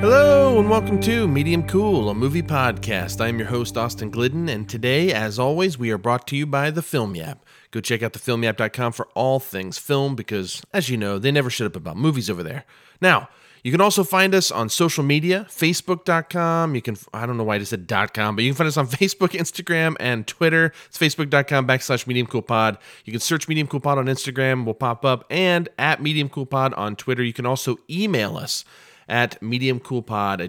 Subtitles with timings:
[0.00, 3.18] Hello and welcome to Medium Cool, a movie podcast.
[3.18, 6.70] I'm your host, Austin Glidden, and today, as always, we are brought to you by
[6.70, 7.42] the Film Yap.
[7.70, 11.66] Go check out thefilmyap.com for all things film because, as you know, they never shut
[11.66, 12.64] up about movies over there.
[13.00, 13.30] Now,
[13.62, 16.74] you can also find us on social media, facebook.com.
[16.74, 18.76] You can, I don't know why I just said .com, but you can find us
[18.76, 20.72] on Facebook, Instagram, and Twitter.
[20.88, 22.76] It's facebook.com backslash Medium Cool Pod.
[23.06, 26.46] You can search Medium Cool Pod on Instagram, will pop up, and at Medium Cool
[26.46, 27.24] Pod on Twitter.
[27.24, 28.66] You can also email us
[29.08, 30.40] at mediumcoolpod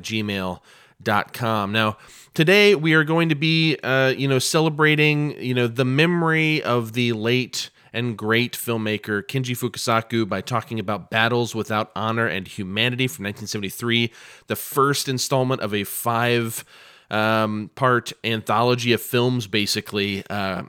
[1.03, 1.71] at.
[1.71, 1.97] Now,
[2.33, 6.93] today we are going to be, uh, you know, celebrating, you know, the memory of
[6.93, 13.07] the late and great filmmaker Kinji Fukasaku by talking about Battles Without Honor and Humanity
[13.07, 14.11] from 1973,
[14.47, 16.65] the first installment of a five
[17.09, 20.23] um, part anthology of films, basically.
[20.29, 20.63] Uh,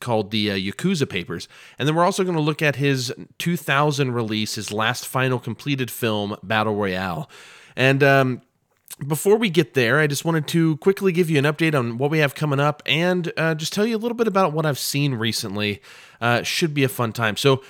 [0.00, 1.48] called the uh, Yakuza Papers.
[1.78, 5.90] And then we're also going to look at his 2000 release, his last final completed
[5.90, 7.28] film, Battle Royale.
[7.76, 8.42] And um,
[9.06, 12.10] before we get there, I just wanted to quickly give you an update on what
[12.10, 14.78] we have coming up and uh, just tell you a little bit about what I've
[14.78, 15.80] seen recently.
[16.20, 17.36] Uh, should be a fun time.
[17.36, 17.62] So,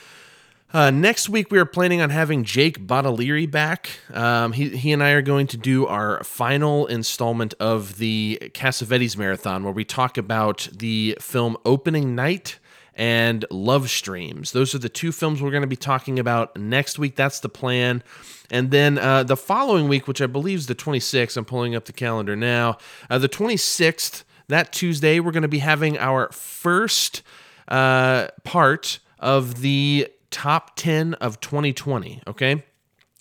[0.72, 3.88] uh, next week, we are planning on having Jake Bottolieri back.
[4.12, 9.16] Um, he, he and I are going to do our final installment of the Cassavetes
[9.16, 12.58] Marathon, where we talk about the film Opening Night
[12.94, 14.52] and Love Streams.
[14.52, 17.16] Those are the two films we're going to be talking about next week.
[17.16, 18.02] That's the plan.
[18.50, 21.86] And then uh, the following week, which I believe is the 26th, I'm pulling up
[21.86, 22.76] the calendar now.
[23.08, 27.22] Uh, the 26th, that Tuesday, we're going to be having our first
[27.68, 32.22] uh, part of the top 10 of 2020.
[32.26, 32.64] Okay.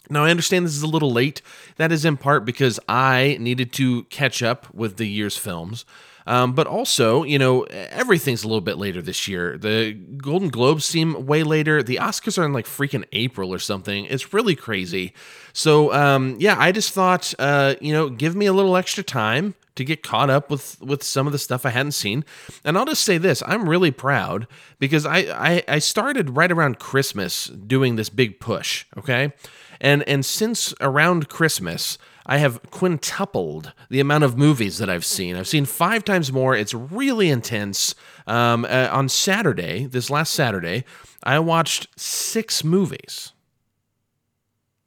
[0.09, 1.41] Now, I understand this is a little late.
[1.75, 5.85] That is in part because I needed to catch up with the year's films.
[6.27, 9.57] Um, but also, you know, everything's a little bit later this year.
[9.57, 11.81] The Golden Globes seem way later.
[11.81, 14.05] The Oscars are in like freaking April or something.
[14.05, 15.13] It's really crazy.
[15.53, 19.55] So, um, yeah, I just thought, uh, you know, give me a little extra time
[19.77, 22.25] to get caught up with with some of the stuff I hadn't seen.
[22.65, 24.47] And I'll just say this: I'm really proud
[24.79, 28.85] because I I, I started right around Christmas doing this big push.
[28.97, 29.31] Okay,
[29.79, 31.97] and and since around Christmas.
[32.27, 35.37] I have quintupled the amount of movies that I've seen.
[35.37, 36.55] I've seen five times more.
[36.55, 37.95] It's really intense.
[38.27, 40.83] Um, uh, on Saturday, this last Saturday,
[41.23, 43.31] I watched six movies.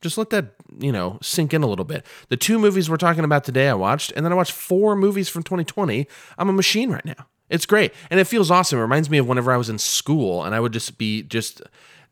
[0.02, 2.04] Just let that, you know, sink in a little bit.
[2.28, 5.30] The two movies we're talking about today I watched, and then I watched four movies
[5.30, 6.06] from 2020.
[6.36, 7.26] I'm a machine right now.
[7.48, 7.92] It's great.
[8.10, 8.78] And it feels awesome.
[8.78, 11.62] It reminds me of whenever I was in school and I would just be just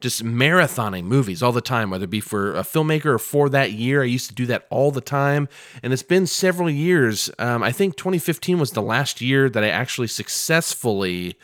[0.01, 3.73] just marathoning movies all the time, whether it be for a filmmaker or for that
[3.73, 4.03] year.
[4.03, 5.49] I used to do that all the time.
[5.83, 7.31] And it's been several years.
[7.39, 11.37] Um, I think 2015 was the last year that I actually successfully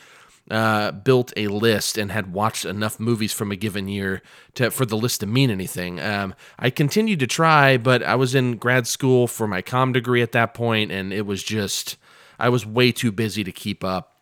[0.50, 4.22] uh, built a list and had watched enough movies from a given year
[4.54, 6.00] to for the list to mean anything.
[6.00, 10.22] Um, I continued to try, but I was in grad school for my com degree
[10.22, 11.96] at that point, and it was just
[12.38, 14.13] I was way too busy to keep up.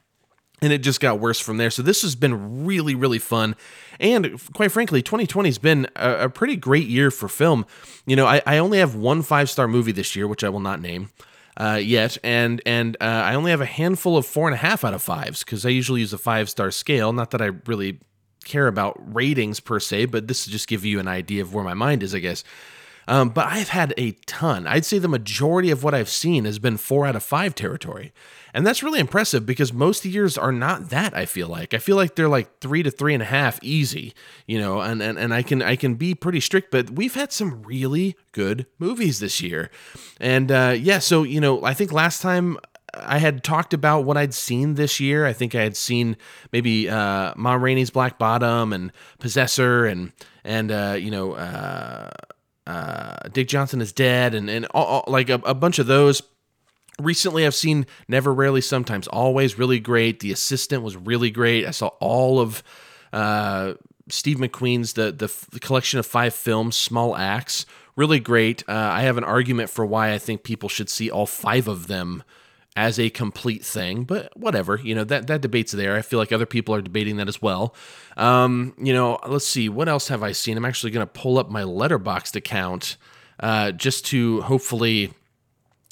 [0.62, 1.70] And it just got worse from there.
[1.70, 3.56] So this has been really, really fun.
[4.00, 7.66] And quite frankly, 2020 has been a, a pretty great year for film.
[8.06, 10.60] You know, I, I only have one five star movie this year, which I will
[10.60, 11.10] not name
[11.56, 14.84] uh, yet, and and uh, I only have a handful of four and a half
[14.84, 17.12] out of fives because I usually use a five star scale.
[17.12, 17.98] Not that I really
[18.44, 21.64] care about ratings per se, but this to just give you an idea of where
[21.64, 22.42] my mind is, I guess.
[23.08, 24.66] Um, but I've had a ton.
[24.66, 28.12] I'd say the majority of what I've seen has been four out of five territory.
[28.54, 31.72] And that's really impressive because most years are not that, I feel like.
[31.72, 34.12] I feel like they're like three to three and a half easy,
[34.46, 37.32] you know, and, and, and I can I can be pretty strict, but we've had
[37.32, 39.70] some really good movies this year.
[40.20, 42.58] And uh, yeah, so you know, I think last time
[42.94, 45.24] I had talked about what I'd seen this year.
[45.24, 46.16] I think I had seen
[46.52, 50.12] maybe uh, Ma Rainey's Black Bottom and Possessor and
[50.44, 52.10] and uh, you know uh,
[52.66, 56.22] uh, Dick Johnson is dead and and all, all, like a, a bunch of those.
[57.02, 60.20] Recently, I've seen Never, Rarely, Sometimes, Always really great.
[60.20, 61.66] The Assistant was really great.
[61.66, 62.62] I saw all of
[63.12, 63.74] uh,
[64.08, 67.66] Steve McQueen's the, the, the collection of five films, Small Axe,
[67.96, 68.62] really great.
[68.68, 71.86] Uh, I have an argument for why I think people should see all five of
[71.86, 72.22] them
[72.74, 75.94] as a complete thing, but whatever, you know, that, that debate's there.
[75.94, 77.74] I feel like other people are debating that as well.
[78.16, 80.56] Um, you know, let's see, what else have I seen?
[80.56, 82.96] I'm actually going to pull up my Letterboxd account
[83.40, 85.12] uh, just to hopefully,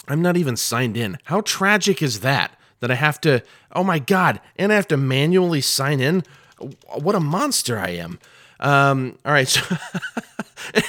[0.08, 1.18] I'm not even signed in.
[1.24, 2.56] How tragic is that?
[2.80, 3.42] That I have to,
[3.72, 6.24] oh my God, and I have to manually sign in?
[6.94, 8.18] What a monster I am.
[8.58, 9.48] Um, all right.
[9.60, 9.76] So,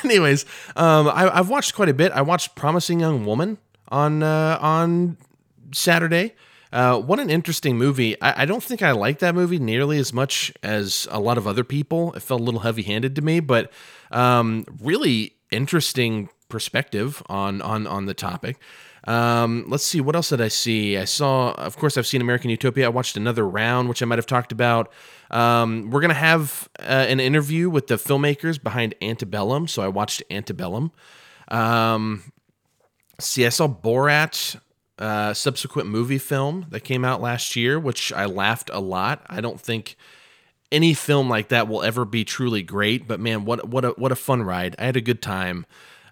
[0.04, 2.12] anyways, um, I, have watched quite a bit.
[2.12, 5.18] I watched Promising Young Woman on uh, on
[5.74, 6.36] Saturday.
[6.74, 8.22] Uh, what an interesting movie.
[8.22, 11.46] I, I, don't think I like that movie nearly as much as a lot of
[11.46, 12.14] other people.
[12.14, 13.72] It felt a little heavy handed to me, but
[14.12, 18.58] um, really interesting perspective on on on the topic.
[19.06, 20.98] Um, let's see, what else did I see?
[20.98, 22.86] I saw, of course, I've seen American Utopia.
[22.86, 24.92] I watched another round, which I might have talked about.
[25.32, 30.22] Um, we're gonna have uh, an interview with the filmmakers behind Antebellum, so I watched
[30.30, 30.92] Antebellum.
[31.48, 32.32] Um,
[33.20, 34.60] see, I saw Borat,
[35.00, 39.26] uh, subsequent movie film that came out last year, which I laughed a lot.
[39.28, 39.96] I don't think
[40.72, 44.12] any film like that will ever be truly great, but man, what what a what
[44.12, 44.76] a fun ride!
[44.78, 45.66] I had a good time.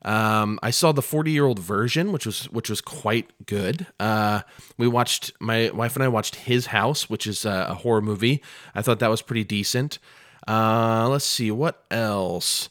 [0.04, 3.88] Um, I saw the 40 year old version, which was which was quite good.
[4.00, 4.42] Uh,
[4.78, 8.42] we watched my wife and I watched His House, which is a, a horror movie.
[8.74, 10.00] I thought that was pretty decent.
[10.48, 12.70] Uh, let's see what else.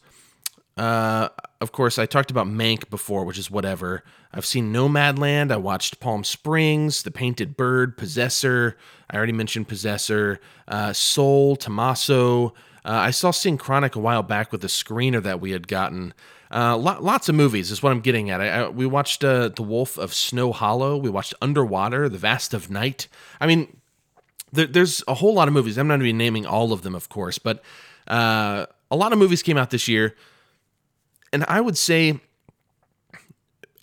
[0.76, 1.28] Uh,
[1.60, 4.04] of course, I talked about Mank before, which is whatever.
[4.32, 5.50] I've seen Nomadland.
[5.50, 8.76] I watched Palm Springs, The Painted Bird, Possessor.
[9.10, 10.40] I already mentioned Possessor.
[10.68, 12.48] Uh, Soul, Tommaso.
[12.84, 16.14] Uh, I saw Synchronic a while back with a screener that we had gotten.
[16.50, 18.40] Uh, lots of movies is what I'm getting at.
[18.40, 20.96] I, I, we watched uh, The Wolf of Snow Hollow.
[20.96, 23.06] We watched Underwater, The Vast of Night.
[23.40, 23.76] I mean,
[24.52, 25.76] there, there's a whole lot of movies.
[25.76, 27.62] I'm not going to be naming all of them, of course, but
[28.06, 30.14] uh, a lot of movies came out this year.
[31.32, 32.20] And I would say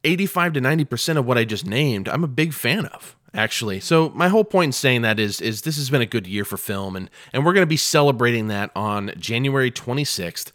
[0.03, 3.79] 85 to 90% of what I just named, I'm a big fan of actually.
[3.79, 6.45] So my whole point in saying that is is this has been a good year
[6.45, 10.51] for film and and we're going to be celebrating that on January 26th.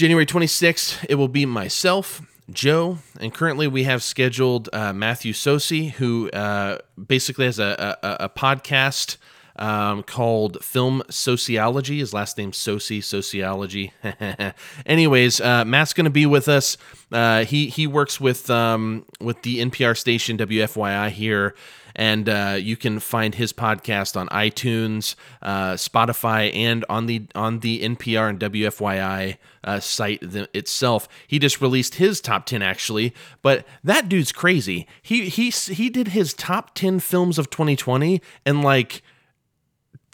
[0.00, 5.90] January 26th, it will be myself, Joe, and currently we have scheduled uh, Matthew Socey,
[5.90, 9.18] who uh, basically has a, a, a podcast
[9.56, 11.98] um, called Film Sociology.
[11.98, 13.92] His last name Socey, Sociology.
[14.86, 16.78] Anyways, uh, Matt's going to be with us.
[17.12, 21.54] Uh, he he works with um, with the NPR station WFYI here
[21.94, 27.60] and uh, you can find his podcast on iTunes, uh, Spotify, and on the on
[27.60, 31.08] the NPR and WFYI uh, site itself.
[31.26, 34.86] He just released his top ten actually, but that dude's crazy.
[35.02, 39.02] He he he did his top ten films of 2020 in like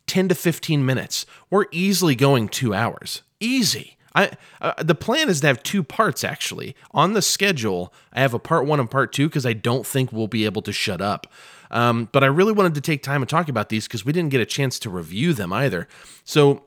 [0.06, 1.26] 10 to 15 minutes.
[1.50, 3.22] We're easily going two hours.
[3.40, 3.96] Easy.
[4.14, 4.30] I,
[4.62, 7.92] uh, the plan is to have two parts actually on the schedule.
[8.12, 10.62] I have a part one and part two because I don't think we'll be able
[10.62, 11.26] to shut up.
[11.70, 14.30] Um, but I really wanted to take time and talk about these because we didn't
[14.30, 15.88] get a chance to review them either.
[16.24, 16.62] So,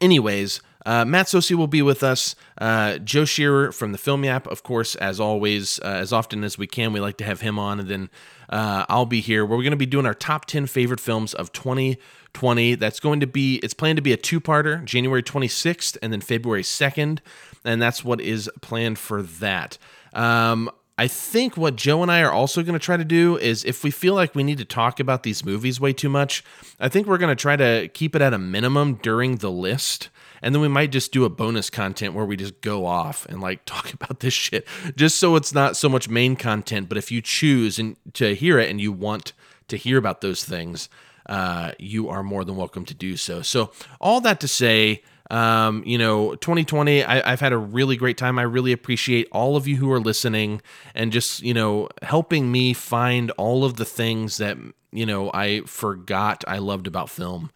[0.00, 2.34] anyways, uh, Matt Socey will be with us.
[2.58, 6.58] Uh, Joe Shearer from the Film Yap, of course, as always, uh, as often as
[6.58, 7.80] we can, we like to have him on.
[7.80, 8.10] And then
[8.48, 9.46] uh, I'll be here.
[9.46, 12.74] We're going to be doing our top 10 favorite films of 2020.
[12.74, 16.20] That's going to be, it's planned to be a two parter, January 26th and then
[16.20, 17.20] February 2nd.
[17.64, 19.78] And that's what is planned for that.
[20.12, 20.68] Um,
[21.02, 23.82] I think what Joe and I are also going to try to do is if
[23.82, 26.44] we feel like we need to talk about these movies way too much,
[26.78, 30.10] I think we're going to try to keep it at a minimum during the list.
[30.42, 33.40] And then we might just do a bonus content where we just go off and
[33.40, 34.64] like talk about this shit
[34.94, 36.88] just so it's not so much main content.
[36.88, 39.32] But if you choose and to hear it and you want
[39.66, 40.88] to hear about those things,
[41.26, 43.42] uh, you are more than welcome to do so.
[43.42, 48.18] So, all that to say, um, you know, 2020, I, have had a really great
[48.18, 48.38] time.
[48.38, 50.60] I really appreciate all of you who are listening
[50.94, 54.58] and just, you know, helping me find all of the things that,
[54.92, 57.50] you know, I forgot I loved about film.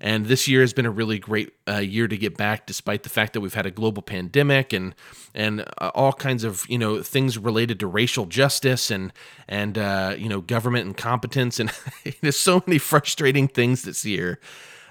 [0.00, 3.10] And this year has been a really great uh, year to get back, despite the
[3.10, 4.94] fact that we've had a global pandemic and
[5.34, 9.12] and uh, all kinds of you know things related to racial justice and
[9.46, 11.70] and uh, you know government incompetence and
[12.22, 14.40] there's so many frustrating things this year.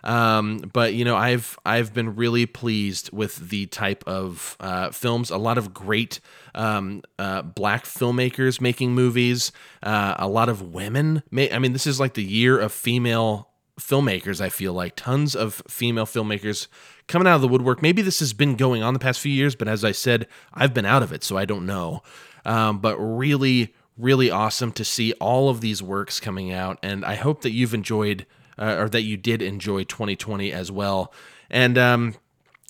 [0.04, 5.30] Um, but you know, I've I've been really pleased with the type of uh, films.
[5.30, 6.20] A lot of great
[6.56, 9.52] um, uh, black filmmakers making movies.
[9.84, 11.24] Uh, a lot of women.
[11.36, 14.42] I mean, this is like the year of female filmmakers.
[14.42, 16.68] I feel like tons of female filmmakers
[17.08, 17.82] coming out of the woodwork.
[17.82, 20.74] Maybe this has been going on the past few years, but as I said, I've
[20.74, 22.04] been out of it, so I don't know.
[22.46, 27.16] Um, but really, really awesome to see all of these works coming out, and I
[27.16, 28.26] hope that you've enjoyed
[28.60, 31.12] uh, or that you did enjoy 2020 as well.
[31.50, 32.16] And um,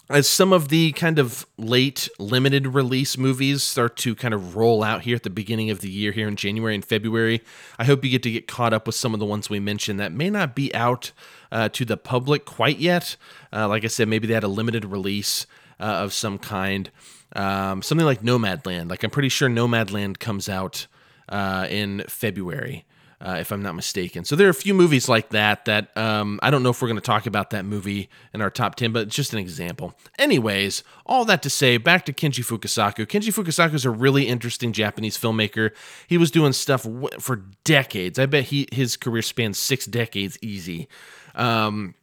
[0.09, 4.83] as some of the kind of late limited release movies start to kind of roll
[4.83, 7.41] out here at the beginning of the year, here in January and February,
[7.77, 9.99] I hope you get to get caught up with some of the ones we mentioned
[9.99, 11.11] that may not be out
[11.51, 13.17] uh, to the public quite yet.
[13.51, 15.45] Uh, like I said, maybe they had a limited release
[15.79, 16.89] uh, of some kind.
[17.35, 18.89] Um, something like Nomadland.
[18.89, 20.87] Like I'm pretty sure Nomadland comes out
[21.27, 22.85] uh, in February
[23.21, 24.23] uh, if I'm not mistaken.
[24.23, 26.87] So there are a few movies like that that um, I don't know if we're
[26.87, 29.93] going to talk about that movie in our top 10, but it's just an example.
[30.17, 33.05] Anyways, all that to say, back to Kenji Fukasaku.
[33.05, 35.71] Kenji Fukasaku is a really interesting Japanese filmmaker.
[36.07, 36.87] He was doing stuff
[37.19, 38.17] for decades.
[38.17, 40.87] I bet he his career spans six decades easy.
[41.35, 41.95] Um,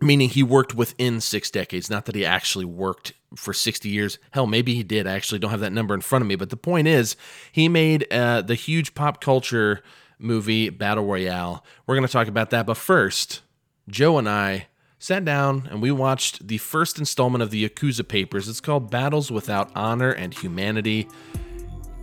[0.00, 4.18] meaning he worked within six decades, not that he actually worked for 60 years.
[4.30, 5.06] Hell, maybe he did.
[5.06, 6.36] I actually don't have that number in front of me.
[6.36, 7.16] But the point is,
[7.50, 9.82] he made uh, the huge pop culture
[10.18, 11.64] movie Battle Royale.
[11.86, 12.66] We're going to talk about that.
[12.66, 13.42] But first,
[13.88, 14.66] Joe and I
[14.98, 18.48] sat down and we watched the first installment of the Yakuza Papers.
[18.48, 21.08] It's called Battles Without Honor and Humanity.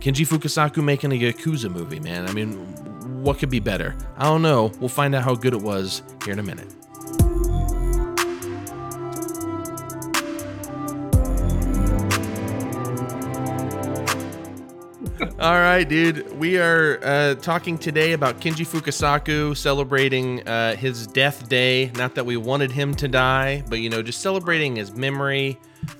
[0.00, 2.28] Kenji Fukasaku making a Yakuza movie, man.
[2.28, 2.52] I mean,
[3.22, 3.96] what could be better?
[4.16, 4.70] I don't know.
[4.78, 6.72] We'll find out how good it was here in a minute.
[15.24, 16.38] All right, dude.
[16.38, 21.90] We are uh, talking today about Kinji Fukasaku celebrating uh, his death day.
[21.94, 25.58] Not that we wanted him to die, but you know, just celebrating his memory,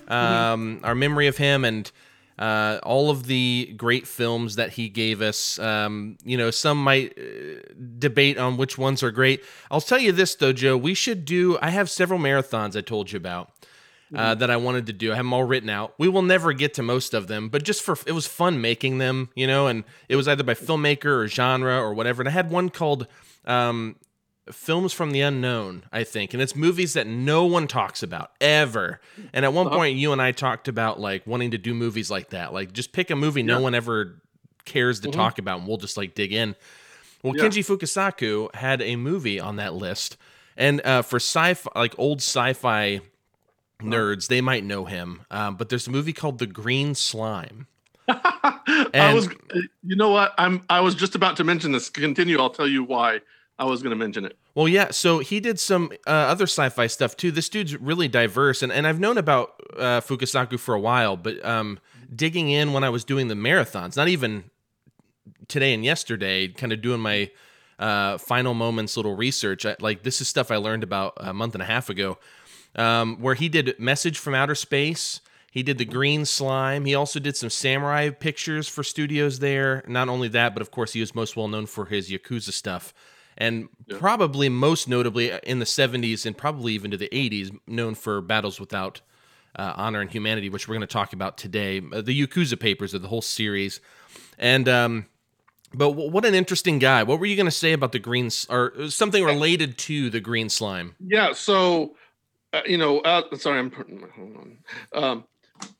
[0.09, 0.85] um, mm-hmm.
[0.85, 1.91] our memory of him, and
[2.39, 5.59] uh, all of the great films that he gave us.
[5.59, 7.61] Um, you know, some might uh,
[7.99, 9.43] debate on which ones are great.
[9.71, 10.77] I'll tell you this though, Joe.
[10.77, 11.59] We should do.
[11.63, 13.51] I have several marathons I told you about
[14.15, 14.41] uh, mm-hmm.
[14.41, 15.13] that I wanted to do.
[15.13, 15.95] I have them all written out.
[15.99, 18.99] We will never get to most of them, but just for it was fun making
[18.99, 19.67] them, you know.
[19.67, 22.23] And it was either by filmmaker or genre or whatever.
[22.23, 23.07] And I had one called
[23.45, 23.97] um,
[24.51, 29.01] "Films from the Unknown," I think, and it's movies that no one talks about ever.
[29.33, 29.77] And at one uh-huh.
[29.77, 32.93] point, you and I talked about like wanting to do movies like that, like just
[32.93, 33.47] pick a movie yeah.
[33.47, 34.21] no one ever
[34.65, 35.19] cares to mm-hmm.
[35.19, 36.55] talk about, and we'll just like dig in.
[37.23, 37.45] Well, yeah.
[37.45, 40.17] Kenji Fukasaku had a movie on that list,
[40.57, 43.01] and uh, for sci-fi, like old sci-fi
[43.85, 45.23] nerds, they might know him.
[45.31, 47.67] Um, but there's a movie called The Green Slime.
[48.09, 49.29] I was,
[49.83, 50.35] you know what?
[50.37, 50.65] I'm.
[50.69, 51.89] I was just about to mention this.
[51.89, 52.39] Continue.
[52.39, 53.21] I'll tell you why
[53.59, 54.37] I was going to mention it.
[54.55, 54.91] Well, yeah.
[54.91, 57.31] So he did some uh, other sci-fi stuff too.
[57.31, 61.43] This dude's really diverse, and and I've known about uh, Fukasaku for a while, but
[61.45, 61.79] um,
[62.15, 64.45] digging in when I was doing the marathons, not even
[65.49, 67.31] today and yesterday, kind of doing my
[67.79, 69.65] uh, final moments little research.
[69.65, 72.19] I, like this is stuff I learned about a month and a half ago
[72.77, 75.21] um, where he did Message from Outer Space.
[75.51, 76.85] He did the Green Slime.
[76.85, 79.85] He also did some samurai pictures for studios there.
[79.87, 82.93] Not only that, but of course, he was most well known for his Yakuza stuff.
[83.37, 83.99] And yeah.
[83.99, 88.21] probably most notably uh, in the 70s and probably even to the 80s, known for
[88.21, 89.01] Battles Without
[89.57, 91.81] uh, Honor and Humanity, which we're going to talk about today.
[91.93, 93.81] Uh, the Yakuza Papers of the whole series.
[94.39, 95.07] And, um,
[95.73, 97.03] but what an interesting guy.
[97.03, 100.21] What were you going to say about the green, or uh, something related to the
[100.21, 100.95] green slime?
[101.01, 101.33] Yeah.
[101.33, 101.97] So
[102.55, 104.59] uh, you know, uh, sorry, I'm hold on.
[104.93, 105.25] Um,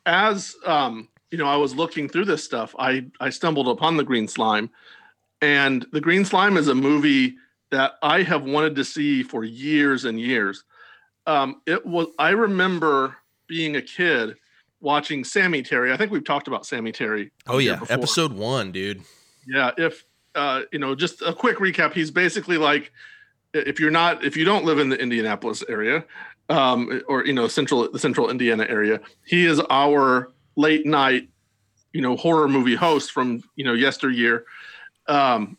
[0.07, 2.75] as um, you know, I was looking through this stuff.
[2.79, 4.71] I I stumbled upon the Green Slime,
[5.41, 7.37] and the Green Slime is a movie
[7.71, 10.65] that I have wanted to see for years and years.
[11.27, 12.09] Um, it was.
[12.19, 13.17] I remember
[13.47, 14.37] being a kid
[14.81, 15.93] watching Sammy Terry.
[15.93, 17.31] I think we've talked about Sammy Terry.
[17.47, 17.95] Oh yeah, before.
[17.95, 19.03] episode one, dude.
[19.47, 20.05] Yeah, if
[20.35, 21.93] uh, you know, just a quick recap.
[21.93, 22.93] He's basically like,
[23.53, 26.05] if you're not, if you don't live in the Indianapolis area,
[26.49, 29.01] um, or you know central the central Indiana area.
[29.25, 31.29] He is our late night,
[31.93, 34.45] you know, horror movie host from you know yesteryear.
[35.07, 35.57] Um,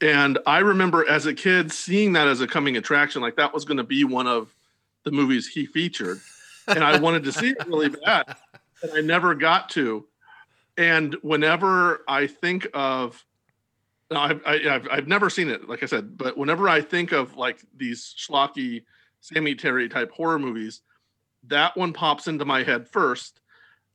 [0.00, 3.64] and I remember as a kid seeing that as a coming attraction, like that was
[3.64, 4.54] going to be one of
[5.04, 6.20] the movies he featured,
[6.68, 8.36] and I wanted to see it really bad,
[8.82, 10.06] and I never got to.
[10.78, 13.24] And whenever I think of
[14.10, 17.12] I've, I, have i have never seen it, like I said, but whenever I think
[17.12, 18.84] of like these schlocky
[19.26, 20.82] Sammy Terry type horror movies,
[21.48, 23.40] that one pops into my head first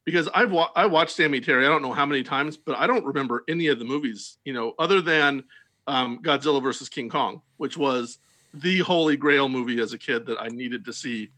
[0.06, 1.66] because I've wa- I watched Sammy Terry.
[1.66, 4.38] I don't know how many times, but I don't remember any of the movies.
[4.46, 5.44] You know, other than
[5.88, 8.20] um, Godzilla versus King Kong, which was
[8.54, 11.30] the holy grail movie as a kid that I needed to see.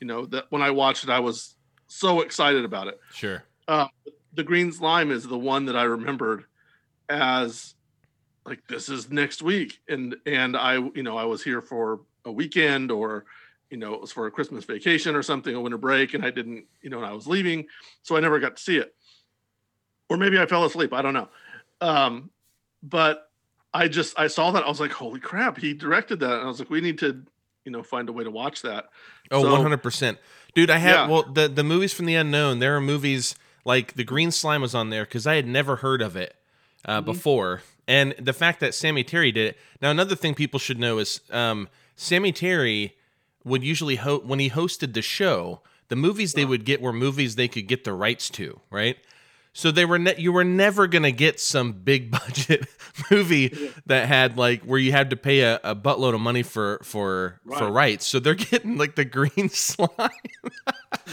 [0.00, 1.56] You know, that when I watched it, I was
[1.88, 3.00] so excited about it.
[3.12, 3.42] Sure.
[3.68, 3.88] Uh,
[4.32, 6.44] the Green Slime is the one that I remembered
[7.08, 7.74] as
[8.46, 12.32] like this is next week, and and I you know I was here for a
[12.32, 13.24] weekend or
[13.70, 16.30] you know it was for a christmas vacation or something a winter break and i
[16.30, 17.66] didn't you know and i was leaving
[18.02, 18.94] so i never got to see it.
[20.08, 21.28] Or maybe i fell asleep i don't know.
[21.80, 22.30] Um,
[22.82, 23.30] but
[23.72, 26.46] i just i saw that i was like holy crap he directed that and i
[26.46, 27.22] was like we need to
[27.64, 28.90] you know find a way to watch that.
[29.30, 30.18] Oh 100%
[30.54, 31.08] dude i have yeah.
[31.08, 34.74] well the the movies from the unknown there are movies like the green slime was
[34.74, 36.34] on there because i had never heard of it
[36.84, 37.04] uh, mm-hmm.
[37.04, 37.62] before.
[37.86, 41.20] And the fact that sammy terry did it now another thing people should know is
[41.30, 41.68] um,
[42.00, 42.96] Sammy Terry
[43.44, 47.36] would usually ho- when he hosted the show, the movies they would get were movies
[47.36, 48.96] they could get the rights to, right?
[49.52, 52.68] So they were ne- you were never gonna get some big budget
[53.10, 56.80] movie that had like where you had to pay a, a buttload of money for
[56.84, 57.58] for right.
[57.58, 58.06] for rights.
[58.06, 60.10] So they're getting like the green slime.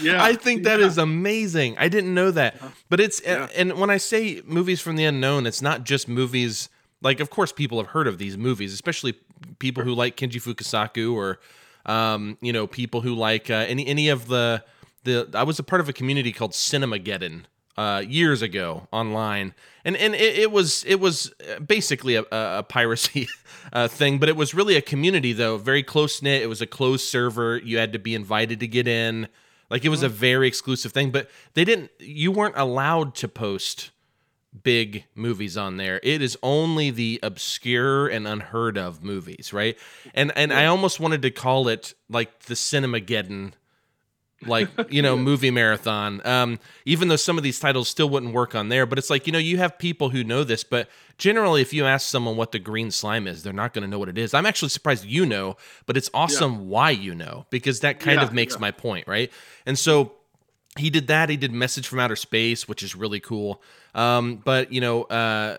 [0.00, 0.86] yeah, I think that yeah.
[0.86, 1.76] is amazing.
[1.78, 2.68] I didn't know that, uh-huh.
[2.88, 3.48] but it's yeah.
[3.56, 6.68] and when I say movies from the unknown, it's not just movies.
[7.00, 9.14] Like, of course, people have heard of these movies, especially
[9.60, 11.38] people who like Kenji Fukasaku or
[11.88, 14.62] Um, you know, people who like uh, any any of the
[15.04, 15.28] the.
[15.34, 17.44] I was a part of a community called Cinemageddon
[17.78, 19.54] uh, years ago online,
[19.84, 21.32] and and it, it was it was
[21.66, 23.28] basically a, a piracy
[23.72, 26.42] uh, thing, but it was really a community though, very close knit.
[26.42, 27.56] It was a closed server.
[27.56, 29.28] You had to be invited to get in.
[29.70, 31.90] Like it was a very exclusive thing, but they didn't.
[32.00, 33.90] You weren't allowed to post
[34.62, 36.00] big movies on there.
[36.02, 39.76] It is only the obscure and unheard of movies, right?
[40.14, 43.52] And and I almost wanted to call it like the Cinemageddon
[44.46, 48.54] like you know movie marathon um even though some of these titles still wouldn't work
[48.54, 51.60] on there but it's like you know you have people who know this but generally
[51.60, 54.08] if you ask someone what the green slime is they're not going to know what
[54.08, 56.60] it is i'm actually surprised you know but it's awesome yeah.
[56.60, 58.60] why you know because that kind yeah, of makes yeah.
[58.60, 59.32] my point right
[59.66, 60.12] and so
[60.76, 63.60] he did that he did message from outer space which is really cool
[63.98, 65.56] um but you know uh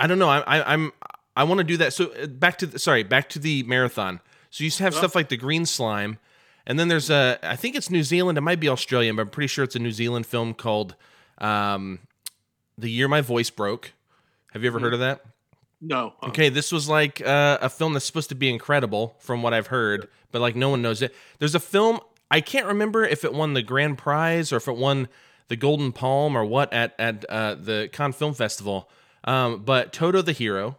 [0.00, 0.92] i don't know i, I i'm
[1.36, 4.20] i want to do that so uh, back to the, sorry back to the marathon
[4.50, 6.18] so you have stuff like the green slime
[6.66, 8.36] and then there's a, I think it's New Zealand.
[8.36, 10.96] It might be Australian, but I'm pretty sure it's a New Zealand film called
[11.38, 12.00] um,
[12.76, 13.92] "The Year My Voice Broke."
[14.52, 15.20] Have you ever heard of that?
[15.80, 16.14] No.
[16.20, 16.28] Uh-uh.
[16.30, 19.68] Okay, this was like uh, a film that's supposed to be incredible, from what I've
[19.68, 21.14] heard, but like no one knows it.
[21.38, 22.00] There's a film
[22.30, 25.08] I can't remember if it won the grand prize or if it won
[25.48, 28.88] the Golden Palm or what at at uh, the Cannes Film Festival.
[29.24, 30.76] Um, but Toto the Hero.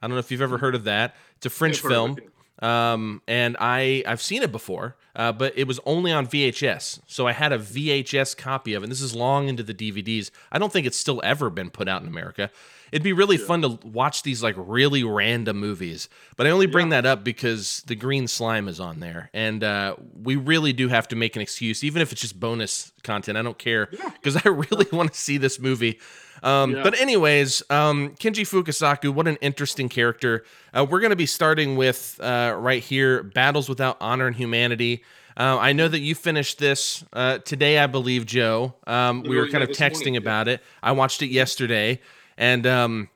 [0.00, 1.16] I don't know if you've ever heard of that.
[1.36, 2.16] It's a French film.
[2.60, 7.00] Um, and I I've seen it before, uh, but it was only on VHS.
[7.06, 8.86] So I had a VHS copy of it.
[8.86, 10.30] And this is long into the DVDs.
[10.50, 12.50] I don't think it's still ever been put out in America.
[12.92, 13.46] It'd be really yeah.
[13.46, 16.08] fun to watch these like really random movies.
[16.36, 17.02] But I only bring yeah.
[17.02, 21.08] that up because the green slime is on there, and uh, we really do have
[21.08, 23.38] to make an excuse, even if it's just bonus content.
[23.38, 24.42] I don't care because yeah.
[24.44, 25.98] I really want to see this movie.
[26.42, 26.82] Um, yeah.
[26.82, 30.44] But anyways, um, Kenji Fukasaku, what an interesting character.
[30.72, 35.02] Uh, we're going to be starting with uh, right here, Battles Without Honor and Humanity.
[35.36, 38.74] Uh, I know that you finished this uh, today, I believe, Joe.
[38.86, 40.54] Um, we were kind of texting morning, about yeah.
[40.54, 40.62] it.
[40.82, 42.00] I watched it yesterday,
[42.38, 43.10] and um,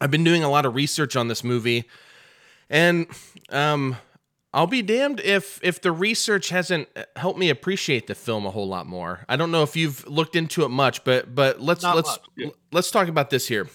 [0.00, 1.84] I've been doing a lot of research on this movie.
[2.70, 3.06] And
[3.50, 3.96] um,
[4.54, 8.68] I'll be damned if if the research hasn't helped me appreciate the film a whole
[8.68, 9.26] lot more.
[9.28, 12.48] I don't know if you've looked into it much, but but let's Not let's yeah.
[12.70, 13.68] let's talk about this here.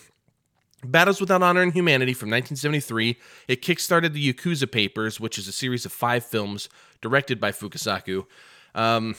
[0.84, 3.18] Battles Without Honor and Humanity from 1973.
[3.48, 6.70] It kickstarted the Yakuza Papers, which is a series of five films
[7.02, 8.26] directed by Fukasaku.
[8.76, 9.16] Um,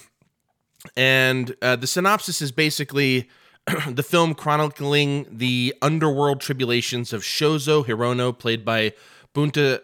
[0.97, 3.29] and uh, the synopsis is basically
[3.89, 8.93] the film chronicling the underworld tribulations of Shozo Hirono, played by
[9.35, 9.81] Bunta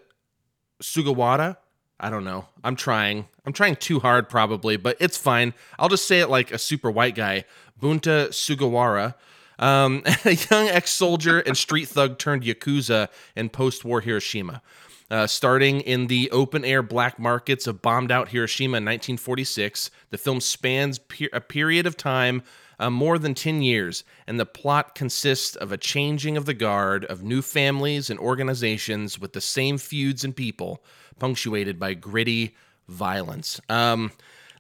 [0.83, 1.57] Sugawara.
[2.01, 2.47] I don't know.
[2.63, 3.29] I'm trying.
[3.45, 5.55] I'm trying too hard, probably, but it's fine.
[5.79, 7.45] I'll just say it like a super white guy.
[7.81, 9.15] Bunta Sugawara,
[9.59, 14.63] um, a young ex soldier and street thug turned Yakuza in post war Hiroshima.
[15.11, 20.19] Uh, starting in the open air black markets of bombed out Hiroshima in 1946, the
[20.19, 22.43] film spans per- a period of time
[22.79, 27.05] uh, more than 10 years, and the plot consists of a changing of the guard
[27.05, 30.83] of new families and organizations with the same feuds and people
[31.19, 32.55] punctuated by gritty
[32.89, 33.61] violence.
[33.69, 34.13] Um,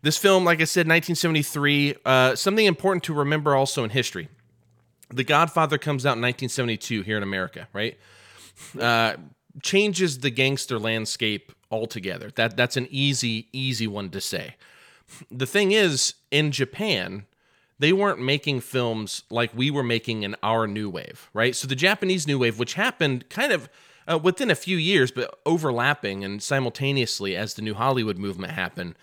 [0.03, 4.29] this film, like I said, 1973, uh, something important to remember also in history.
[5.11, 7.97] The Godfather comes out in 1972 here in America, right?
[8.79, 9.15] Uh,
[9.63, 12.31] changes the gangster landscape altogether.
[12.35, 14.57] That that's an easy, easy one to say.
[15.31, 17.27] The thing is, in Japan,
[17.85, 21.55] they weren't making films like we were making in our new wave, right?
[21.55, 23.69] So the Japanese new wave, which happened kind of
[24.11, 28.95] uh, within a few years, but overlapping and simultaneously as the new Hollywood movement happened.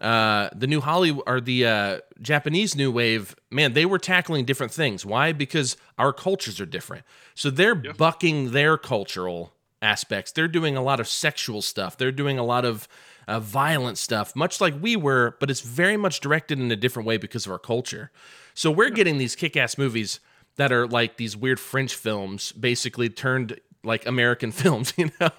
[0.00, 4.72] Uh, the new Hollywood or the uh, Japanese new wave, man, they were tackling different
[4.72, 5.06] things.
[5.06, 5.30] Why?
[5.30, 7.04] Because our cultures are different.
[7.36, 7.92] So they're yeah.
[7.92, 10.32] bucking their cultural aspects.
[10.32, 11.96] They're doing a lot of sexual stuff.
[11.96, 12.88] They're doing a lot of
[13.28, 17.06] uh, violent stuff, much like we were, but it's very much directed in a different
[17.06, 18.10] way because of our culture.
[18.54, 20.20] So we're getting these kick ass movies
[20.56, 25.30] that are like these weird French films, basically turned like American films, you know,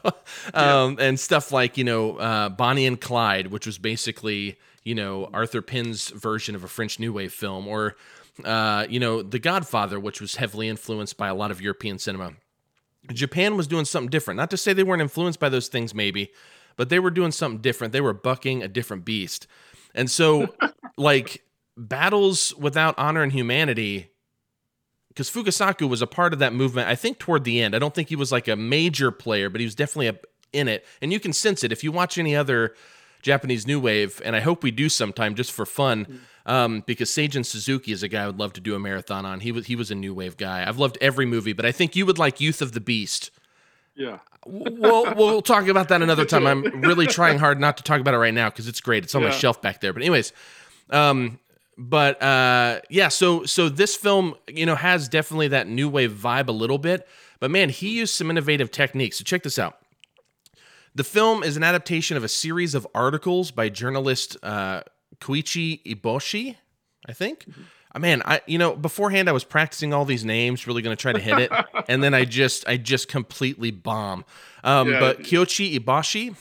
[0.53, 5.29] um, and stuff like you know uh, Bonnie and Clyde, which was basically you know
[5.33, 7.95] Arthur Penn's version of a French New Wave film, or
[8.43, 12.33] uh, you know The Godfather, which was heavily influenced by a lot of European cinema.
[13.13, 14.37] Japan was doing something different.
[14.37, 16.31] Not to say they weren't influenced by those things, maybe,
[16.75, 17.93] but they were doing something different.
[17.93, 19.47] They were bucking a different beast,
[19.93, 20.47] and so
[20.97, 21.43] like
[21.77, 24.09] battles without honor and humanity
[25.15, 26.89] because Fukasaku was a part of that movement.
[26.89, 27.75] I think toward the end.
[27.75, 30.19] I don't think he was like a major player, but he was definitely a,
[30.51, 32.75] in it, and you can sense it if you watch any other
[33.21, 34.21] Japanese new wave.
[34.25, 38.07] And I hope we do sometime just for fun, um, because Seijun Suzuki is a
[38.07, 39.39] guy I would love to do a marathon on.
[39.39, 40.67] He was he was a new wave guy.
[40.67, 43.31] I've loved every movie, but I think you would like Youth of the Beast.
[43.95, 44.19] Yeah.
[44.45, 46.45] we'll we'll talk about that another time.
[46.45, 49.03] I'm really trying hard not to talk about it right now because it's great.
[49.03, 49.93] It's on my shelf back there.
[49.93, 50.33] But anyways,
[50.89, 51.39] um,
[51.77, 53.07] but uh, yeah.
[53.07, 57.07] So so this film, you know, has definitely that new wave vibe a little bit.
[57.39, 59.17] But man, he used some innovative techniques.
[59.17, 59.77] So check this out.
[60.93, 64.81] The film is an adaptation of a series of articles by journalist uh,
[65.19, 66.55] Koichi Iboshi,
[67.07, 67.45] I think.
[67.49, 67.53] Uh,
[67.97, 71.13] Man, I you know beforehand I was practicing all these names, really going to try
[71.13, 71.51] to hit it,
[71.87, 74.25] and then I just I just completely bomb.
[74.63, 74.99] Um, Yeah.
[74.99, 76.35] But Kyoichi Iboshi,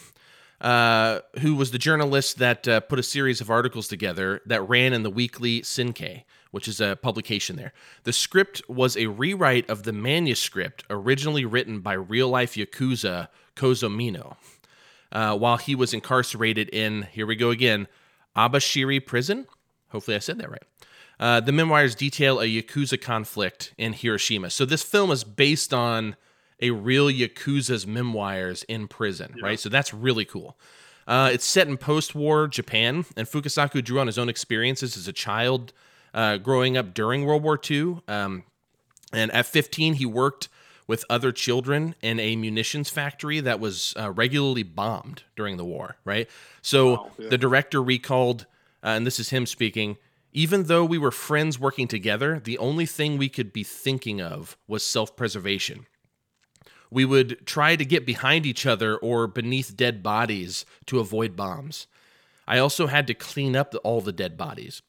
[0.60, 4.92] uh, who was the journalist that uh, put a series of articles together that ran
[4.92, 7.72] in the weekly Sankei, which is a publication there.
[8.04, 13.94] The script was a rewrite of the manuscript originally written by real life Yakuza Kozo
[13.94, 14.36] Mino
[15.14, 17.86] uh, while he was incarcerated in, here we go again,
[18.36, 19.46] Abashiri prison.
[19.88, 20.62] Hopefully I said that right.
[21.20, 24.50] Uh, the memoirs detail a Yakuza conflict in Hiroshima.
[24.50, 26.16] So this film is based on
[26.60, 29.58] a real Yakuza's memoirs in prison, right?
[29.58, 30.56] So that's really cool.
[31.06, 35.12] Uh, it's set in post-war Japan, and Fukasaku drew on his own experiences as a
[35.12, 35.72] child
[36.14, 37.98] uh, growing up during World War II.
[38.08, 38.44] Um,
[39.12, 40.48] and at 15, he worked
[40.86, 45.96] with other children in a munitions factory that was uh, regularly bombed during the war,
[46.04, 46.28] right?
[46.62, 47.28] So Wow, yeah.
[47.30, 48.46] the director recalled,
[48.82, 49.96] uh, and this is him speaking,
[50.34, 54.58] even though we were friends working together, the only thing we could be thinking of
[54.66, 55.86] was self preservation.
[56.90, 61.86] We would try to get behind each other or beneath dead bodies to avoid bombs.
[62.46, 64.82] I also had to clean up all the dead bodies.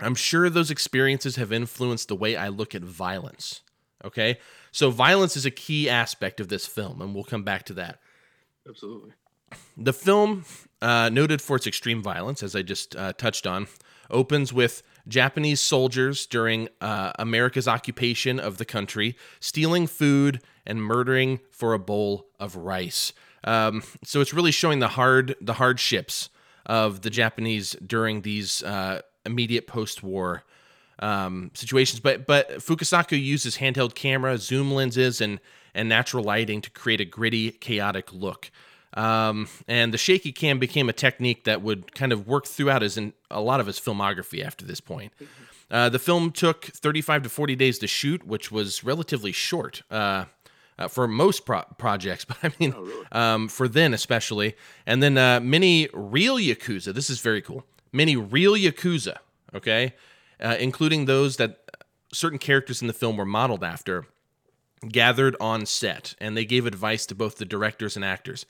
[0.00, 3.60] I'm sure those experiences have influenced the way I look at violence.
[4.04, 4.38] Okay?
[4.72, 8.00] So, violence is a key aspect of this film, and we'll come back to that.
[8.68, 9.10] Absolutely.
[9.76, 10.44] The film,
[10.80, 13.66] uh, noted for its extreme violence, as I just uh, touched on,
[14.10, 21.40] opens with Japanese soldiers during uh, America's occupation of the country stealing food and murdering
[21.50, 23.12] for a bowl of rice.
[23.44, 26.28] Um, so it's really showing the hard the hardships
[26.66, 30.44] of the Japanese during these uh, immediate post-war
[30.98, 32.00] um, situations.
[32.00, 35.40] But but Fukasaku uses handheld camera, zoom lenses, and
[35.74, 38.50] and natural lighting to create a gritty, chaotic look.
[38.94, 42.96] Um, and the shaky cam became a technique that would kind of work throughout his
[42.96, 45.12] in, a lot of his filmography after this point.
[45.70, 50.24] Uh, the film took 35 to 40 days to shoot, which was relatively short uh,
[50.78, 52.74] uh, for most pro- projects, but I mean,
[53.12, 54.56] um, for then especially.
[54.86, 59.18] And then uh, many real Yakuza, this is very cool, many real Yakuza,
[59.54, 59.94] okay,
[60.40, 61.60] uh, including those that
[62.12, 64.06] certain characters in the film were modeled after,
[64.88, 68.46] gathered on set and they gave advice to both the directors and actors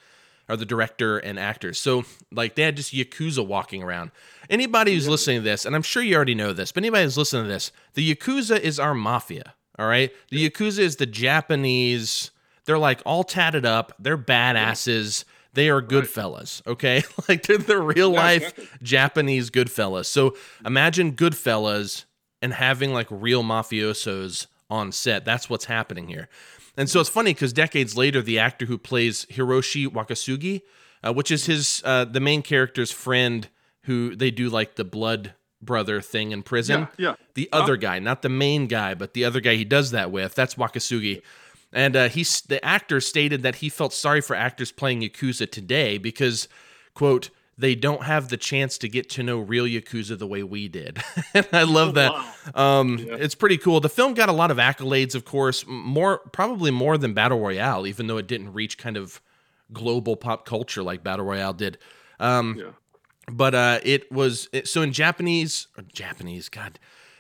[0.50, 1.78] or the director and actors.
[1.78, 4.10] So like they had just yakuza walking around.
[4.50, 7.16] Anybody who's listening to this and i'm sure you already know this but anybody who's
[7.16, 10.10] listening to this the yakuza is our mafia all right?
[10.30, 12.32] The yakuza is the japanese
[12.64, 17.04] they're like all tatted up they're badasses they are good fellas okay?
[17.28, 20.08] Like they're the real life japanese good fellas.
[20.08, 20.36] So
[20.66, 22.06] imagine good fellas
[22.42, 25.24] and having like real mafiosos on set.
[25.24, 26.28] That's what's happening here.
[26.76, 30.62] And so it's funny because decades later, the actor who plays Hiroshi Wakasugi,
[31.02, 33.48] uh, which is his uh, the main character's friend,
[33.82, 36.88] who they do like the blood brother thing in prison.
[36.96, 37.14] Yeah, yeah.
[37.34, 40.34] The other guy, not the main guy, but the other guy he does that with.
[40.34, 41.22] That's Wakasugi.
[41.72, 45.98] And uh, he's the actor stated that he felt sorry for actors playing Yakuza today
[45.98, 46.48] because,
[46.94, 47.30] quote,
[47.60, 51.02] they don't have the chance to get to know real Yakuza the way we did.
[51.34, 52.12] and I love that.
[52.54, 53.80] Um, It's pretty cool.
[53.80, 57.86] The film got a lot of accolades, of course, more probably more than Battle Royale,
[57.86, 59.20] even though it didn't reach kind of
[59.72, 61.78] global pop culture like Battle Royale did.
[62.18, 62.70] Um, Yeah.
[63.30, 66.78] but uh, it was it, so in Japanese or Japanese, God,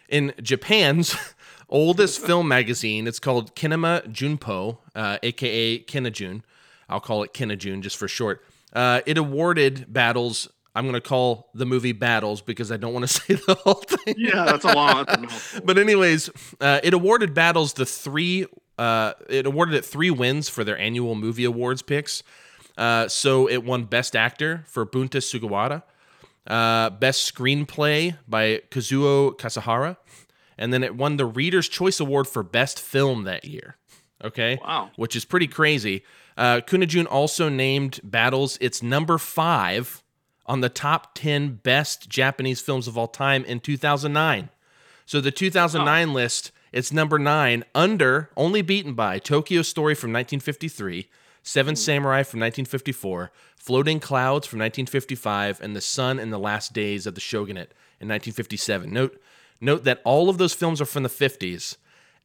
[0.08, 1.14] in Japan's
[1.68, 3.06] oldest film magazine.
[3.06, 6.42] It's called Kinema Junpo, uh, aka Kinajun.
[6.88, 8.44] I'll call it Kinajun just for short.
[8.72, 10.48] Uh, it awarded battles.
[10.74, 13.74] I'm going to call the movie Battles because I don't want to say the whole
[13.74, 14.14] thing.
[14.16, 15.04] Yeah, that's a long.
[15.04, 15.60] That's a mouthful.
[15.64, 16.30] But anyways,
[16.60, 18.46] uh, it awarded Battles the three.
[18.78, 22.22] Uh, it awarded it three wins for their annual movie awards picks.
[22.78, 25.82] Uh, so it won Best Actor for Bunta Sugawara,
[26.46, 29.96] uh, Best Screenplay by Kazuo Kasahara,
[30.56, 33.76] and then it won the Reader's Choice Award for Best Film that year.
[34.24, 34.90] Okay, Wow.
[34.96, 36.04] which is pretty crazy.
[36.36, 40.02] Uh, Kunijun also named Battles its number five
[40.46, 44.50] on the top ten best Japanese films of all time in 2009.
[45.06, 51.08] So the 2009 list, it's number nine, under, only beaten by Tokyo Story from 1953,
[51.42, 57.06] Seven Samurai from 1954, Floating Clouds from 1955, and The Sun and the Last Days
[57.06, 58.92] of the Shogunate in 1957.
[58.92, 59.20] Note,
[59.60, 61.76] note that all of those films are from the 50s,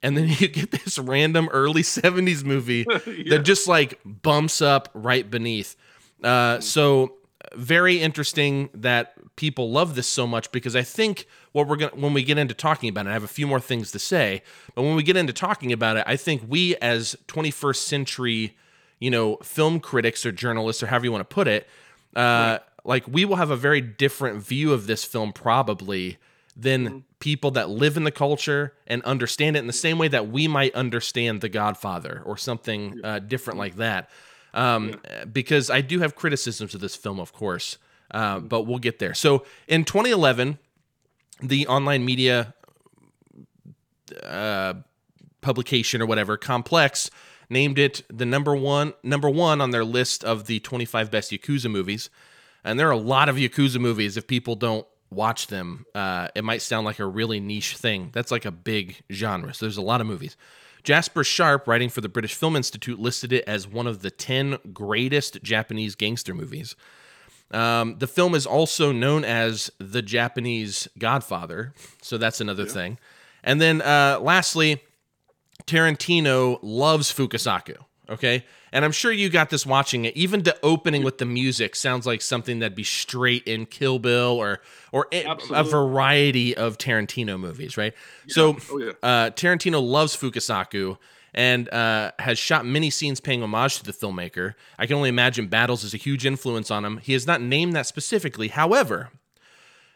[0.02, 3.30] and then you get this random early 70s movie yeah.
[3.30, 5.76] that just like bumps up right beneath.
[6.24, 7.16] Uh, so
[7.54, 12.14] very interesting that people love this so much because I think what we're gonna when
[12.14, 14.42] we get into talking about it, I have a few more things to say,
[14.74, 18.58] but when we get into talking about it, I think we as 21st century,
[19.00, 21.68] you know, film critics or journalists or however you want to put it,
[22.16, 22.60] uh, right.
[22.84, 26.18] like we will have a very different view of this film probably
[26.56, 26.98] than mm-hmm.
[27.20, 30.48] people that live in the culture and understand it in the same way that we
[30.48, 34.10] might understand The Godfather or something uh, different like that.
[34.54, 35.26] Um, yeah.
[35.26, 37.78] Because I do have criticisms of this film, of course,
[38.12, 38.48] uh, mm-hmm.
[38.48, 39.14] but we'll get there.
[39.14, 40.58] So in 2011,
[41.42, 42.54] the online media
[44.24, 44.76] uh,
[45.42, 47.10] publication or whatever, Complex,
[47.50, 51.70] named it the number one number one on their list of the 25 best Yakuza
[51.70, 52.10] movies.
[52.64, 54.18] And there are a lot of Yakuza movies.
[54.18, 58.10] If people don't watch them, uh, it might sound like a really niche thing.
[58.14, 59.54] That's like a big genre.
[59.54, 60.36] So there's a lot of movies.
[60.84, 64.60] Jasper Sharp, writing for the British Film Institute, listed it as one of the 10
[64.72, 66.76] greatest Japanese gangster movies.
[67.52, 72.74] Um, the film is also known as the Japanese Godfather, so that's another yeah.
[72.74, 73.00] thing.
[73.44, 74.82] And then uh, lastly,
[75.66, 77.78] Tarantino loves Fukasaku.
[78.10, 78.46] Okay.
[78.76, 80.18] And I'm sure you got this watching it.
[80.18, 84.38] Even the opening with the music sounds like something that'd be straight in Kill Bill
[84.38, 84.60] or
[84.92, 87.94] or a variety of Tarantino movies, right?
[88.26, 88.34] Yeah.
[88.34, 88.92] So oh, yeah.
[89.02, 90.98] uh, Tarantino loves Fukasaku
[91.34, 94.56] and uh, has shot many scenes paying homage to the filmmaker.
[94.78, 96.98] I can only imagine Battles is a huge influence on him.
[96.98, 98.50] He has not named that specifically.
[98.50, 99.10] However,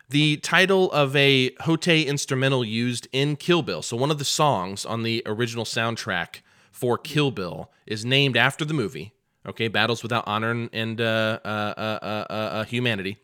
[0.10, 4.86] the title of a Hotei instrumental used in Kill Bill, so one of the songs
[4.86, 6.40] on the original soundtrack
[6.80, 9.14] for Kill Bill is named after the movie.
[9.46, 13.18] Okay, Battles Without Honor and uh, uh, uh, uh, uh Humanity.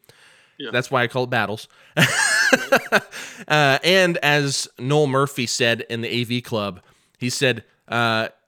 [0.57, 0.69] Yeah.
[0.71, 1.67] That's why I call it Battles.
[3.47, 6.81] and as Noel Murphy said in the AV Club,
[7.17, 7.63] he said,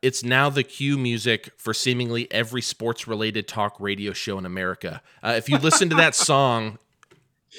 [0.01, 5.01] it's now the cue music for seemingly every sports related talk radio show in America.
[5.23, 6.79] if you listen to that song,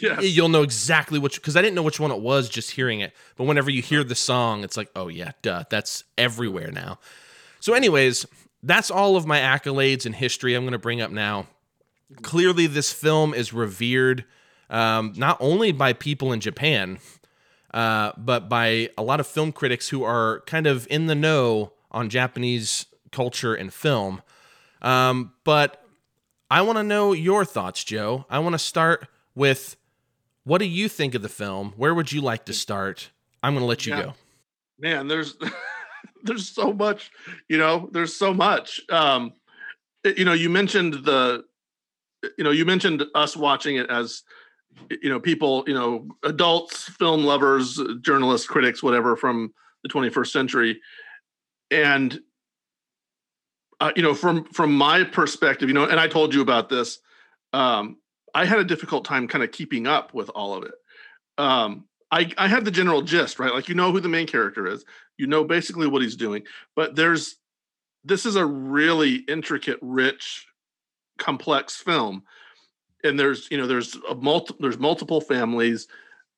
[0.00, 0.22] yes.
[0.22, 3.12] you'll know exactly which, because I didn't know which one it was just hearing it.
[3.36, 6.98] But whenever you hear the song, it's like, oh, yeah, duh, that's everywhere now.
[7.60, 8.26] So, anyways,
[8.62, 11.46] that's all of my accolades and history I'm going to bring up now.
[12.22, 14.24] Clearly, this film is revered
[14.70, 16.98] um, not only by people in Japan,
[17.74, 21.72] uh, but by a lot of film critics who are kind of in the know
[21.90, 24.22] on Japanese culture and film.
[24.82, 25.84] Um, but
[26.50, 28.24] I want to know your thoughts, Joe.
[28.30, 29.76] I want to start with
[30.44, 31.74] what do you think of the film?
[31.76, 33.10] Where would you like to start?
[33.42, 34.02] I'm going to let you yeah.
[34.02, 34.14] go.
[34.78, 35.36] Man, there's
[36.22, 37.10] there's so much,
[37.48, 38.80] you know, there's so much.
[38.90, 39.32] Um,
[40.04, 41.44] you know, you mentioned the,
[42.36, 44.22] you know, you mentioned us watching it as,
[44.90, 49.52] you know, people, you know, adults, film lovers, journalists, critics, whatever, from
[49.82, 50.80] the 21st century,
[51.70, 52.20] and
[53.80, 56.98] uh, you know, from from my perspective, you know, and I told you about this.
[57.52, 57.98] Um,
[58.34, 60.74] I had a difficult time kind of keeping up with all of it.
[61.38, 63.52] Um, I, I had the general gist, right?
[63.52, 64.84] Like you know who the main character is,
[65.16, 66.42] you know basically what he's doing,
[66.74, 67.36] but there's
[68.04, 70.46] this is a really intricate, rich,
[71.18, 72.22] complex film,
[73.04, 75.88] and there's you know there's a multi there's multiple families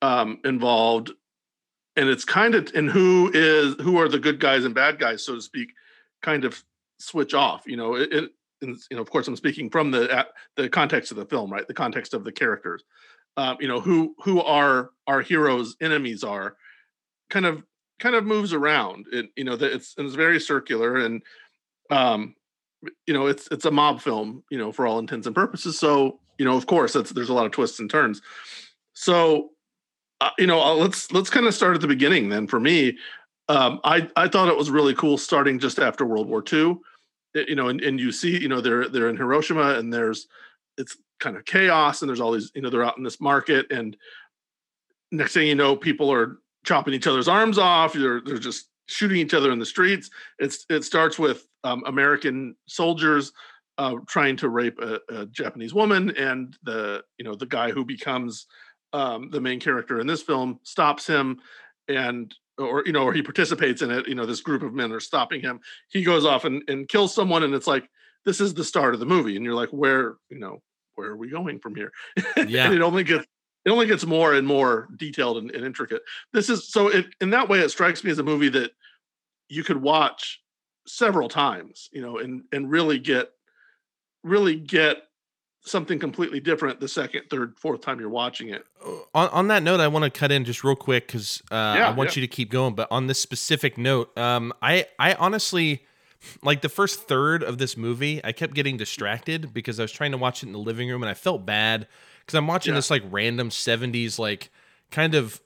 [0.03, 1.13] um, involved,
[1.97, 5.25] and it's kind of and who is who are the good guys and bad guys,
[5.25, 5.73] so to speak,
[6.23, 6.63] kind of
[6.99, 7.63] switch off.
[7.67, 8.31] You know, it, it
[8.63, 11.67] and, you know, of course, I'm speaking from the the context of the film, right?
[11.67, 12.83] The context of the characters
[13.37, 16.57] um, you know who who our our heroes enemies are
[17.31, 17.63] kind of
[17.99, 19.07] kind of moves around.
[19.13, 21.23] It you know that it's it's very circular and
[21.91, 22.35] um
[23.07, 25.79] you know it's it's a mob film you know for all intents and purposes.
[25.79, 28.21] So you know of course that's there's a lot of twists and turns.
[28.95, 29.51] So
[30.21, 32.97] uh, you know uh, let's let's kind of start at the beginning then for me.
[33.49, 36.77] Um, I I thought it was really cool starting just after World War II,
[37.35, 40.29] you know, and, and you see, you know, they're they're in Hiroshima and there's
[40.79, 43.71] it's kind of chaos and there's all these you know they're out in this market
[43.71, 43.97] and
[45.13, 47.95] next thing you know people are chopping each other's arms off.
[47.95, 50.11] They're, they're just shooting each other in the streets.
[50.39, 53.33] It's it starts with um, american soldiers
[53.79, 57.85] uh, trying to rape a, a, japanese woman and the you know the guy who
[57.85, 58.47] becomes
[58.93, 61.39] um, the main character in this film stops him
[61.89, 64.07] and or you know or he participates in it.
[64.09, 65.61] You know this group of men are stopping him.
[65.91, 67.89] He goes off and, and kills someone and it's like
[68.25, 69.37] this is the start of the movie.
[69.37, 70.63] And you're like where you know
[70.95, 71.93] where are we going from here?
[72.37, 72.67] Yeah.
[72.67, 73.27] and it only gets
[73.65, 76.03] it only gets more and more detailed and, and intricate.
[76.33, 78.73] This is so it, in that way it strikes me as a movie that
[79.49, 80.41] you could watch
[80.87, 83.31] several times, you know, and and really get
[84.23, 85.03] really get
[85.63, 88.65] something completely different the second, third, fourth time you're watching it.
[89.15, 91.89] On, on that note, I want to cut in just real quick because uh, yeah,
[91.89, 92.23] I want yeah.
[92.23, 92.75] you to keep going.
[92.75, 95.85] But on this specific note, um, I I honestly
[96.43, 100.13] like the first third of this movie, I kept getting distracted because I was trying
[100.13, 101.87] to watch it in the living room and I felt bad
[102.21, 102.79] because I'm watching yeah.
[102.79, 104.51] this like random 70s like
[104.91, 105.41] kind of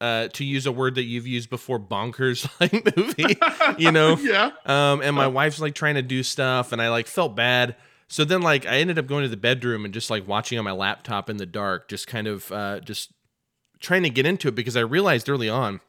[0.00, 3.36] uh, to use a word that you've used before, bonkers like movie,
[3.82, 4.16] you know?
[4.16, 4.50] yeah.
[4.64, 7.76] Um, and my wife's like trying to do stuff, and I like felt bad.
[8.08, 10.64] So then, like, I ended up going to the bedroom and just like watching on
[10.64, 13.12] my laptop in the dark, just kind of uh, just
[13.78, 15.80] trying to get into it because I realized early on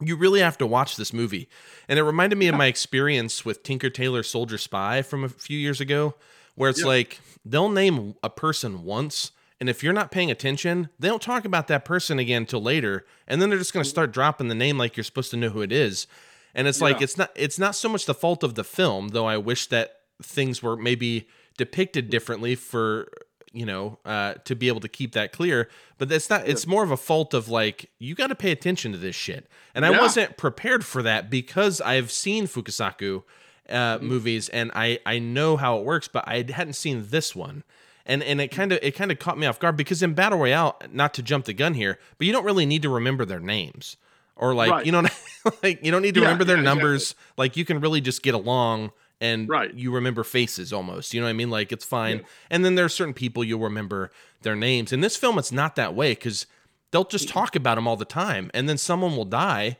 [0.00, 1.48] you really have to watch this movie.
[1.88, 5.58] And it reminded me of my experience with Tinker Tailor Soldier Spy from a few
[5.58, 6.14] years ago,
[6.54, 6.86] where it's yeah.
[6.86, 9.32] like they'll name a person once.
[9.60, 13.04] And if you're not paying attention, they don't talk about that person again until later.
[13.28, 15.50] And then they're just going to start dropping the name like you're supposed to know
[15.50, 16.06] who it is.
[16.54, 16.84] And it's yeah.
[16.84, 19.66] like it's not it's not so much the fault of the film, though I wish
[19.68, 23.08] that things were maybe depicted differently for
[23.52, 25.68] you know uh, to be able to keep that clear.
[25.98, 28.92] But that's not it's more of a fault of like you got to pay attention
[28.92, 29.48] to this shit.
[29.74, 33.22] And i wasn't prepared for that because i've seen fukasaku
[33.68, 34.06] uh, mm-hmm.
[34.06, 37.64] movies and i i know how it works but i hadn't seen this one.
[38.06, 40.38] And and it kind of it kind of caught me off guard because in battle
[40.38, 43.40] royale not to jump the gun here but you don't really need to remember their
[43.40, 43.96] names.
[44.36, 44.86] Or like right.
[44.86, 45.04] you know
[45.62, 47.02] like you don't need to yeah, remember their yeah, numbers.
[47.02, 47.34] Exactly.
[47.36, 49.72] like you can really just get along and right.
[49.74, 51.12] you remember faces almost.
[51.12, 51.50] You know what I mean?
[51.50, 52.18] Like it's fine.
[52.18, 52.24] Yeah.
[52.50, 54.10] And then there are certain people you'll remember
[54.42, 54.92] their names.
[54.92, 56.46] In this film, it's not that way because
[56.90, 59.76] they'll just talk about them all the time, and then someone will die,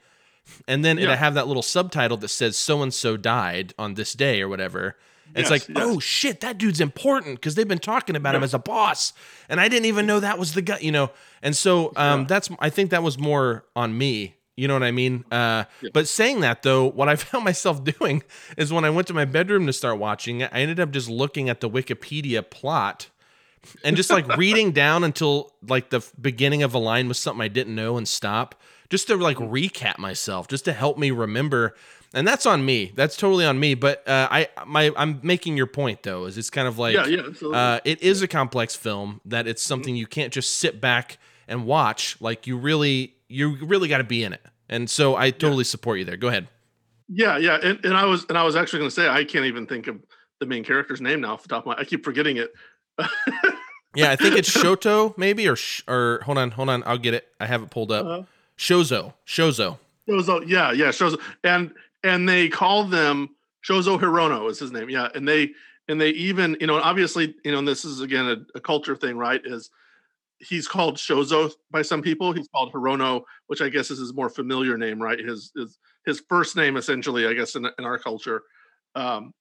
[0.68, 1.04] and then yeah.
[1.04, 4.48] it'll have that little subtitle that says "so and so died on this day" or
[4.48, 4.96] whatever.
[5.34, 5.78] Yes, it's like, yes.
[5.80, 8.38] oh shit, that dude's important because they've been talking about yeah.
[8.38, 9.12] him as a boss,
[9.48, 11.10] and I didn't even know that was the guy, you know.
[11.42, 14.90] And so um, that's I think that was more on me you know what I
[14.90, 15.24] mean?
[15.30, 15.88] Uh, yeah.
[15.94, 18.22] But saying that though, what I found myself doing
[18.58, 21.08] is when I went to my bedroom to start watching it, I ended up just
[21.08, 23.08] looking at the Wikipedia plot
[23.82, 27.48] and just like reading down until like the beginning of a line was something I
[27.48, 28.54] didn't know and stop
[28.90, 31.74] just to like recap myself, just to help me remember.
[32.12, 32.92] And that's on me.
[32.94, 33.74] That's totally on me.
[33.74, 36.26] But uh, I my I'm making your point though.
[36.26, 39.62] Is it's kind of like yeah, yeah, uh, it is a complex film that it's
[39.62, 41.16] something you can't just sit back
[41.48, 42.18] and watch.
[42.20, 44.44] Like you really you really got to be in it.
[44.70, 45.68] And so I totally yeah.
[45.68, 46.16] support you there.
[46.16, 46.48] Go ahead.
[47.08, 49.44] Yeah, yeah, and, and I was and I was actually going to say I can't
[49.44, 50.00] even think of
[50.38, 51.74] the main character's name now off the top of my.
[51.76, 52.52] I keep forgetting it.
[53.96, 57.14] yeah, I think it's Shoto maybe or sh- or hold on, hold on, I'll get
[57.14, 57.26] it.
[57.40, 58.06] I have it pulled up.
[58.06, 58.22] Uh,
[58.56, 59.78] Shozo, Shozo.
[60.08, 61.72] Shozo, yeah, yeah, Shozo, and
[62.04, 63.30] and they call them
[63.68, 64.88] Shozo Hirono is his name.
[64.88, 65.50] Yeah, and they
[65.88, 68.94] and they even you know obviously you know and this is again a, a culture
[68.94, 69.40] thing, right?
[69.44, 69.70] Is
[70.40, 72.32] he's called Shozo by some people.
[72.32, 75.18] He's called Hirono, which I guess is his more familiar name, right?
[75.18, 78.42] His his his first name, essentially, I guess, in in our culture,
[78.94, 79.32] um,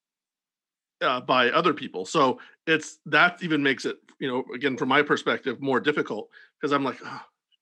[1.01, 2.05] uh, by other people.
[2.05, 6.73] So it's that even makes it, you know, again from my perspective, more difficult because
[6.73, 7.21] I'm like, oh,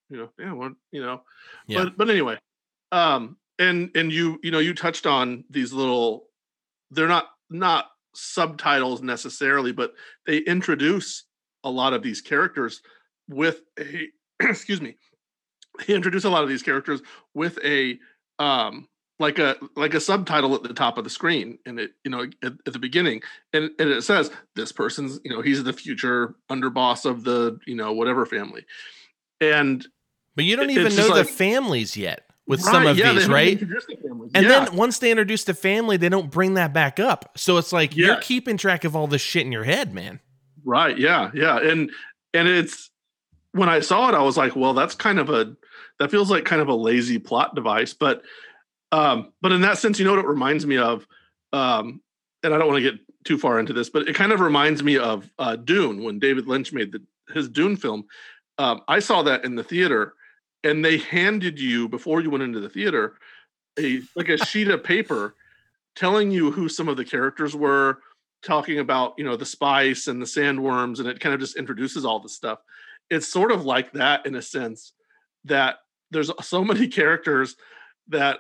[0.10, 1.22] you know, yeah, well, you know,
[1.68, 1.84] yeah.
[1.84, 2.38] but but anyway,
[2.92, 6.28] um, and and you you know you touched on these little,
[6.92, 9.94] they're not not subtitles necessarily, but
[10.26, 11.26] they introduce
[11.64, 12.82] a lot of these characters
[13.30, 14.08] with a
[14.42, 14.96] excuse me
[15.86, 17.02] he introduced a lot of these characters
[17.34, 18.00] with a
[18.40, 18.88] um
[19.20, 22.24] like a like a subtitle at the top of the screen and it you know
[22.44, 23.22] at, at, the beginning.
[23.54, 27.76] And, and it says this person's you know he's the future underboss of the you
[27.76, 28.66] know whatever family.
[29.42, 29.86] And
[30.36, 33.28] but you don't even know like, the families yet with right, some of yeah, these
[33.28, 33.60] right?
[33.60, 34.66] the and yeah.
[34.66, 37.38] then once they introduce the family they don't bring that back up.
[37.38, 38.08] So it's like yeah.
[38.08, 40.20] you're keeping track of all this shit in your head man.
[40.64, 41.58] Right yeah yeah.
[41.58, 41.92] And
[42.36, 42.92] and it's
[43.58, 45.56] when I saw it, I was like, well, that's kind of a
[46.00, 47.94] that feels like kind of a lazy plot device.
[47.94, 48.22] But
[48.92, 51.08] um, but in that sense, you know what it reminds me of?
[51.52, 52.02] Um,
[52.44, 54.84] and I don't want to get too far into this, but it kind of reminds
[54.84, 58.06] me of uh, Dune when David Lynch made the, his Dune film.
[58.58, 60.14] Um, I saw that in the theater,
[60.64, 63.16] and they handed you before you went into the theater
[63.80, 65.36] a like a sheet of paper
[65.96, 68.00] telling you who some of the characters were,
[68.44, 72.06] talking about you know the spice and the sandworms, and it kind of just introduces
[72.06, 72.60] all this stuff
[73.10, 74.94] it's sort of like that in a sense
[75.46, 75.78] that
[76.12, 77.56] there's so many characters
[78.08, 78.40] that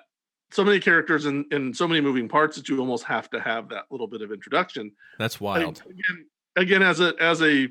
[0.51, 3.39] so many characters and in, in so many moving parts that you almost have to
[3.39, 4.91] have that little bit of introduction.
[5.19, 5.81] That's wild.
[5.85, 7.67] again, again, as a as a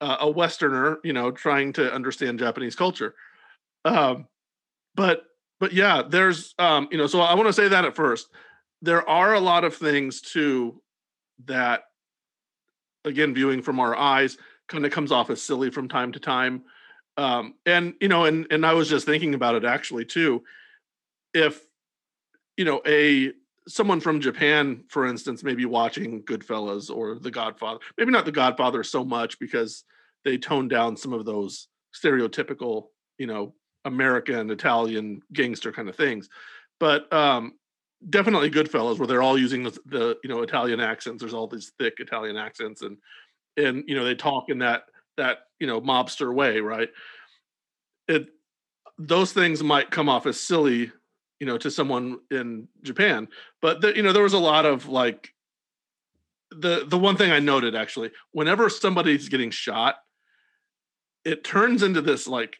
[0.00, 3.14] uh, a Westerner, you know, trying to understand Japanese culture.
[3.86, 4.26] Um,
[4.94, 5.24] but
[5.60, 8.28] but yeah, there's um, you know, so I want to say that at first.
[8.82, 10.82] There are a lot of things too
[11.46, 11.84] that
[13.04, 14.36] again, viewing from our eyes,
[14.68, 16.62] kind of comes off as silly from time to time.
[17.16, 20.42] Um, and you know, and and I was just thinking about it actually too.
[21.32, 21.64] If
[22.56, 23.32] you know a
[23.68, 27.80] someone from Japan, for instance, maybe watching Goodfellas or The Godfather.
[27.96, 29.84] Maybe not The Godfather so much because
[30.24, 32.88] they tone down some of those stereotypical,
[33.18, 33.54] you know,
[33.84, 36.28] American, Italian gangster kind of things.
[36.80, 37.54] But um,
[38.08, 41.20] definitely Goodfellas, where they're all using the, the you know Italian accents.
[41.20, 42.96] There's all these thick Italian accents, and
[43.56, 44.84] and you know they talk in that
[45.16, 46.88] that you know mobster way, right?
[48.08, 48.28] It
[48.98, 50.92] those things might come off as silly,
[51.40, 53.28] you know, to someone in Japan,
[53.60, 55.34] but the, you know there was a lot of like
[56.50, 59.96] the the one thing I noted actually, whenever somebody's getting shot,
[61.24, 62.56] it turns into this like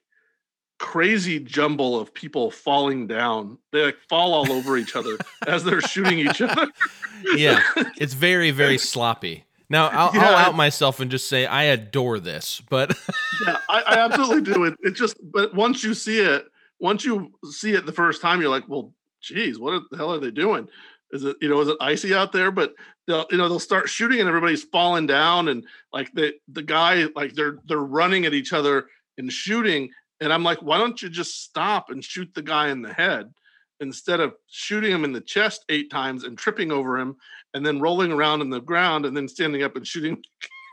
[0.78, 3.58] crazy jumble of people falling down.
[3.72, 5.16] They like fall all over each other
[5.46, 6.68] as they're shooting each other.
[7.36, 7.60] yeah,
[7.98, 9.44] it's very very sloppy.
[9.70, 12.96] Now I'll, yeah, I'll out myself and just say I adore this, but
[13.46, 14.64] yeah, I, I absolutely do.
[14.64, 16.46] It it just but once you see it,
[16.80, 18.92] once you see it the first time, you're like, well,
[19.22, 20.68] geez, what the hell are they doing?
[21.12, 22.50] Is it you know is it icy out there?
[22.50, 22.74] But
[23.06, 27.06] they'll you know they'll start shooting and everybody's falling down and like the the guy
[27.16, 28.86] like they're they're running at each other
[29.16, 29.90] and shooting
[30.20, 33.32] and I'm like, why don't you just stop and shoot the guy in the head
[33.80, 37.16] instead of shooting him in the chest eight times and tripping over him
[37.54, 40.22] and then rolling around in the ground and then standing up and shooting?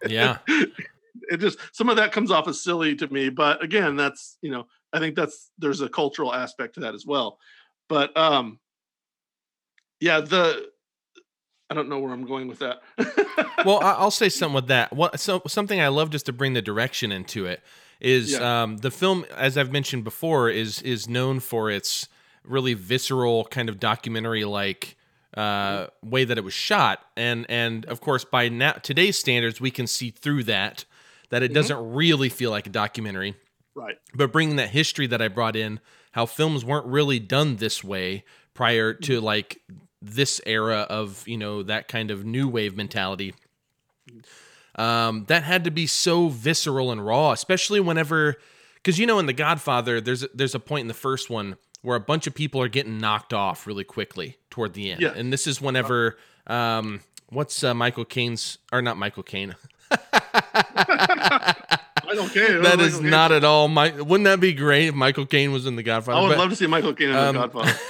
[0.05, 0.39] Yeah.
[0.47, 4.51] it just some of that comes off as silly to me, but again, that's you
[4.51, 7.37] know, I think that's there's a cultural aspect to that as well.
[7.87, 8.59] But um
[9.99, 10.69] yeah, the
[11.69, 12.81] I don't know where I'm going with that.
[13.65, 14.91] well, I'll say something with that.
[14.91, 17.61] What so something I love just to bring the direction into it
[18.01, 18.63] is yeah.
[18.63, 22.09] um, the film, as I've mentioned before, is is known for its
[22.43, 24.97] really visceral kind of documentary like
[25.35, 29.71] uh, way that it was shot, and and of course by now today's standards we
[29.71, 30.85] can see through that
[31.29, 31.55] that it mm-hmm.
[31.55, 33.35] doesn't really feel like a documentary,
[33.75, 33.97] right?
[34.13, 35.79] But bringing that history that I brought in,
[36.11, 38.23] how films weren't really done this way
[38.53, 39.25] prior to mm-hmm.
[39.25, 39.61] like
[40.01, 43.33] this era of you know that kind of new wave mentality.
[44.09, 44.19] Mm-hmm
[44.75, 48.37] um, that had to be so visceral and raw, especially whenever,
[48.75, 51.95] because you know, in The Godfather, there's there's a point in the first one where
[51.95, 55.13] a bunch of people are getting knocked off really quickly toward the end, yeah.
[55.15, 56.17] and this is whenever,
[56.47, 59.55] um, what's uh, Michael Caine's or not Michael Caine.
[62.11, 62.59] I don't care.
[62.61, 63.67] That is not at all.
[63.67, 66.17] My, wouldn't that be great if Michael Caine was in The Godfather?
[66.17, 67.79] I would but, love to see Michael Caine in um, The Godfather.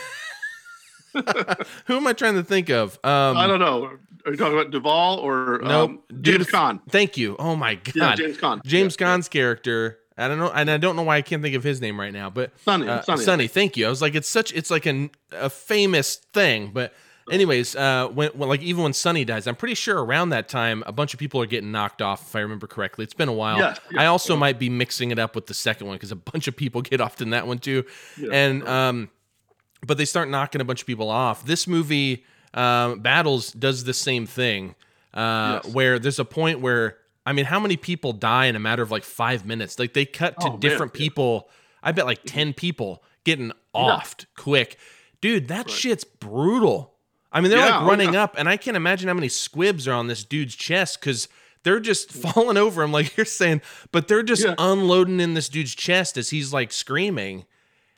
[1.85, 2.93] Who am I trying to think of?
[3.03, 3.97] Um, I don't know.
[4.25, 6.79] Are you talking about Duvall or nope, um, James Caan?
[6.89, 7.35] Thank you.
[7.39, 8.63] Oh my god, yeah, James Caan.
[8.63, 9.23] James yeah, yeah.
[9.23, 9.99] character.
[10.21, 12.13] I don't know, and I don't know why I can't think of his name right
[12.13, 12.29] now.
[12.29, 13.47] But Sonny, uh, Sonny, Sonny.
[13.47, 13.87] Thank you.
[13.87, 16.71] I was like, it's such, it's like an, a famous thing.
[16.73, 16.93] But
[17.31, 20.83] anyways, uh, when, when like even when Sonny dies, I'm pretty sure around that time
[20.85, 22.21] a bunch of people are getting knocked off.
[22.29, 23.59] If I remember correctly, it's been a while.
[23.59, 26.47] Yeah, I also might be mixing it up with the second one because a bunch
[26.47, 27.85] of people get off in that one too.
[28.31, 29.09] and um,
[29.85, 31.45] but they start knocking a bunch of people off.
[31.45, 34.75] This movie, um, Battles, does the same thing,
[35.13, 35.73] uh, yes.
[35.73, 38.91] where there's a point where I mean, how many people die in a matter of
[38.91, 39.77] like five minutes?
[39.77, 40.99] Like they cut to oh, different man.
[40.99, 41.49] people.
[41.83, 42.35] I bet like mm-hmm.
[42.35, 44.41] ten people getting offed yeah.
[44.43, 44.77] quick,
[45.21, 45.47] dude.
[45.47, 45.69] That right.
[45.69, 46.93] shit's brutal.
[47.31, 48.23] I mean, they're yeah, like oh, running oh, yeah.
[48.23, 51.29] up, and I can't imagine how many squibs are on this dude's chest because
[51.63, 52.31] they're just mm.
[52.33, 53.61] falling over him, like you're saying.
[53.91, 57.45] But they're just unloading in this dude's chest as he's like screaming.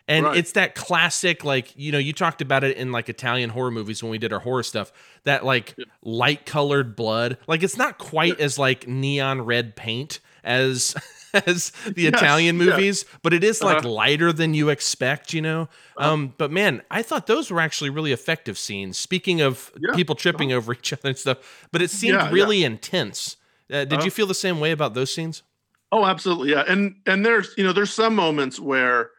[0.07, 0.37] And right.
[0.37, 4.03] it's that classic, like, you know, you talked about it in like Italian horror movies
[4.03, 4.91] when we did our horror stuff,
[5.23, 5.85] that like yeah.
[6.01, 7.37] light colored blood.
[7.47, 8.45] Like, it's not quite yeah.
[8.45, 10.93] as like neon red paint as
[11.33, 13.17] as the yes, Italian movies, yeah.
[13.23, 13.89] but it is like uh-huh.
[13.89, 15.69] lighter than you expect, you know.
[15.97, 16.13] Uh-huh.
[16.13, 18.97] Um, but man, I thought those were actually really effective scenes.
[18.97, 20.57] Speaking of people tripping uh-huh.
[20.57, 23.37] over each other and stuff, but it seemed really intense.
[23.71, 24.05] Uh, did uh-huh.
[24.05, 25.43] you feel the same way about those scenes?
[25.91, 26.63] Oh, absolutely, yeah.
[26.67, 29.11] And and there's you know there's some moments where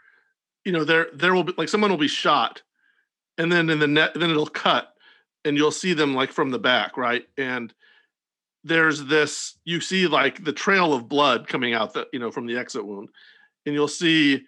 [0.65, 2.63] you know there there will be like someone will be shot
[3.39, 4.95] and then in the net then it'll cut
[5.45, 7.27] and you'll see them like from the back right?
[7.37, 7.73] And
[8.65, 12.47] there's this you see like the trail of blood coming out that you know from
[12.47, 13.11] the exit wound
[13.67, 14.43] and you'll see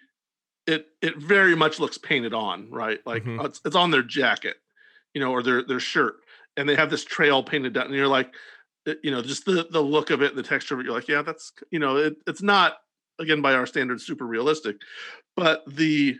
[0.65, 2.99] it it very much looks painted on right?
[3.05, 3.45] Like mm-hmm.
[3.45, 4.57] it's, it's on their jacket
[5.13, 6.15] you know or their their shirt
[6.57, 8.33] and they have this trail painted down and you're like
[8.87, 10.95] eh, you know just the the look of it and the texture of it you're
[10.95, 12.77] like yeah that's you know it, it's not
[13.19, 14.77] again by our standards super realistic
[15.37, 16.17] but the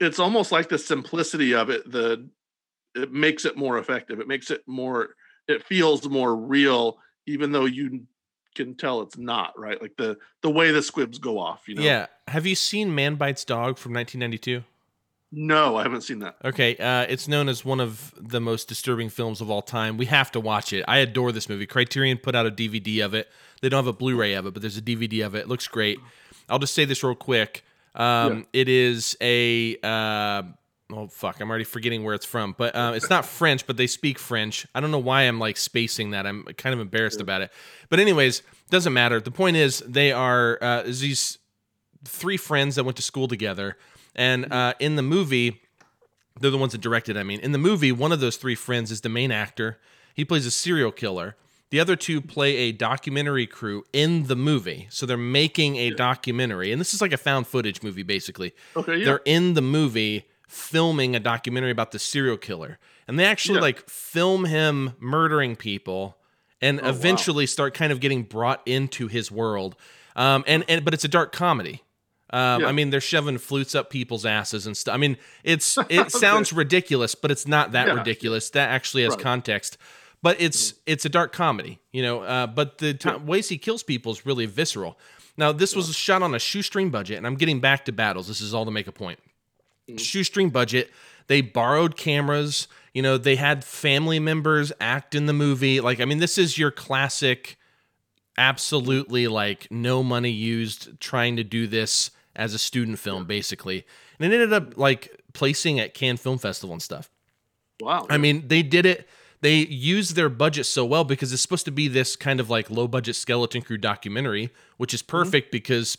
[0.00, 2.28] it's almost like the simplicity of it the
[2.96, 4.18] it makes it more effective.
[4.18, 5.10] It makes it more
[5.46, 8.06] it feels more real even though you
[8.56, 9.80] can tell it's not right?
[9.80, 11.82] Like the the way the squibs go off you know?
[11.82, 12.06] Yeah.
[12.26, 14.64] Have you seen man bites dog from 1992
[15.36, 16.36] no i haven't seen that.
[16.44, 19.96] Okay uh, it's known as one of the most disturbing films of all time.
[19.98, 20.84] We have to watch it.
[20.88, 21.66] I adore this movie.
[21.66, 23.28] Criterion put out a dvd of it.
[23.60, 25.40] They don't have a blu-ray of it but there's a dvd of it.
[25.40, 25.98] It looks great.
[26.48, 27.64] I'll just say this real quick
[27.94, 28.44] um, yeah.
[28.52, 30.42] It is a uh,
[30.92, 33.86] oh fuck, I'm already forgetting where it's from, but uh, it's not French, but they
[33.86, 34.66] speak French.
[34.74, 36.26] I don't know why I'm like spacing that.
[36.26, 37.52] I'm kind of embarrassed about it.
[37.88, 39.20] But anyways, doesn't matter.
[39.20, 41.38] The point is they are uh, these
[42.04, 43.76] three friends that went to school together,
[44.14, 45.62] and uh, in the movie,
[46.40, 47.16] they're the ones that directed.
[47.16, 49.78] I mean, in the movie, one of those three friends is the main actor.
[50.14, 51.36] He plays a serial killer.
[51.74, 54.86] The other two play a documentary crew in the movie.
[54.90, 56.70] So they're making a documentary.
[56.70, 58.54] And this is like a found footage movie, basically.
[58.76, 59.04] Okay, yeah.
[59.04, 62.78] They're in the movie filming a documentary about the serial killer.
[63.08, 63.62] And they actually Yeah.
[63.62, 66.16] like film him murdering people
[66.62, 66.90] and Oh, wow.
[66.90, 69.74] eventually start kind of getting brought into his world.
[70.14, 71.82] Um, and, and but it's a dark comedy.
[72.30, 72.68] Um, Yeah.
[72.68, 74.94] I mean, they're shoving flutes up people's asses and stuff.
[74.94, 77.94] I mean, it's it sounds ridiculous, but it's not that Yeah.
[77.94, 78.48] ridiculous.
[78.50, 79.18] That actually has Right.
[79.24, 79.76] context.
[80.24, 82.22] But it's it's a dark comedy, you know.
[82.22, 84.98] Uh, but the ti ways he kills people is really visceral.
[85.36, 88.26] Now, this was shot on a shoestring budget, and I'm getting back to battles.
[88.26, 89.18] This is all to make a point.
[89.98, 90.90] Shoestring budget.
[91.26, 92.68] They borrowed cameras.
[92.94, 95.82] You know, they had family members act in the movie.
[95.82, 97.58] Like, I mean, this is your classic
[98.38, 103.86] absolutely like no money used trying to do this as a student film basically
[104.18, 107.08] and it ended up like placing at cannes film festival and stuff
[107.80, 108.04] wow.
[108.10, 109.08] i mean they did it
[109.44, 112.70] they use their budget so well because it's supposed to be this kind of like
[112.70, 115.98] low budget skeleton crew documentary which is perfect because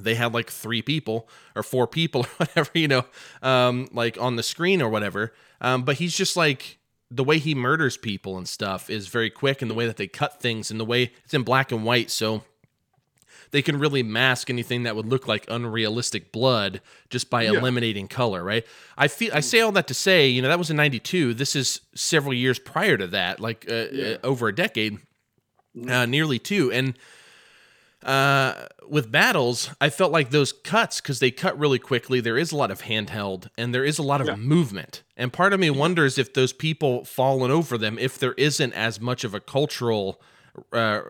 [0.00, 3.04] they had like three people or four people or whatever you know
[3.42, 5.32] um like on the screen or whatever.
[5.60, 6.78] Um but he's just like
[7.10, 10.06] the way he murders people and stuff is very quick and the way that they
[10.06, 12.10] cut things and the way it's in black and white.
[12.10, 12.44] So
[13.50, 16.80] they can really mask anything that would look like unrealistic blood
[17.10, 17.52] just by Yeah.
[17.58, 20.70] eliminating color right i feel i say all that to say you know that was
[20.70, 24.98] in 92 this is several years prior to that like uh, uh, over a decade
[25.88, 26.94] uh, nearly two and
[28.04, 32.20] uh, with battles, I felt like those cuts because they cut really quickly.
[32.20, 34.36] There is a lot of handheld and there is a lot of Yeah.
[34.36, 35.02] movement.
[35.16, 39.00] And part of me wonders if those people falling over them, if there isn't as
[39.00, 40.20] much of a cultural
[40.72, 41.00] uh,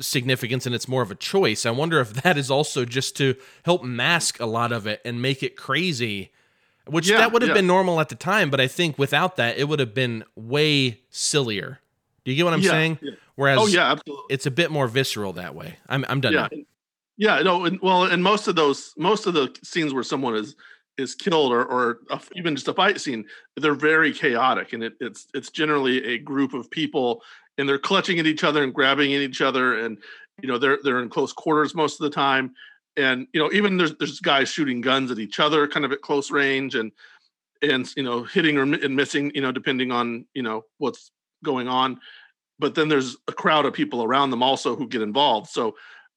[0.00, 1.66] significance and it's more of a choice.
[1.66, 3.34] I wonder if that is also just to
[3.64, 6.30] help mask a lot of it and make it crazy.
[6.86, 7.54] Which Yeah, that would have yeah.
[7.54, 11.00] been normal at the time, but I think without that, it would have been way
[11.10, 11.80] sillier.
[12.24, 12.98] Do you get what I'm Yeah, saying?
[13.34, 14.24] Whereas oh yeah, absolutely.
[14.30, 15.76] it's a bit more visceral that way.
[15.88, 16.32] I'm I'm done.
[16.32, 16.58] yeah now.
[17.16, 20.56] yeah no and, well and most of those most of the scenes where someone is
[20.96, 23.24] is killed or or a, even just a fight scene
[23.56, 27.22] they're very chaotic and it, it's it's generally a group of people
[27.58, 29.98] and they're clutching at each other and grabbing at each other and
[30.40, 32.54] you know they're they're in close quarters most of the time
[32.96, 36.00] and you know even there's there's guys shooting guns at each other kind of at
[36.00, 36.92] close range and
[37.62, 41.10] and you know hitting or and missing you know depending on you know what's
[41.44, 42.00] going on
[42.58, 45.74] but then there's a crowd of people around them also who get involved so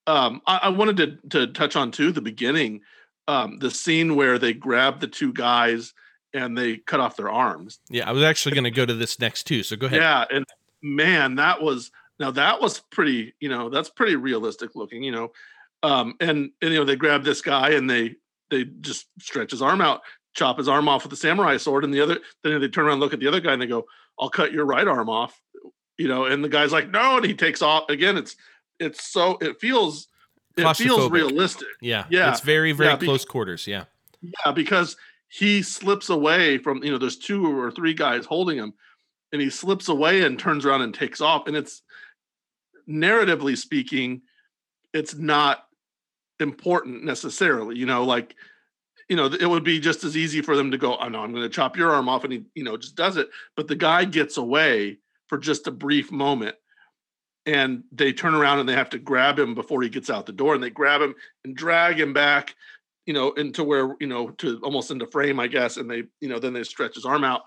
[0.07, 2.81] um, I, I wanted to to touch on too the beginning,
[3.27, 5.93] um, the scene where they grab the two guys
[6.33, 7.79] and they cut off their arms.
[7.89, 9.63] Yeah, I was actually going to go to this next too.
[9.63, 10.01] So go ahead.
[10.01, 10.45] Yeah, and
[10.81, 13.33] man, that was now that was pretty.
[13.39, 15.03] You know, that's pretty realistic looking.
[15.03, 15.31] You know,
[15.83, 18.15] um, and, and you know they grab this guy and they
[18.49, 20.01] they just stretch his arm out,
[20.33, 22.93] chop his arm off with a samurai sword, and the other then they turn around,
[22.93, 23.85] and look at the other guy, and they go,
[24.19, 25.39] "I'll cut your right arm off."
[25.97, 28.17] You know, and the guy's like, "No," and he takes off again.
[28.17, 28.35] It's
[28.79, 30.07] it's so it feels
[30.57, 31.67] it feels realistic.
[31.81, 33.67] Yeah, Yeah, It's very very yeah, be- close quarters.
[33.67, 33.85] Yeah.
[34.21, 34.97] Yeah, because
[35.29, 38.73] he slips away from you know there's two or three guys holding him,
[39.31, 41.47] and he slips away and turns around and takes off.
[41.47, 41.81] And it's
[42.87, 44.21] narratively speaking,
[44.93, 45.65] it's not
[46.39, 47.77] important necessarily.
[47.77, 48.35] You know, like
[49.09, 51.31] you know it would be just as easy for them to go, "Oh no, I'm
[51.31, 53.29] going to chop your arm off," and he you know just does it.
[53.55, 56.55] But the guy gets away for just a brief moment.
[57.47, 60.31] And they turn around and they have to grab him before he gets out the
[60.31, 62.53] door, and they grab him and drag him back
[63.05, 66.29] you know, into where you know, to almost into frame, I guess, and they, you
[66.29, 67.41] know, then they stretch his arm out,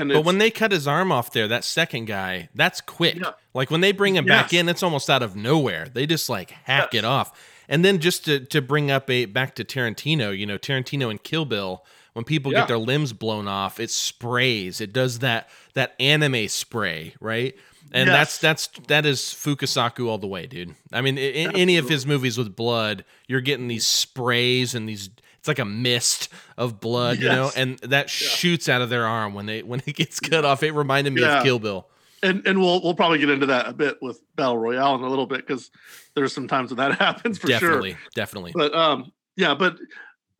[0.00, 3.16] and But when they cut his arm off there, that second guy, that's quick.
[3.16, 3.32] Yeah.
[3.54, 5.88] Like when they bring him back in, it's almost out of nowhere.
[5.92, 7.00] They just like hack Yes.
[7.00, 7.50] it off.
[7.68, 11.22] And then just to, to bring up a back to Tarantino, you know, Tarantino and
[11.22, 12.60] Kill Bill, when people Yeah.
[12.60, 14.80] get their limbs blown off, it sprays.
[14.80, 17.54] It does that that anime spray, right?
[17.92, 18.38] And Yes.
[18.38, 20.74] that's that's that is Fukasaku all the way, dude.
[20.92, 25.10] I mean, in, any of his movies with blood, you're getting these sprays and these.
[25.44, 29.34] It's like a mist of blood, you know, and that shoots out of their arm
[29.34, 30.62] when they when it gets cut off.
[30.62, 31.36] It reminded me Yeah.
[31.36, 31.86] of Kill Bill.
[32.22, 35.06] and and we'll we'll probably get into that a bit with battle royale in a
[35.06, 35.70] little bit because
[36.14, 38.00] there's some times when that happens for definitely, sure.
[38.14, 38.52] definitely.
[38.54, 39.76] But um, yeah, but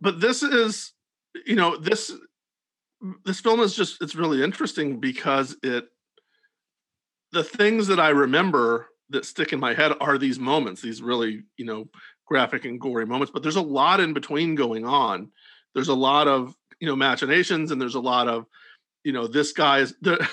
[0.00, 0.92] but this is,
[1.44, 2.11] you know, this
[3.26, 5.84] this film is just it's really interesting because it
[7.32, 11.42] the things that I remember that stick in my head are these moments, these really,
[11.59, 11.88] you know,
[12.27, 15.31] graphic and gory moments, but there's a lot in between going on.
[15.75, 18.47] There's a lot of you know machinations and there's a lot of
[19.05, 20.29] you know this guy's the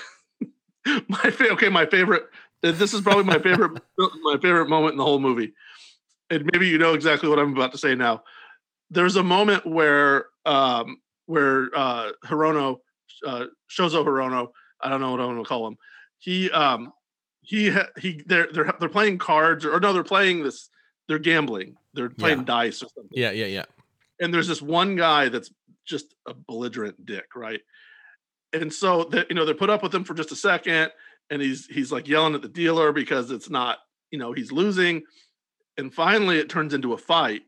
[1.08, 2.24] my fa- okay my favorite
[2.62, 3.80] this is probably my favorite
[4.22, 5.52] my favorite moment in the whole movie
[6.30, 8.22] and maybe you know exactly what i'm about to say now
[8.90, 12.78] there's a moment where um where uh hirono
[13.26, 14.48] uh shozo hirono
[14.80, 15.76] i don't know what i'm gonna call him
[16.18, 16.92] he um
[17.40, 20.68] he he they're they're they're playing cards or, or no they're playing this
[21.08, 22.44] they're gambling they're playing Yeah.
[22.44, 23.64] dice or something Yeah, yeah, yeah.
[24.20, 25.50] and there's this one guy that's
[25.84, 27.60] just a belligerent dick, right?
[28.52, 30.92] And so that you know they're put up with him for just a second,
[31.30, 33.78] and he's he's like yelling at the dealer because it's not
[34.10, 35.02] you know he's losing,
[35.76, 37.42] and finally it turns into a fight.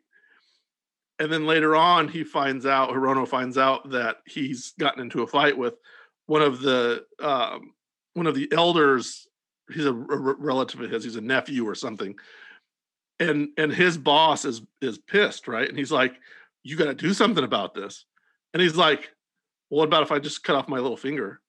[1.21, 5.27] And then later on, he finds out Hirono finds out that he's gotten into a
[5.29, 5.75] fight with
[6.27, 7.73] one of the um,
[8.15, 9.29] one of the elders.
[9.73, 11.05] He's a, a relative of his.
[11.05, 12.17] He's a nephew or something.
[13.21, 15.69] And and his boss is is pissed, right?
[15.69, 16.15] And he's like,
[16.63, 18.05] "You got to do something about this."
[18.53, 19.13] And he's like,
[19.71, 21.41] well, "What about if I just cut off my little finger?"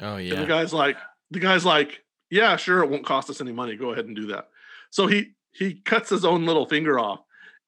[0.00, 0.96] Oh And the guy's like,
[1.30, 3.76] "The guy's like, yeah, sure, it won't cost us any money.
[3.76, 4.48] Go ahead and do that."
[4.90, 7.20] So he he cuts his own little finger off,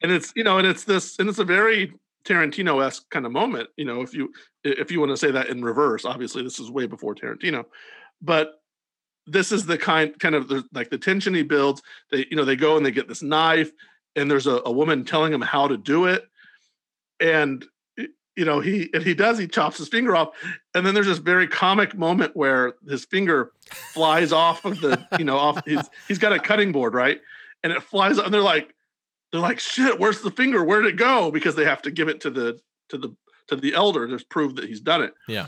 [0.02, 1.92] and it's you know, and it's this, and it's a very
[2.24, 3.68] Tarantino esque kind of moment.
[3.76, 4.32] You know, if you
[4.64, 7.64] if you want to say that in reverse, obviously this is way before Tarantino,
[8.20, 8.61] but
[9.26, 11.82] this is the kind kind of the, like the tension he builds.
[12.10, 13.70] They you know they go and they get this knife,
[14.14, 16.28] and there's a, a woman telling him how to do it,
[17.20, 17.64] and
[17.96, 20.28] you know he and he does he chops his finger off,
[20.74, 23.52] and then there's this very comic moment where his finger
[23.92, 27.20] flies off of the you know off his he's got a cutting board right,
[27.62, 28.74] and it flies and they're like
[29.32, 30.62] they're like shit where's the finger?
[30.62, 31.30] Where did it go?
[31.30, 32.60] Because they have to give it to the
[32.90, 33.16] to the
[33.48, 35.14] to the elder to prove that he's done it.
[35.28, 35.46] Yeah.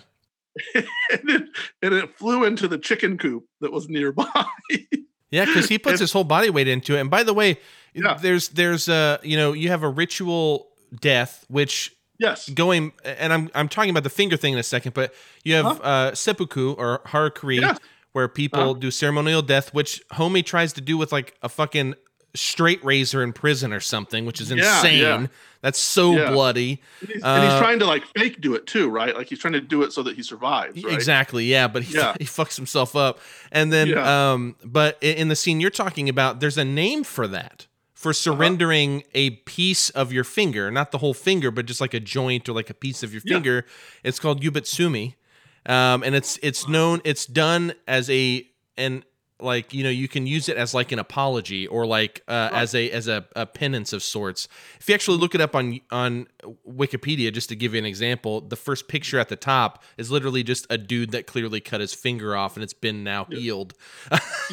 [0.75, 1.43] and it
[1.83, 4.27] and it flew into the chicken coop that was nearby
[5.31, 7.01] Yeah, because he puts It's- his whole body weight into it.
[7.01, 7.59] And by the way,
[7.95, 8.15] Yeah.
[8.21, 10.69] there's there's uh you know you have a ritual
[11.01, 14.95] death which yes going and I'm I'm talking about the finger thing in a second,
[14.95, 15.13] but
[15.45, 17.79] you have uh seppuku or harakiri Yes.
[18.13, 18.73] where people Uh-huh.
[18.81, 21.95] do ceremonial death, which homie tries to do with like a fucking
[22.35, 25.01] straight razor in prison or something, which is insane.
[25.01, 25.27] yeah.
[25.61, 26.31] That's so Yeah.
[26.31, 26.81] bloody.
[27.01, 29.41] and he's, and he's Uh, trying to like fake do it too right like he's
[29.41, 30.93] trying to do it so that he survives right?
[30.93, 32.15] Exactly, yeah, but he, Yeah.
[32.21, 33.19] he fucks himself up.
[33.51, 34.33] And then Yeah.
[34.33, 37.67] um but in the scene you're talking about there's a name for that.
[37.95, 38.15] For Uh-huh.
[38.15, 42.49] surrendering a piece of your finger, not the whole finger, but just like a joint
[42.49, 43.35] or like a piece of your Yeah.
[43.37, 43.67] finger.
[44.05, 45.15] It's called yubitsume.
[45.67, 49.03] Um and it's it's known it's done as a and
[49.41, 52.75] like you know you can use it as like an apology or like uh, as
[52.75, 54.49] a as a, a penance of sorts
[54.81, 56.27] if you actually look it up on on
[56.69, 60.43] wikipedia just to give you an example the first picture at the top is literally
[60.43, 63.75] just a dude that clearly cut his finger off and it's been now healed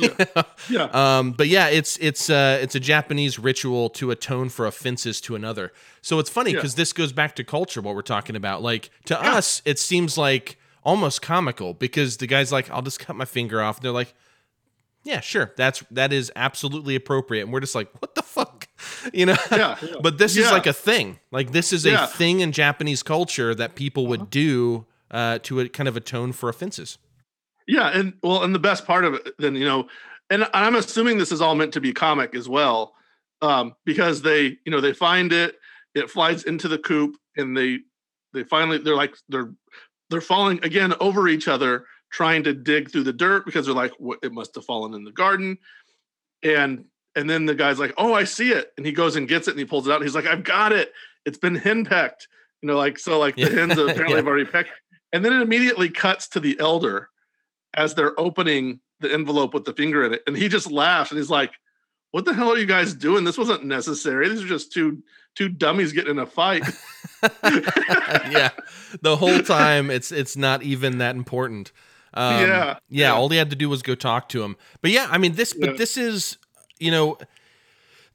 [0.70, 5.22] yeah um, but yeah, it's it's uh, it's a Japanese ritual to atone for offenses
[5.22, 5.72] to another.
[6.02, 6.58] So it's funny Yeah.
[6.58, 7.82] because this goes back to culture.
[7.82, 12.52] What we're talking about, like to us, it seems like almost comical because the guy's
[12.52, 14.14] like, "I'll just cut my finger off." And they're like,
[15.06, 18.68] "Yeah, sure, that's that is absolutely appropriate." And we're just like, "What the fuck,"
[19.14, 19.38] you know?
[19.51, 19.95] Yeah, yeah.
[20.01, 21.20] but this is like a thing.
[21.32, 25.70] Like this is a thing in Japanese culture that people would do uh, to a,
[25.70, 26.97] kind of atone for offenses.
[27.68, 29.88] Yeah, and well, and the best part of it, then you know,
[30.30, 32.93] and I'm assuming this is all meant to be comic as well,
[33.41, 35.56] um, because they, you know, they find it,
[35.93, 37.80] it flies into the coop, and they,
[38.34, 39.53] they finally, they're like, they're,
[40.10, 41.86] they're falling again over each other,
[42.16, 45.03] trying to dig through the dirt because they're like, what, it must have fallen in
[45.03, 45.57] the garden,
[46.43, 46.86] and
[47.18, 49.51] and then the guy's like, oh, I see it, and he goes and gets it,
[49.51, 50.91] and he pulls it out, and he's like, I've got it,
[51.26, 52.28] it's been henpecked,
[52.61, 53.49] you know, like so, like Yeah.
[53.49, 54.16] the hens apparently Yeah.
[54.18, 54.70] have already pecked,
[55.13, 57.09] and then it immediately cuts to the elder
[57.74, 60.24] as they're opening the envelope with the finger in it.
[60.28, 61.51] And he just laughs and he's like,
[62.11, 63.26] What the hell are you guys doing?
[63.26, 64.30] This wasn't necessary.
[64.30, 65.03] These are just two
[65.36, 66.63] two dummies getting in a fight.
[67.43, 68.51] yeah,
[69.01, 71.72] the whole time it's it's not even that important.
[72.16, 73.13] Um, Yeah, yeah, yeah.
[73.13, 74.55] All he had to do was go talk to him.
[74.82, 75.53] But yeah, I mean this.
[75.53, 76.38] But this is,
[76.80, 77.18] you know,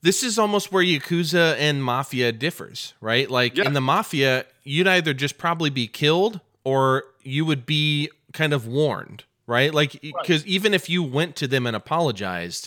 [0.02, 3.30] this is almost where yakuza and mafia differs, right?
[3.30, 3.66] Like Yeah.
[3.66, 8.66] in the mafia, you'd either just probably be killed or you would be kind of
[8.66, 9.72] warned, right?
[9.74, 12.66] Like because even if you went to them and apologized.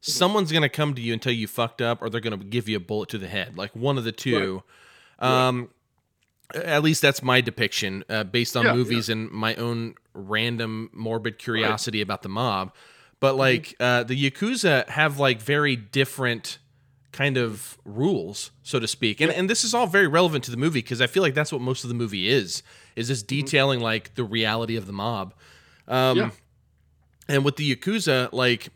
[0.00, 0.12] Mm-hmm.
[0.12, 2.76] Someone's gonna come to you and tell you fucked up, or they're gonna give you
[2.76, 4.62] a bullet to the head, like one of the two.
[5.18, 5.70] Um,
[6.54, 11.38] at least that's my depiction uh, based on Yeah, movies and my own random morbid
[11.38, 12.72] curiosity about the mob.
[13.20, 16.58] But like uh, the yakuza have like very different
[17.10, 19.20] kind of rules so to speak.
[19.20, 21.50] And, and this is all very relevant to the movie because i feel like that's
[21.50, 22.62] what most of the movie is
[22.96, 25.34] is just detailing like the reality of the mob.
[25.88, 26.30] Um, Yeah.
[27.28, 28.68] and with the yakuza like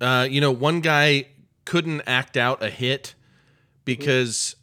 [0.00, 1.26] uh, you know one guy
[1.64, 3.14] couldn't act out a hit
[3.84, 4.56] because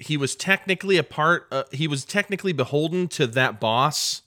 [0.00, 1.46] he was technically a part.
[1.52, 4.22] Uh, he was technically beholden to that boss,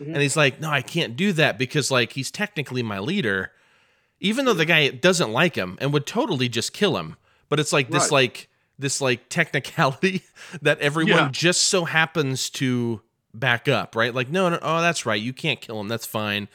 [0.00, 0.08] Mhm.
[0.08, 3.52] and he's like, no, I can't do that because like he's technically my leader,
[4.20, 7.16] even though the guy doesn't like him and would totally just kill him.
[7.48, 8.48] But it's like this like
[8.78, 10.22] this like technicality
[10.62, 11.28] that everyone Yeah.
[11.30, 13.00] just so happens to
[13.34, 14.12] back up, right?
[14.14, 15.88] Like, no, no, oh, that's right, you can't kill him.
[15.88, 16.48] That's fine.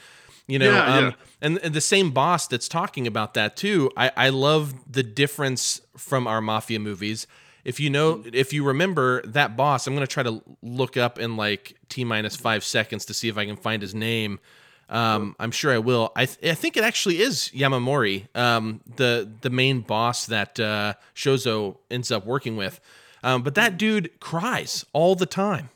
[0.48, 1.12] You know, Yeah, um, yeah.
[1.42, 3.92] and, and the same boss that's talking about that too.
[3.98, 7.28] I, I love the difference from our mafia movies.
[7.68, 11.36] If you know, if you remember that boss, I'm gonna try to look up in
[11.36, 14.40] like t minus five seconds to see if I can find his name.
[14.88, 16.14] Um, I'm sure I will.
[16.16, 20.94] I th- I think it actually is Yamamori, um, the the main boss that uh,
[21.14, 22.80] Shozo ends up working with.
[23.22, 25.70] Um, but that dude cries all the time.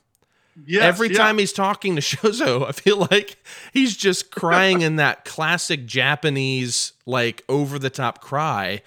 [0.65, 1.17] Yes, Every yeah.
[1.17, 3.35] time he's talking to Shozo, I feel like
[3.73, 8.81] he's just crying in that classic Japanese, like over the top cry.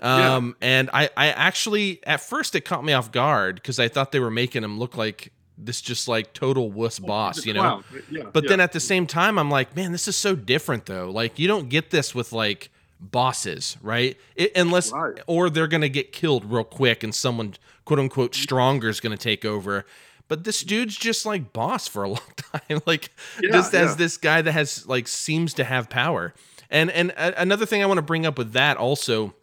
[0.00, 4.12] Um, and I, I actually, at first, it caught me off guard because I thought
[4.12, 7.82] they were making him look like this just like total wuss boss, you know?
[8.10, 8.48] Yeah, But yeah.
[8.48, 11.10] then at the same time, I'm like, man, this is so different though.
[11.10, 14.16] Like, you don't get this with like bosses, right?
[14.36, 15.20] It, unless, Right.
[15.26, 19.16] or they're going to get killed real quick and someone, quote unquote, stronger is going
[19.16, 19.84] to take over.
[20.28, 22.80] But this dude's just like boss for a long time.
[22.86, 23.10] like,
[23.42, 23.94] Yeah, just as yeah.
[23.96, 26.32] this guy that has like seems to have power.
[26.70, 29.34] And, and a- another thing I want to bring up with that also,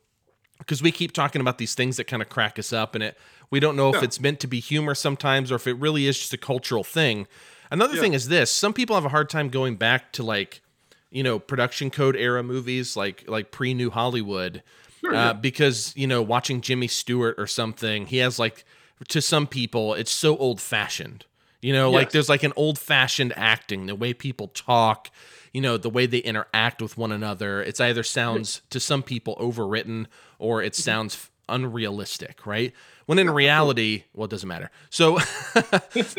[0.68, 3.18] because we keep talking about these things that kind of crack us up and it
[3.50, 6.20] we don't know if it's meant to be humor sometimes or if it really is
[6.20, 7.26] just a cultural thing.
[7.72, 8.02] Another Yeah.
[8.02, 10.62] thing is this some people have a hard time going back to like
[11.10, 14.62] you know production code era movies like like pre new hollywood
[15.00, 15.34] Sure, uh, yeah.
[15.34, 18.66] because you know watching jimmy stewart or something he has like
[19.08, 21.24] to some people it's so old fashioned
[21.62, 25.10] you know like there's like an old fashioned acting the way people talk
[25.54, 27.64] you know the way they interact with one another.
[27.64, 30.06] It's either sounds to some people overwritten
[30.40, 30.68] or Mm-hmm.
[30.68, 32.74] it sounds unrealistic right
[33.06, 35.16] when in reality well it doesn't matter so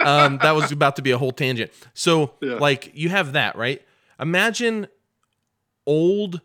[0.00, 2.54] um, that was about to be a whole tangent so Yeah.
[2.54, 3.82] like you have that right
[4.18, 4.86] imagine
[5.86, 6.40] old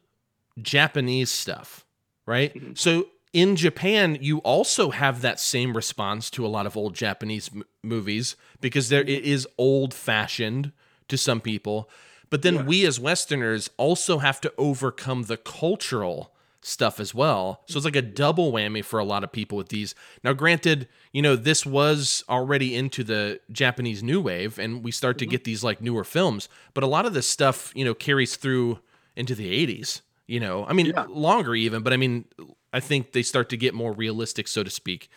[0.62, 1.86] japanese stuff
[2.26, 2.74] right Mm-hmm.
[2.76, 7.50] so in japan you also have that same response to a lot of old japanese
[7.54, 10.72] m- movies because there it is old fashioned
[11.08, 11.90] to some people
[12.30, 12.64] but then Yeah.
[12.64, 16.33] we as westerners also have to overcome the cultural
[16.64, 17.62] stuff as well.
[17.68, 19.94] So it's like a double whammy for a lot of people with these.
[20.24, 25.18] Now granted you know this was already into the japanese new wave and we start
[25.20, 28.36] to get these like newer films but a lot of this stuff you know carries
[28.36, 28.80] through
[29.16, 30.66] into the 80s you know?
[30.66, 31.06] I mean Yeah.
[31.08, 32.26] longer even but i mean
[32.74, 35.10] i think they start to get more realistic so to speak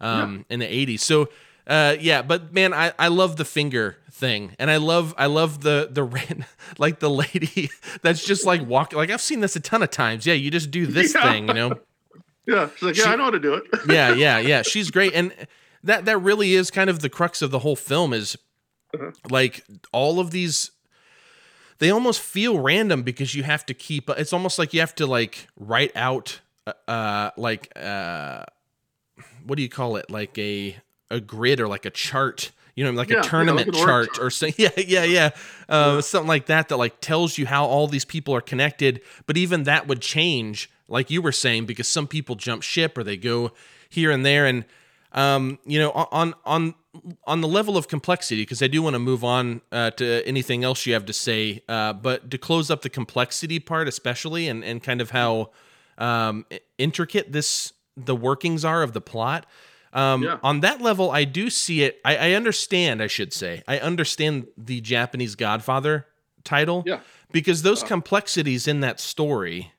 [0.00, 1.00] um, in the 80s.
[1.00, 1.28] So
[1.66, 5.62] uh, yeah, but man, I, I love the finger thing, and I love I love
[5.62, 6.46] the the ran-
[6.78, 7.70] like the lady
[8.02, 8.98] that's just like walking.
[8.98, 10.26] Like I've seen this a ton of times.
[10.26, 11.22] Yeah, you just do this Yeah.
[11.32, 11.78] thing, you know.
[12.46, 13.64] yeah, she's like, yeah, she- I know how to do it.
[13.88, 14.62] Yeah, yeah, yeah.
[14.62, 15.32] She's great, and
[15.84, 18.12] that that really is kind of the crux of the whole film.
[18.12, 18.36] Is
[18.94, 19.10] Uh-huh.
[19.30, 20.70] like all of these.
[21.78, 24.08] They almost feel random because you have to keep.
[24.10, 28.44] It's almost like you have to like write out, uh, uh like uh,
[29.44, 30.08] what do you call it?
[30.10, 30.76] Like a
[31.12, 32.50] a grid or like a chart.
[32.74, 34.54] You know, like Yeah, a yeah, tournament an org chart or something.
[34.58, 35.30] Yeah, yeah, yeah.
[35.68, 39.02] Uh, Something like that that like tells you how all these people are connected.
[39.26, 43.04] But even that would change, like you were saying, because some people jump ship or
[43.04, 43.52] they go
[43.90, 44.46] here and there.
[44.46, 44.64] And
[45.12, 46.74] um, you know, on on
[47.26, 50.64] on the level of complexity, because I do want to move on uh, to anything
[50.64, 51.62] else you have to say.
[51.68, 55.50] Uh, but to close up the complexity part, especially, and and kind of how
[55.98, 56.46] um,
[56.78, 59.44] intricate this the workings are of the plot.
[59.92, 60.38] Um, Yeah.
[60.42, 62.00] On that level, I do see it.
[62.04, 63.02] I, I understand.
[63.02, 66.06] I should say I understand the Japanese Godfather
[66.44, 66.82] title.
[66.86, 67.00] Yeah.
[67.30, 69.72] Because those complexities in that story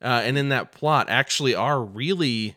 [0.00, 2.56] uh, and in that plot actually are really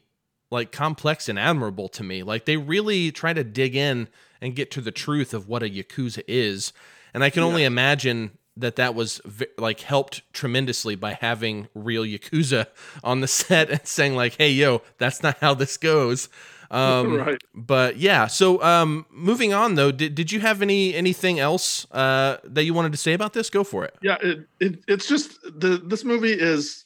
[0.51, 2.23] like complex and admirable to me.
[2.23, 4.07] Like they really try to dig in
[4.41, 6.71] and get to the truth of what a yakuza is,
[7.13, 9.21] and I can only imagine that that was
[9.57, 12.67] like helped tremendously by having real yakuza
[13.03, 16.29] on the set and saying like, "Hey, yo, that's not how this goes."
[16.71, 17.41] Um, right.
[17.53, 22.37] But yeah, so um, moving on though, did, did you have any anything else uh,
[22.43, 23.49] that you wanted to say about this?
[23.49, 23.95] Go for it.
[24.01, 26.85] Yeah, it, it it's just the this movie is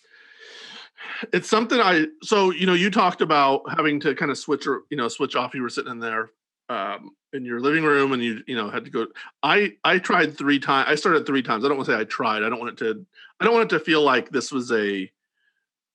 [1.32, 4.84] it's something I so you know you talked about having to kind of switch or
[4.90, 5.54] you know switch off.
[5.54, 6.32] You were sitting in there
[6.70, 9.08] um in your living room and you you know had to go
[9.42, 10.88] I I tried three times.
[10.90, 11.66] I started three times.
[11.66, 12.44] I don't want to say I tried.
[12.44, 13.06] I don't want it to
[13.40, 15.12] I don't want it to feel like this was a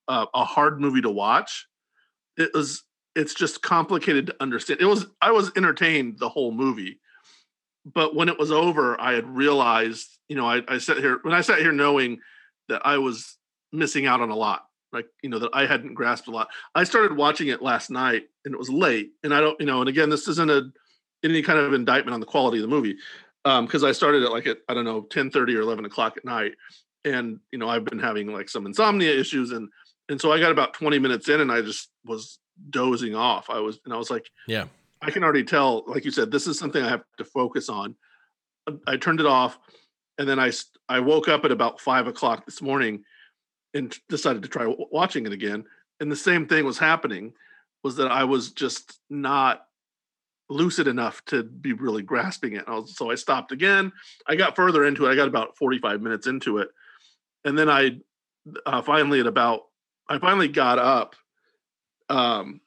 [0.09, 1.66] uh, a hard movie to watch.
[2.36, 2.84] It was
[3.18, 4.80] it's just complicated to understand.
[4.80, 7.00] It was I was entertained the whole movie
[7.94, 11.34] but when it was over, I had realized, you know, I, I sat here when
[11.34, 12.20] I sat here knowing
[12.68, 13.36] that I was
[13.72, 14.64] missing out on a lot.
[14.92, 16.48] like you know that I hadn't grasped a lot.
[16.74, 19.80] I started watching it last night and it was late, and I don't you know,
[19.80, 20.70] and again, this isn't a
[21.24, 22.96] any kind of indictment on the quality of the movie
[23.44, 26.16] because um, I started at like at I don't know ten thirty or eleven o'clock
[26.16, 26.52] at night,
[27.04, 29.68] and you know I've been having like some insomnia issues and
[30.08, 32.38] and so I got about twenty minutes in and I just was
[32.70, 33.50] dozing off.
[33.50, 34.66] I was and I was like, yeah,
[35.02, 37.94] I can already tell, like you said, this is something I have to focus on.
[38.86, 39.59] I turned it off,
[40.18, 40.52] and then I
[40.88, 43.04] I woke up at about five o'clock this morning,
[43.74, 45.64] and decided to try watching it again.
[46.00, 47.32] And the same thing was happening,
[47.82, 49.64] was that I was just not
[50.50, 52.64] lucid enough to be really grasping it.
[52.66, 53.92] I was, so I stopped again.
[54.26, 55.11] I got further into it.
[55.11, 56.68] I got about 45 minutes into it.
[57.44, 57.98] And then I
[58.64, 59.62] uh, finally at about,
[60.09, 61.14] I finally got up
[62.09, 62.61] um,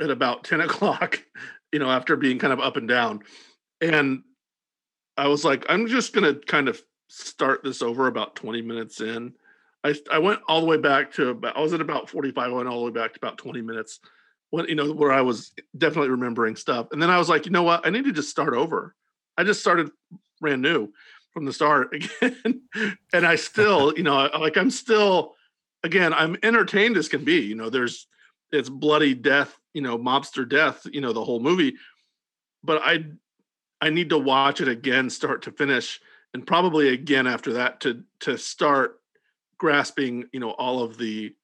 [0.00, 1.22] at about 10 o'clock,
[1.72, 3.20] you know, after being kind of up and down.
[3.80, 4.22] And
[5.16, 9.00] I was like, I'm just going to kind of start this over about 20 minutes
[9.00, 9.34] in.
[9.84, 12.52] I, I went all the way back to about, I was at about 45, I
[12.52, 14.00] went all the way back to about 20 minutes
[14.50, 16.88] when you know where I was definitely remembering stuff.
[16.92, 17.86] And then I was like, you know what?
[17.86, 18.94] I need to just start over.
[19.36, 19.90] I just started
[20.40, 20.92] brand new
[21.32, 22.62] from the start again.
[23.12, 25.33] and I still, you know, like I'm still
[25.84, 27.40] again, I'm entertained as can be.
[27.42, 28.08] You know, there's
[28.50, 31.76] it's bloody death, you know, mobster death, you know, the whole movie.
[32.64, 33.04] But I
[33.80, 36.00] I need to watch it again start to finish
[36.32, 39.00] and probably again after that to to start
[39.58, 41.34] grasping, you know, all of the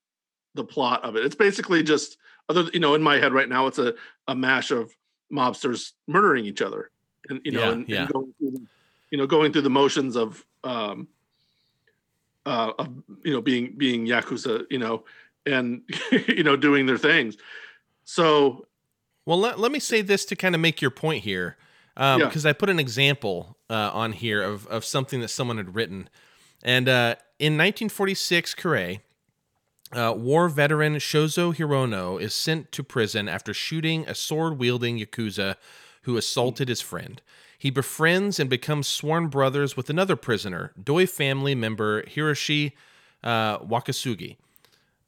[0.54, 1.24] the plot of it.
[1.24, 2.16] It's basically just
[2.48, 3.94] other you know in my head right now it's a,
[4.26, 4.92] a mash of
[5.32, 6.90] mobsters murdering each other
[7.28, 8.02] and you know yeah, and, yeah.
[8.02, 8.66] and going through,
[9.10, 11.06] you know going through the motions of um
[12.46, 12.88] uh of
[13.24, 15.04] you know being being yakuza you know
[15.46, 15.82] and
[16.28, 17.36] you know doing their things
[18.04, 18.66] so
[19.26, 21.56] well let, let me say this to kind of make your point here
[21.96, 22.50] um because yeah.
[22.50, 26.08] i put an example uh, on here of, of something that someone had written
[26.62, 28.96] and uh in 1946 Kure,
[29.92, 35.56] uh, war veteran Shozo Hirono is sent to prison after shooting a sword wielding Yakuza
[36.02, 37.20] who assaulted his friend.
[37.60, 42.72] He befriends and becomes sworn brothers with another prisoner, Doi family member Hiroshi
[43.22, 44.38] uh, Wakasugi,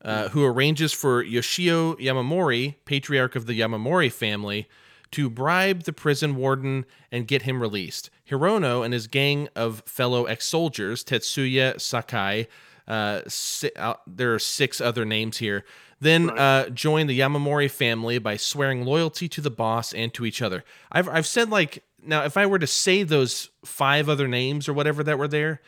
[0.04, 4.68] uh, who arranges for Yoshio Yamamori, patriarch of the Yamamori family,
[5.12, 8.10] to bribe the prison warden and get him released.
[8.28, 12.48] Hirono and his gang of fellow ex soldiers, Tetsuya Sakai,
[12.86, 15.64] uh, si- uh, there are six other names here.
[16.02, 16.38] Then right.
[16.38, 20.64] uh, join the Yamamori family by swearing loyalty to the boss and to each other.
[20.90, 24.72] I've I've said like now if I were to say those five other names or
[24.72, 25.60] whatever that were there,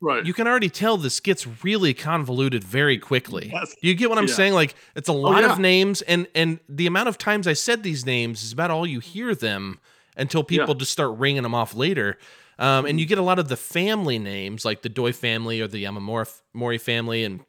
[0.00, 0.24] right?
[0.24, 3.50] You can already tell this gets really convoluted very quickly.
[3.52, 3.74] Yes.
[3.80, 4.34] Do you get what I'm yeah.
[4.34, 4.54] saying?
[4.54, 5.52] Like it's a lot oh, yeah.
[5.52, 8.86] of names, and and the amount of times I said these names is about all
[8.86, 9.80] you hear them
[10.16, 10.78] until people yeah.
[10.78, 12.18] just start ringing them off later.
[12.58, 15.66] Um, and you get a lot of the family names, like the Doi family or
[15.66, 17.40] the Yamamori family, and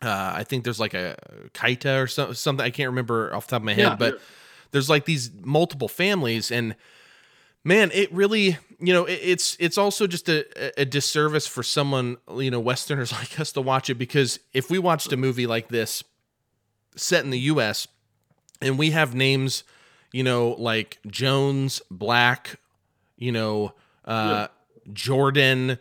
[0.00, 1.16] uh, I think there's like a
[1.52, 2.64] Kaita or so, something.
[2.64, 4.20] I can't remember off the top of my head, but
[4.70, 6.74] there's like these multiple families, and
[7.64, 12.16] man, it really, you know, it, it's it's also just a, a disservice for someone,
[12.36, 15.68] you know, Westerners like us to watch it because if we watched a movie like
[15.68, 16.02] this
[16.96, 17.86] set in the U.S.
[18.60, 19.64] and we have names,
[20.12, 22.58] you know, like Jones, Black,
[23.16, 23.72] you know,
[24.04, 24.48] uh,
[24.92, 25.78] Jordan,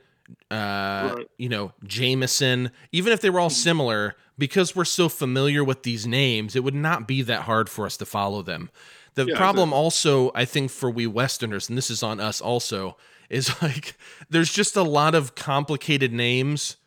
[0.51, 1.27] uh, Right.
[1.37, 6.05] you know, Jameson, even if they were all similar, because we're so familiar with these
[6.05, 8.69] names, it would not be that hard for us to follow them.
[9.17, 12.97] The Yeah, problem also, I think, for we Westerners, and this is on us also,
[13.29, 13.95] is like
[14.29, 16.77] there's just a lot of complicated names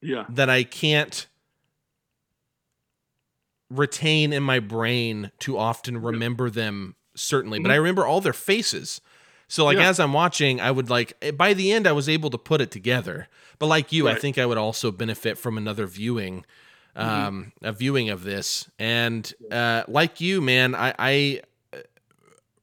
[0.00, 0.24] yeah.
[0.28, 1.26] that I can't
[3.70, 9.00] retain in my brain to often remember them certainly but i remember all their faces.
[9.48, 9.82] So like Mm-hmm.
[9.82, 9.88] Yeah.
[9.88, 12.60] as i'm watching i would like eh, by the end i was able to put
[12.60, 13.28] it together.
[13.58, 16.44] But like you i think i would also benefit from another viewing
[16.94, 17.08] Mm-hmm.
[17.26, 18.68] um a viewing of this.
[18.78, 21.40] And uh like you man i i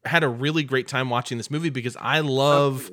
[0.05, 2.89] had a really great time watching this movie because i love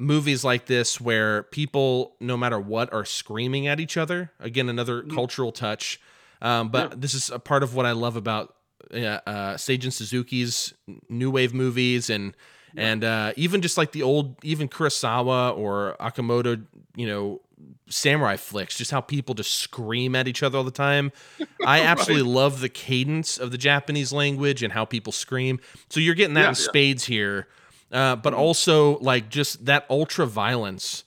[0.00, 4.30] movies like this where people, no matter what, are screaming at each other.
[4.38, 5.12] Again, another Mm-hmm.
[5.14, 6.00] cultural touch.
[6.40, 8.54] Um, but this is a part of what I love about
[8.94, 8.96] uh,
[9.26, 10.72] uh, Seijun Suzuki's
[11.08, 12.36] new wave movies and
[12.76, 17.40] and uh, even just like the old, even Kurosawa or Okamoto, you know,
[17.88, 18.76] samurai flicks.
[18.76, 21.12] Just how people just scream at each other all the time.
[21.64, 25.58] I absolutely love the cadence of the Japanese language and how people scream.
[25.90, 26.60] So you're getting that Yeah, in yeah.
[26.66, 27.48] spades here
[27.90, 31.04] uh, but also like just that ultra violence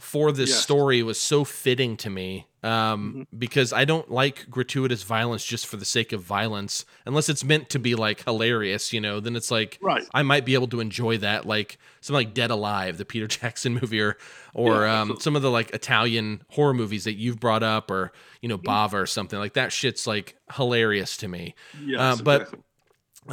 [0.00, 0.58] for this Yes.
[0.58, 3.38] story was so fitting to me um, mm-hmm.
[3.38, 7.70] because I don't like gratuitous violence just for the sake of violence, unless it's meant
[7.70, 9.20] to be like hilarious, you know.
[9.20, 10.04] Then it's like right.
[10.12, 13.74] I might be able to enjoy that, like something like Dead Alive, the Peter Jackson
[13.74, 14.16] movie, or
[14.54, 18.12] or yeah, um, some of the like Italian horror movies that you've brought up, or
[18.42, 19.72] you know Bava or something like that.
[19.72, 21.54] Shit's like hilarious to me.
[21.84, 22.60] Yes, uh, but exactly.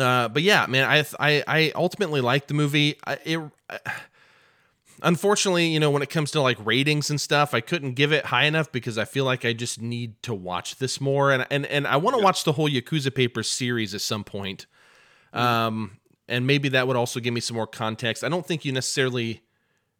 [0.04, 2.98] uh, but yeah, man, I I I ultimately like the movie.
[3.06, 3.40] I, it.
[3.70, 3.80] I,
[5.06, 8.26] unfortunately, you know, when it comes to like ratings and stuff, I couldn't give it
[8.26, 11.66] high enough because I feel like I just need to watch this more, and and
[11.68, 12.26] and I want to yeah.
[12.26, 14.66] watch the whole Yakuza Papers series at some point.
[15.32, 18.24] Um, and maybe that would also give me some more context.
[18.24, 19.44] I don't think you necessarily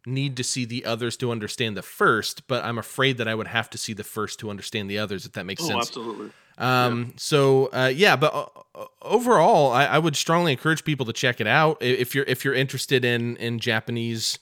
[0.06, 3.48] need to see the others to understand the first, but I'm afraid that I would
[3.48, 5.88] have to see the first to understand the others, if that makes oh, sense.
[5.88, 6.30] Absolutely.
[6.58, 7.12] Um, yeah.
[7.16, 11.46] so uh, yeah, but uh, overall, I, I, would strongly encourage people to check it
[11.46, 14.38] out if you're if you're interested in in Japanese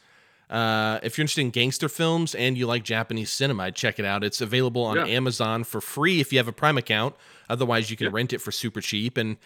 [0.54, 4.04] uh, if you're interested in gangster films and you like Japanese cinema, I'd check it
[4.04, 4.22] out.
[4.22, 5.06] It's available on yeah.
[5.06, 7.16] Amazon for free if you have a Prime account.
[7.50, 8.12] Otherwise, you can yeah.
[8.14, 9.16] rent it for super cheap.
[9.16, 9.36] And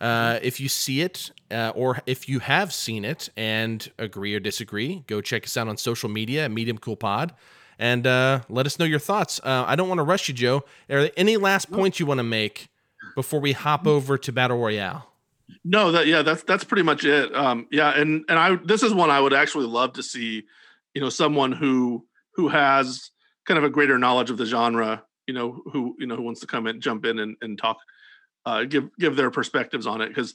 [0.00, 4.40] uh, if you see it uh, or if you have seen it and agree or
[4.40, 7.32] disagree, go check us out on social media at Medium Cool Pod
[7.78, 9.40] and uh, let us know your thoughts.
[9.44, 10.64] Uh, I don't want to rush you, Joe.
[10.90, 12.70] Are there any last points you want to make
[13.14, 15.08] before we hop over to Battle Royale?
[15.64, 17.34] No, that yeah, that's that's pretty much it.
[17.34, 20.44] Um, yeah, and and I this is one I would actually love to see,
[20.94, 23.10] you know, someone who who has
[23.46, 26.40] kind of a greater knowledge of the genre, you know, who you know who wants
[26.40, 27.78] to come and jump in, and and talk,
[28.44, 30.34] uh, give give their perspectives on it because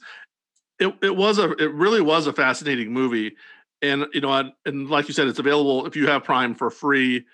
[0.78, 3.32] it it was a it really was a fascinating movie,
[3.82, 7.24] and you know, and like you said, it's available if you have Prime for free.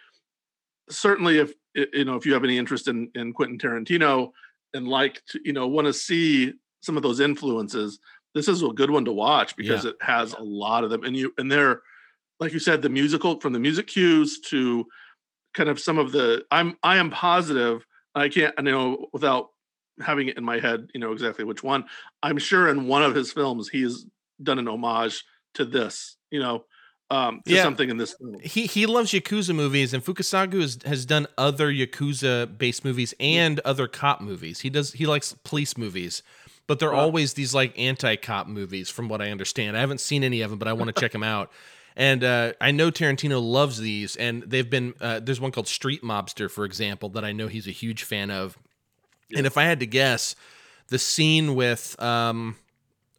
[0.91, 4.33] Certainly, if you know if you have any interest in in Quentin Tarantino
[4.75, 7.99] and like to you know want to see some of those influences,
[8.35, 9.91] this is a good one to watch because yeah.
[9.91, 11.05] it has a lot of them.
[11.05, 11.83] And you and they're
[12.41, 14.87] like you said, the musical from the music cues to
[15.55, 17.85] kind of some of the I'm I am positive.
[18.15, 19.49] I can't I know without
[20.01, 21.85] having it in my head, you know exactly which one.
[22.23, 24.07] I'm sure in one of his films he's
[24.43, 25.25] done an homage
[25.55, 26.65] to this, you know,
[27.11, 27.63] um, to yeah.
[27.63, 28.39] something in this film.
[28.41, 33.61] He he loves yakuza movies, and Fukasaku has, has done other yakuza based movies and
[33.61, 34.61] other cop movies.
[34.61, 36.23] He does he likes police movies
[36.69, 39.77] but they're always these like anti-cop movies from what i understand.
[39.77, 41.51] I haven't seen any of them but i want to check them out.
[41.97, 46.05] And uh, i know tarantino loves these and they've been uh, there's one called street
[46.05, 48.57] mobster for example that i know he's a huge fan of.
[49.29, 49.39] Yeah.
[49.39, 50.37] and if i had to guess
[50.89, 52.55] the scene with um,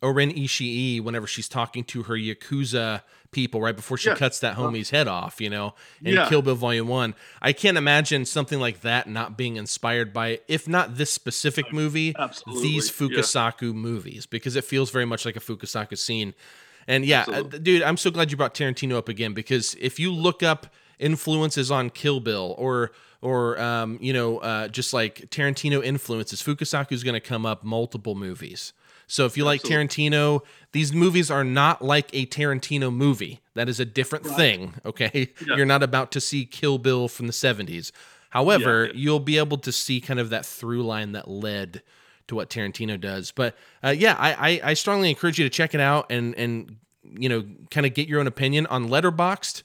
[0.02, 4.16] O-Ren Ishii whenever she's talking to her Yakuza people right before she yeah.
[4.16, 6.30] cuts that homie's head off, you know, in yeah.
[6.30, 7.14] Kill Bill Volume 1.
[7.42, 12.16] I can't imagine something like that not being inspired by, if not this specific movie,
[12.18, 12.64] Absolutely.
[12.64, 13.74] these Fukasaku yeah.
[13.74, 16.34] movies, because it feels very much like a Fukasaku scene.
[16.88, 20.12] And yeah, uh, dude, I'm so glad you brought Tarantino up again because if you
[20.12, 22.92] look up influences on Kill Bill or
[23.22, 27.64] or um, you know uh, just like Tarantino influences, Fukasaku is going to come up
[27.64, 28.74] multiple movies.
[29.10, 29.76] So if you Absolutely.
[29.76, 30.42] like Tarantino,
[30.72, 33.42] these movies are not like a Tarantino movie.
[33.56, 34.36] That is a different right.
[34.36, 35.34] thing, okay?
[35.46, 35.56] Yeah.
[35.58, 37.92] You're not about to see Kill Bill from the 70s.
[38.30, 39.00] However, yeah, yeah.
[39.00, 41.82] you'll be able to see kind of that through line that led
[42.28, 43.32] to what Tarantino does.
[43.32, 46.78] But uh, yeah, I, I, I strongly encourage you to check it out and and
[47.04, 49.64] you know kind of get your own opinion on Letterboxd.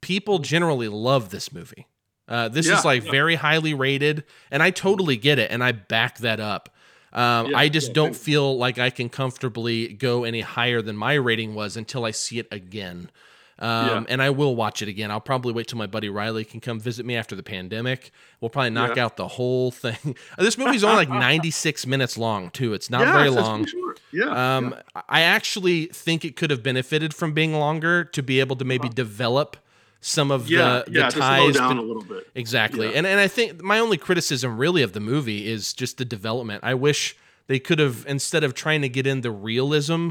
[0.00, 1.88] People generally love this movie.
[2.28, 3.10] Uh, this yeah, is like yeah.
[3.10, 6.73] very highly rated, and I totally get it, and I back that up.
[7.14, 10.96] Um, yeah, I just yeah, don't feel like I can comfortably go any higher than
[10.96, 13.10] my rating was until I see it again.
[13.58, 14.04] Um, yeah.
[14.08, 15.12] And I will watch it again.
[15.12, 18.10] I'll probably wait till my buddy Riley can come visit me after the pandemic.
[18.40, 20.16] We'll probably knock out the whole thing.
[20.38, 22.74] this movie's only like 96 minutes long, too.
[22.74, 23.66] It's not very long.
[24.12, 24.74] Yeah, um,
[25.08, 28.88] I actually think it could have benefited from being longer to be able to maybe
[28.88, 28.94] uh-huh.
[28.94, 29.56] develop
[30.04, 32.28] some of yeah, the, the yeah, ties down a little bit.
[32.34, 32.88] exactly.
[32.88, 32.98] Yeah.
[32.98, 36.62] and and i think my only criticism really of the movie is just the development.
[36.62, 40.10] I wish they could have instead of trying to get in the realism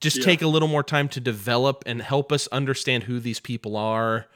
[0.00, 0.24] just yeah.
[0.24, 4.26] take a little more time to develop and help us understand who these people are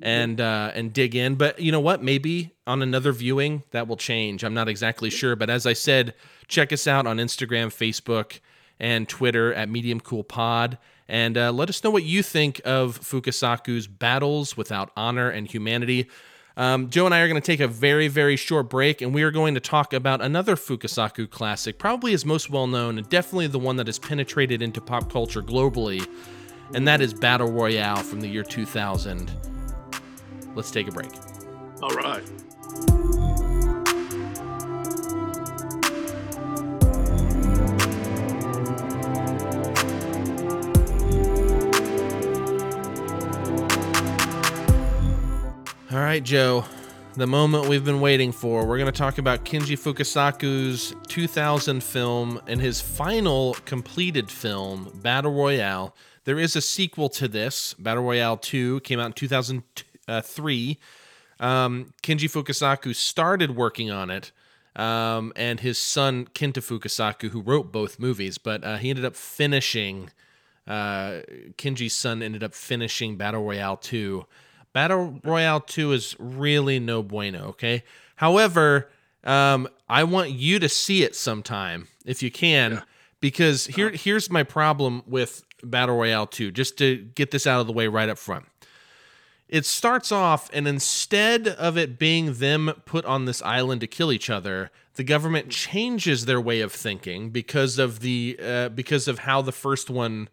[0.00, 1.36] and uh, and dig in.
[1.36, 2.02] But you know what?
[2.02, 4.42] Maybe on another viewing that will change.
[4.42, 5.36] I'm not exactly sure.
[5.36, 6.14] But as i said
[6.48, 8.40] check us out on instagram facebook
[8.78, 10.76] and twitter at medium cool pod
[11.08, 16.08] and uh, let us know what you think of Fukasaku's battles without honor and humanity.
[16.56, 19.22] Um, Joe and I are going to take a very, very short break, and we
[19.22, 23.46] are going to talk about another Fukasaku classic, probably his most well known, and definitely
[23.46, 26.06] the one that has penetrated into pop culture globally,
[26.74, 29.30] and that is Battle Royale from the year 2000.
[30.54, 31.10] Let's take a break.
[31.82, 33.31] All right.
[45.92, 46.64] All right, Joe.
[47.16, 48.64] the moment we've been waiting for.
[48.64, 55.34] We're going to talk about Kenji Fukasaku's 2000 film and his final completed film, Battle
[55.34, 55.94] Royale.
[56.24, 57.74] There is a sequel to this.
[57.74, 60.78] Battle Royale 2 came out in 2003.
[61.38, 64.32] Um, Kenji Fukasaku started working on it,
[64.74, 69.14] um, and his son, Kenta Fukasaku, who wrote both movies, but uh, he ended up
[69.14, 70.08] finishing.
[70.66, 71.20] Uh,
[71.58, 74.24] Kenji's son ended up finishing Battle Royale 2.
[74.72, 77.82] Battle Royale 2 is really no bueno, okay?
[78.16, 78.90] However,
[79.24, 82.82] um, I want you to see it sometime if you can, yeah.
[83.20, 87.66] because here here's my problem with Battle Royale 2, just to get this out of
[87.66, 88.46] the way right up front.
[89.48, 94.10] It starts off, and instead of it being them put on this island to kill
[94.10, 99.20] each other, the government changes their way of thinking because of the uh, because of
[99.20, 100.30] how the first one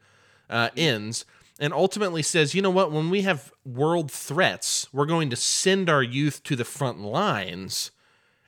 [0.49, 1.25] uh, ends
[1.59, 5.89] and ultimately says, you know what, when we have world threats, we're going to send
[5.89, 7.91] our youth to the front lines,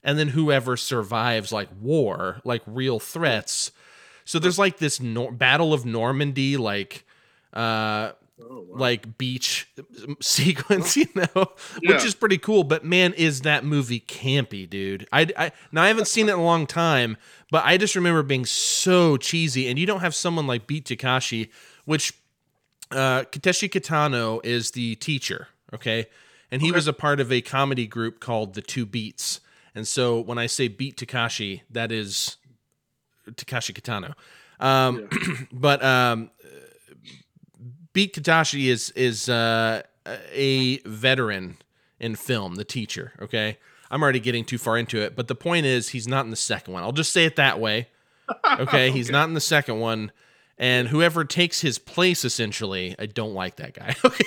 [0.01, 3.71] and then whoever survives, like war, like real threats.
[4.23, 7.05] So there's like this nor- Battle of Normandy, like,
[7.53, 8.77] uh, oh, wow.
[8.77, 9.69] like beach
[10.21, 11.51] sequence, you know,
[11.81, 11.93] yeah.
[11.93, 12.63] which is pretty cool.
[12.63, 15.05] But man, is that movie campy, dude?
[15.11, 17.17] I, I now I haven't seen it in a long time,
[17.51, 19.67] but I just remember being so cheesy.
[19.67, 21.51] And you don't have someone like Beat Takeshi,
[21.83, 22.13] which
[22.91, 26.07] uh, Takeshi Kitano is the teacher, okay?
[26.51, 26.75] And he okay.
[26.75, 29.39] was a part of a comedy group called The Two Beats.
[29.73, 32.37] And so when I say Beat Takashi, that is
[33.29, 34.13] Takashi Kitano.
[34.59, 35.35] Um, yeah.
[35.51, 36.29] but um,
[37.93, 39.81] Beat Katashi is is uh,
[40.33, 41.57] a veteran
[41.99, 43.13] in film, the teacher.
[43.21, 43.57] Okay,
[43.89, 46.37] I'm already getting too far into it, but the point is he's not in the
[46.37, 46.83] second one.
[46.83, 47.87] I'll just say it that way.
[48.29, 48.91] Okay, okay.
[48.91, 50.11] he's not in the second one
[50.61, 53.95] and whoever takes his place essentially i don't like that guy.
[54.05, 54.25] Okay.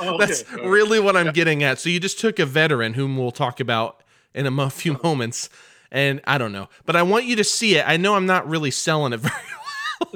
[0.00, 1.32] Oh, that's really what i'm yeah.
[1.32, 1.78] getting at.
[1.78, 4.02] So you just took a veteran whom we'll talk about
[4.32, 5.50] in a few moments.
[5.90, 6.68] And i don't know.
[6.86, 7.84] But i want you to see it.
[7.86, 9.34] I know i'm not really selling it very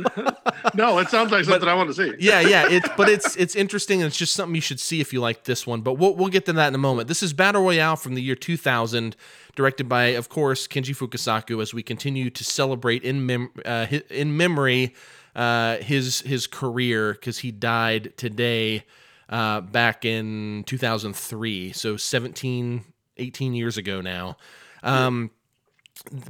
[0.07, 0.37] well.
[0.75, 2.15] No it sounds like something but, i want to see.
[2.19, 2.69] Yeah yeah.
[2.69, 4.01] It's but it's it's interesting.
[4.01, 5.81] And it's just something you should see if you like this one.
[5.81, 7.09] But we'll, we'll get to that in a moment.
[7.09, 9.17] This is battle royale from the year 2000
[9.57, 14.37] directed by of course kenji fukasaku as we continue to celebrate in mem- uh, in
[14.37, 14.95] memory
[15.35, 18.85] uh, his his career because he died today
[19.29, 22.85] uh, back in 2003, so 17,
[23.17, 24.37] 18 years ago now.
[24.83, 25.31] Um,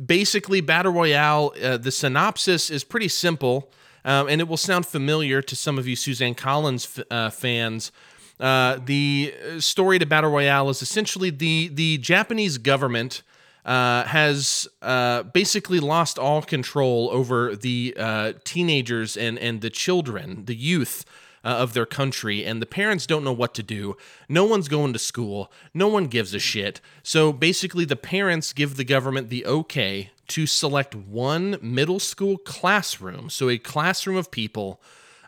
[0.05, 3.73] basically, Battle Royale, uh, the synopsis is pretty simple,
[4.05, 7.91] um, and it will sound familiar to some of you Suzanne Collins f- uh, fans.
[8.39, 13.23] Uh, the story to Battle Royale is essentially the the Japanese government
[13.65, 20.45] uh, has uh, basically lost all control over the uh, teenagers and, and the children,
[20.47, 21.05] the youth
[21.45, 23.97] uh, of their country, and the parents don't know what to do.
[24.29, 25.51] No one's going to school.
[25.75, 26.81] No one gives a shit.
[27.03, 33.29] So basically, the parents give the government the okay to select one middle school classroom,
[33.29, 34.81] so a classroom of people.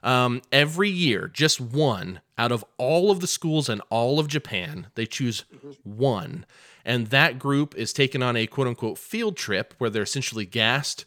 [0.03, 4.89] Um, every year, just one out of all of the schools in all of Japan,
[4.95, 5.45] they choose
[5.83, 6.45] one
[6.85, 11.05] and that group is taken on a quote unquote field trip where they're essentially gassed.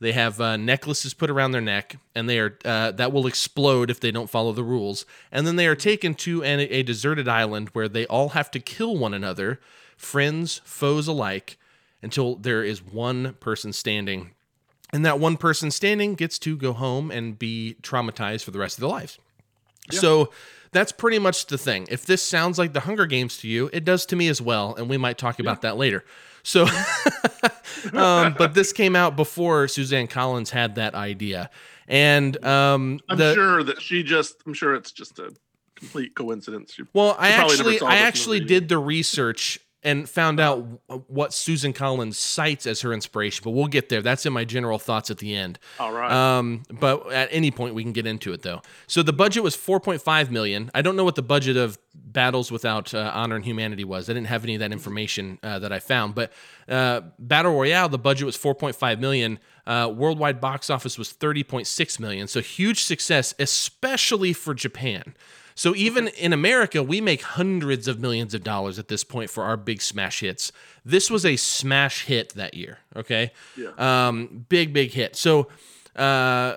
[0.00, 3.90] They have uh, necklaces put around their neck, and they are uh, that will explode
[3.90, 5.04] if they don't follow the rules.
[5.30, 8.60] And then they are taken to an, a deserted island where they all have to
[8.60, 9.60] kill one another,
[9.96, 11.58] friends, foes alike,
[12.02, 14.30] until there is one person standing.
[14.92, 18.78] And that one person standing gets to go home and be traumatized for the rest
[18.78, 19.18] of their lives.
[19.92, 20.00] Yeah.
[20.00, 20.30] So
[20.72, 21.86] that's pretty much the thing.
[21.90, 24.74] If this sounds like the Hunger Games to you, it does to me as well,
[24.74, 25.70] and we might talk about yeah.
[25.70, 26.04] that later.
[26.42, 26.66] So,
[27.92, 31.50] um, but this came out before Suzanne Collins had that idea,
[31.88, 34.36] and um, I'm the, sure that she just.
[34.46, 35.34] I'm sure it's just a
[35.74, 36.74] complete coincidence.
[36.74, 40.58] She, well, I actually, I actually did the research and found out
[41.08, 44.02] what Susan Collins cites as her inspiration, but we'll get there.
[44.02, 45.58] That's in my general thoughts at the end.
[45.78, 46.10] All right.
[46.10, 48.60] Um, but at any point we can get into it though.
[48.86, 50.70] So the budget was 4.5 million.
[50.74, 54.10] I don't know what the budget of Battles Without uh, Honor and Humanity was.
[54.10, 56.14] I didn't have any of that information uh, that I found.
[56.14, 56.32] But
[56.68, 59.38] uh, Battle Royale, the budget was 4.5 million.
[59.66, 62.26] Uh, worldwide box office was 30.6 million.
[62.26, 65.14] So huge success, especially for Japan.
[65.60, 69.44] So even in America, we make hundreds of millions of dollars at this point for
[69.44, 70.52] our big smash hits.
[70.86, 72.78] This was a smash hit that year.
[72.96, 73.68] Okay, yeah.
[74.08, 75.16] um, big big hit.
[75.16, 75.48] So.
[75.94, 76.56] Uh,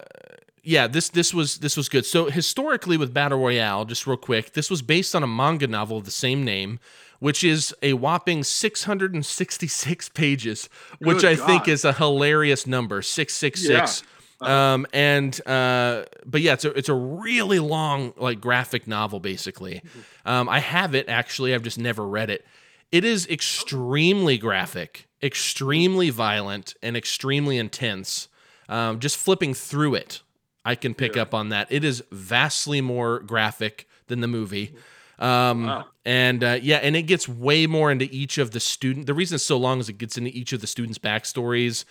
[0.66, 2.06] yeah, this this was this was good.
[2.06, 5.98] So historically with Battle Royale, just real quick, this was based on a manga novel
[5.98, 6.80] of the same name,
[7.20, 10.70] which is a whopping 666 pages,
[11.00, 11.46] which good I God.
[11.46, 13.02] think is a hilarious number.
[13.02, 14.04] 666.
[14.45, 19.82] Um, and uh, but yeah, it's a it's a really long like graphic novel basically.
[20.26, 21.53] Um, I have it actually.
[21.53, 22.45] I've just never read it.
[22.91, 28.28] It is extremely graphic, extremely violent, and extremely intense.
[28.70, 30.22] Um, just flipping through it,
[30.64, 31.24] I can pick Yeah.
[31.24, 31.68] up on that.
[31.72, 34.76] It is vastly more graphic than the movie.
[35.20, 35.86] Um, Wow.
[36.06, 39.06] And uh, yeah, and it gets way more into each of the student.
[39.06, 41.86] The reason it's so long is it gets into each of the students' backstories.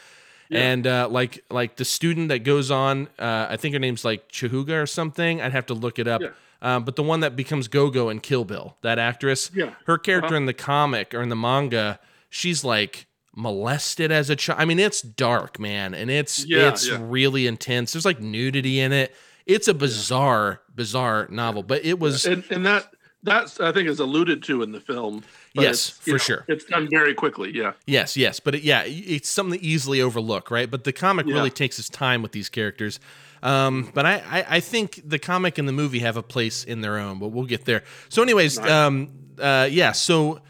[0.53, 4.29] And uh, like like the student that goes on, uh, I think her name's like
[4.31, 5.41] Chihuga or something.
[5.41, 6.21] I'd have to look it up.
[6.21, 6.29] Yeah.
[6.61, 9.75] Um, but the one that becomes Gogo in Kill Bill, that actress, Yeah.
[9.87, 10.37] her character Uh-huh.
[10.37, 11.99] in the comic or in the manga,
[12.31, 14.61] she's like molested as a child.
[14.61, 17.93] I mean, it's dark, man, and it's Yeah, it's really intense.
[17.93, 19.15] There's like nudity in it.
[19.47, 22.93] It's a bizarre, bizarre novel, but it was and and that
[23.23, 25.23] that's I think is alluded to in the film.
[25.55, 26.45] Yes, for sure.
[26.49, 27.53] It's done very quickly.
[27.55, 27.73] Yeah.
[27.87, 30.71] Yes, yes, but it, yeah, it's something to easily overlook, right?
[30.71, 31.35] But the comic Yeah.
[31.35, 32.99] really takes its time with these characters.
[33.43, 36.81] Um, but I, I, I think the comic and the movie have a place in
[36.81, 37.83] their own, but we'll get there.
[38.09, 38.71] So, anyways, Nice.
[38.71, 40.41] um, uh, yeah, so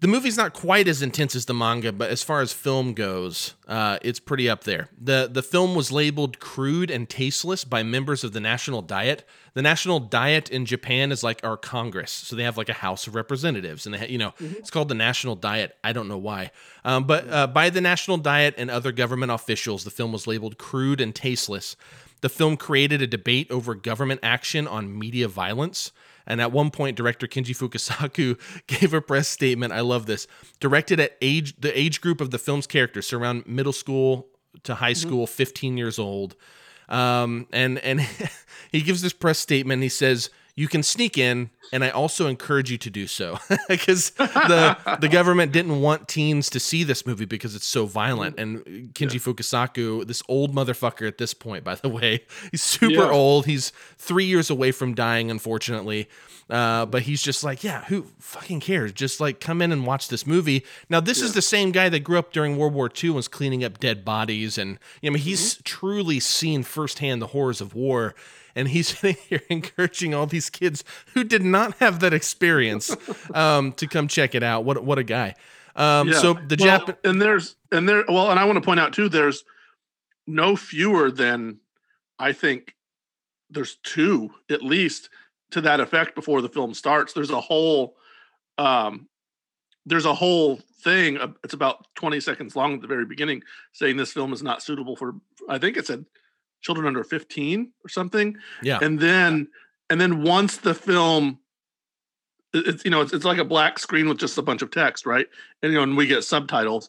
[0.00, 3.54] the movie's not quite as intense as the manga, but as far as film goes,
[3.66, 4.90] uh, it's pretty up there.
[5.00, 9.26] the The film was labeled crude and tasteless by members of the National Diet.
[9.54, 13.06] The National Diet in Japan is like our Congress, so they have like a House
[13.06, 15.74] of Representatives, and they, ha- you know, it's called the National Diet.
[15.82, 16.50] I don't know why,
[16.84, 20.58] um, but uh, by the National Diet and other government officials, the film was labeled
[20.58, 21.74] crude and tasteless.
[22.20, 25.90] The film created a debate over government action on media violence.
[26.26, 29.72] And at one point, director Kenji Fukasaku gave a press statement.
[29.72, 30.26] I love this.
[30.60, 34.28] Directed at age the age group of the film's characters, so around middle school
[34.64, 36.36] to high school, 15 years old.
[36.88, 38.00] Um, and and
[38.72, 39.82] he gives this press statement.
[39.82, 43.38] He says, "You can sneak in, and I also encourage you to do so,
[43.68, 48.38] because the the government didn't want teens to see this movie because it's so violent."
[48.38, 48.64] And
[48.94, 53.10] Kenji Fukasaku, this old motherfucker at this point, by the way, he's super Yeah.
[53.10, 53.46] old.
[53.46, 56.08] He's three years away from dying, unfortunately.
[56.48, 58.92] Uh, but he's just like, yeah, who fucking cares?
[58.92, 60.64] Just like come in and watch this movie.
[60.88, 63.26] Now, this is the same guy that grew up during World War II and was
[63.26, 64.56] cleaning up dead bodies.
[64.56, 68.14] And I mean, he's truly seen firsthand the horrors of war.
[68.56, 70.82] And he's sitting here encouraging all these kids
[71.14, 72.96] who did not have that experience
[73.34, 74.64] um, to come check it out.
[74.64, 75.34] What what a guy!
[75.76, 76.18] Um, Yeah.
[76.18, 78.92] So the well, Jap and there's and there well, and I want to point out
[78.92, 79.44] too, there's
[80.26, 81.58] no fewer than
[82.18, 82.74] I think
[83.50, 85.10] there's two at least
[85.50, 87.12] to that effect before the film starts.
[87.12, 87.96] There's a whole
[88.58, 89.08] um
[89.84, 93.42] there's a whole thing it's about 20 seconds long at the very beginning
[93.72, 95.14] saying this film is not suitable for
[95.48, 96.04] I think it said
[96.60, 99.48] children under 15 or something yeah, and then
[99.90, 101.38] and then once the film
[102.54, 105.06] it's you know it's, it's like a black screen with just a bunch of text
[105.06, 105.26] right
[105.62, 106.88] and you know and we get subtitles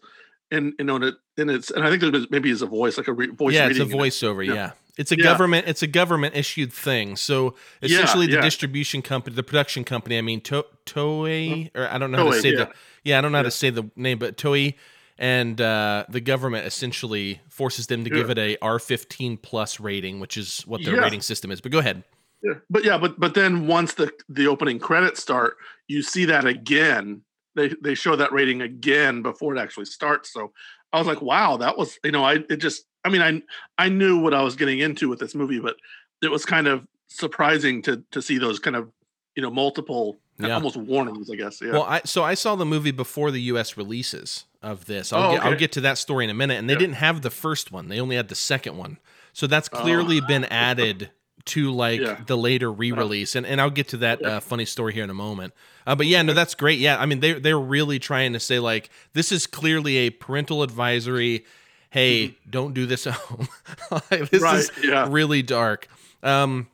[0.52, 2.98] and you know and, it, and it's and i think there's maybe is a voice
[2.98, 4.02] like a re- voice yeah, it's a reading it.
[4.04, 4.46] voiceover.
[4.46, 4.54] Yeah.
[4.54, 4.72] Yeah.
[4.98, 5.26] It's a Yeah.
[5.26, 5.68] government.
[5.68, 7.18] It's a government issued thing.
[7.18, 7.54] So
[7.84, 8.42] Yeah, essentially, the yeah.
[8.42, 10.18] distribution company, the production company.
[10.18, 12.72] I mean, to- Toei, or I don't know how to say the.
[13.04, 14.74] Yeah, I don't know how to say the name, but Toei
[15.20, 20.38] and uh, the government essentially forces them to give it a R15 plus rating, which
[20.38, 21.02] is what their Yeah.
[21.02, 21.62] rating system is.
[21.62, 22.04] But go ahead.
[22.44, 25.58] Yeah, but yeah, but but then once the the opening credits start,
[25.88, 27.22] you see that again.
[27.56, 30.32] They they show that rating again before it actually starts.
[30.32, 30.52] So
[30.94, 33.42] I was like, wow, that was you know, I it just I mean, I
[33.84, 35.78] I knew what I was getting into with this movie, but
[36.22, 38.92] it was kind of surprising to to see those kind of
[39.36, 40.54] you know multiple Yeah.
[40.54, 41.60] almost warnings, I guess.
[41.60, 41.72] Yeah.
[41.72, 43.76] Well, I so I saw the movie before the U.S.
[43.78, 45.14] releases of this.
[45.14, 46.58] I'll, Oh, get, I'll get to that story in a minute.
[46.58, 46.80] And they Yeah.
[46.80, 48.98] didn't have the first one; they only had the second one.
[49.34, 49.78] So that's Oh.
[49.80, 51.12] clearly been added
[51.46, 52.20] to like Yeah.
[52.26, 53.36] the later re-release.
[53.36, 54.28] And and I'll get to that Yeah.
[54.38, 55.54] uh, funny story here in a moment.
[55.86, 56.80] Uh, but yeah, no, that's great.
[56.80, 60.64] Yeah, I mean they they're really trying to say like this is clearly a parental
[60.64, 61.46] advisory.
[61.90, 63.48] Hey, don't do this at home.
[64.10, 64.44] this Mm-hmm.
[64.44, 65.08] Right, is yeah.
[65.10, 65.88] really dark.
[66.22, 66.68] Um,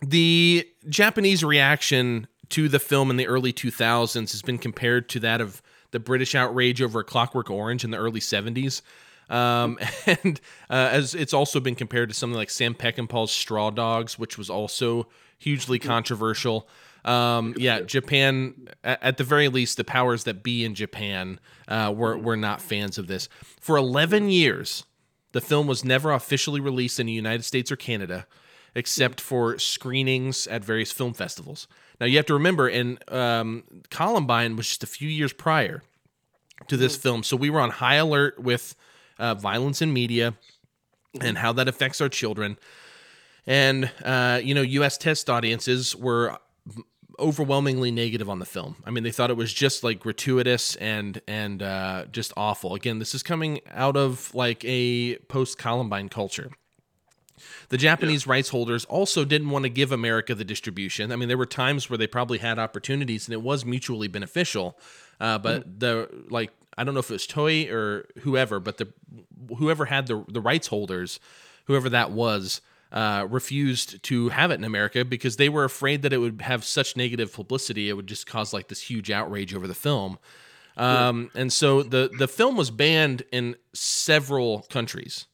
[0.00, 5.40] the Japanese reaction to the film in the early 2000s has been compared to that
[5.40, 5.60] of
[5.94, 8.82] the British outrage over Clockwork Orange in the early 70s.
[9.30, 14.18] Um, and uh, as it's also been compared to something like Sam Peckinpah's Straw Dogs,
[14.18, 15.06] which was also
[15.38, 16.68] hugely controversial.
[17.04, 21.38] Um, yeah, Japan, at, the very least, the powers that be in Japan
[21.68, 23.28] uh, were, were not fans of this.
[23.60, 24.84] For 11 years,
[25.30, 28.26] the film was never officially released in the United States or Canada,
[28.74, 31.68] except for screenings at various film festivals.
[32.00, 35.82] Now you have to remember, and um, Columbine was just a few years prior
[36.68, 38.74] to this film, so we were on high alert with
[39.18, 40.34] uh, violence in media
[41.20, 42.58] and how that affects our children.
[43.46, 44.98] And uh, you know, U.S.
[44.98, 46.38] test audiences were
[47.18, 48.76] overwhelmingly negative on the film.
[48.84, 52.74] I mean, they thought it was just like gratuitous and and uh, just awful.
[52.74, 56.50] Again, this is coming out of like a post Columbine culture.
[57.68, 61.12] The Japanese rights holders also didn't want to give America the distribution.
[61.12, 64.78] I mean, there were times where they probably had opportunities and it was mutually beneficial.
[65.20, 68.88] Uh, but the like, I don't know if it was Toei or whoever, but the
[69.56, 71.20] whoever had the the rights holders,
[71.66, 72.60] whoever that was,
[72.92, 76.64] uh, refused to have it in America because they were afraid that it would have
[76.64, 77.88] such negative publicity.
[77.88, 80.18] It would just cause like this huge outrage over the film.
[80.76, 85.26] Um, and so the the film was banned in several countries,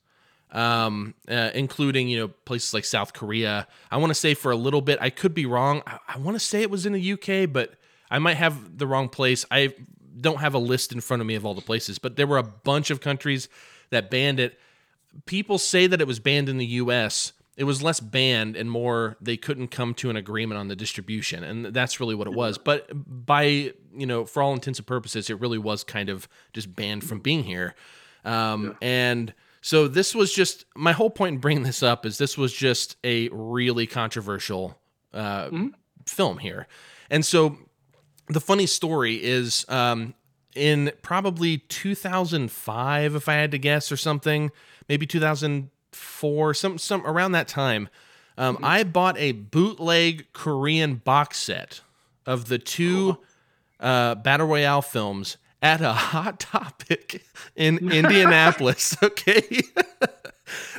[0.52, 3.66] um, uh, including you know places like South Korea.
[3.90, 5.82] I want to say for a little bit, I could be wrong.
[5.86, 7.74] I, I want to say it was in the UK, but
[8.10, 9.44] I might have the wrong place.
[9.50, 9.74] I
[10.20, 12.38] don't have a list in front of me of all the places, but there were
[12.38, 13.48] a bunch of countries
[13.90, 14.58] that banned it.
[15.26, 17.32] People say that it was banned in the US.
[17.56, 21.44] It was less banned and more they couldn't come to an agreement on the distribution.
[21.44, 22.58] And that's really what it was.
[22.58, 22.88] But
[23.26, 27.04] by, you know, for all intents and purposes, it really was kind of just banned
[27.04, 27.74] from being here.
[28.24, 28.72] Um, yeah.
[28.80, 32.52] And so this was just my whole point in bringing this up is this was
[32.52, 34.78] just a really controversial
[35.12, 35.68] uh, mm-hmm.
[36.06, 36.66] film here.
[37.10, 37.58] And so
[38.28, 40.14] the funny story is um,
[40.54, 44.50] in probably 2005, if I had to guess, or something,
[44.88, 47.88] maybe 2004, some some around that time.
[48.38, 48.64] Um, mm-hmm.
[48.64, 51.82] I bought a bootleg Korean box set
[52.24, 53.18] of the two
[53.78, 57.24] uh, battle royale films at a hot topic
[57.56, 58.96] in Indianapolis.
[59.02, 59.62] Okay.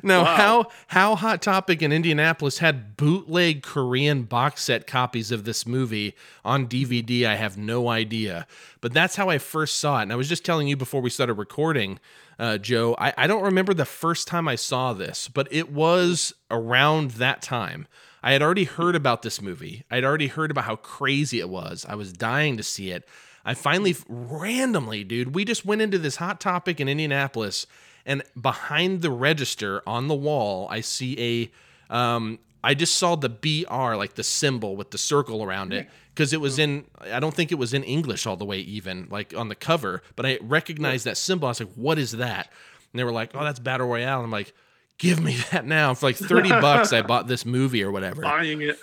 [0.04, 0.36] now, wow.
[0.36, 6.16] how how Hot Topic in Indianapolis had bootleg Korean box set copies of this movie
[6.44, 8.48] on DVD, I have no idea.
[8.80, 10.04] But that's how I first saw it.
[10.04, 12.00] And I was just telling you before we started recording,
[12.40, 16.34] uh, Joe, I, I don't remember the first time I saw this, but it was
[16.50, 17.88] around that time.
[18.24, 19.84] I had already heard about this movie.
[19.90, 21.86] I'd already heard about how crazy it was.
[21.88, 23.08] I was dying to see it.
[23.44, 27.66] I finally randomly, dude, we just went into this hot topic in Indianapolis
[28.06, 31.52] and behind the register on the wall, I see
[31.90, 31.96] a.
[31.96, 36.32] Um, I just saw the BR, like the symbol with the circle around it, because
[36.32, 36.86] it was in.
[37.00, 40.02] I don't think it was in English all the way, even like on the cover.
[40.16, 41.48] But I recognized that symbol.
[41.48, 42.52] I was like, "What is that?"
[42.92, 44.54] And they were like, "Oh, that's Battle Royale." I'm like,
[44.98, 48.22] "Give me that now!" For like thirty bucks, I bought this movie or whatever.
[48.22, 48.80] Buying it.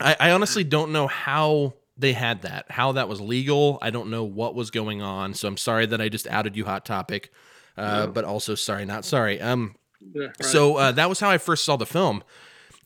[0.00, 3.78] I, I honestly don't know how they had that, how that was legal.
[3.80, 5.34] I don't know what was going on.
[5.34, 7.30] So I'm sorry that I just outed you, Hot Topic
[7.76, 9.40] uh, but also sorry, not sorry.
[9.40, 9.74] Um,
[10.12, 10.44] yeah, right.
[10.44, 12.22] so uh, that was how I first saw the film,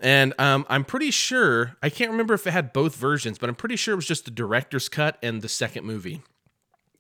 [0.01, 3.55] and um, I'm pretty sure I can't remember if it had both versions, but I'm
[3.55, 6.23] pretty sure it was just the director's cut and the second movie.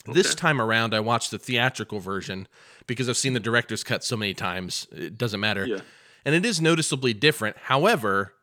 [0.09, 0.15] Okay.
[0.15, 2.49] This time around, I watched the theatrical version
[2.87, 4.87] because I've seen the director's cut so many times.
[4.93, 5.81] It doesn't matter, yeah.
[6.24, 7.57] and it is noticeably different.
[7.65, 8.35] However,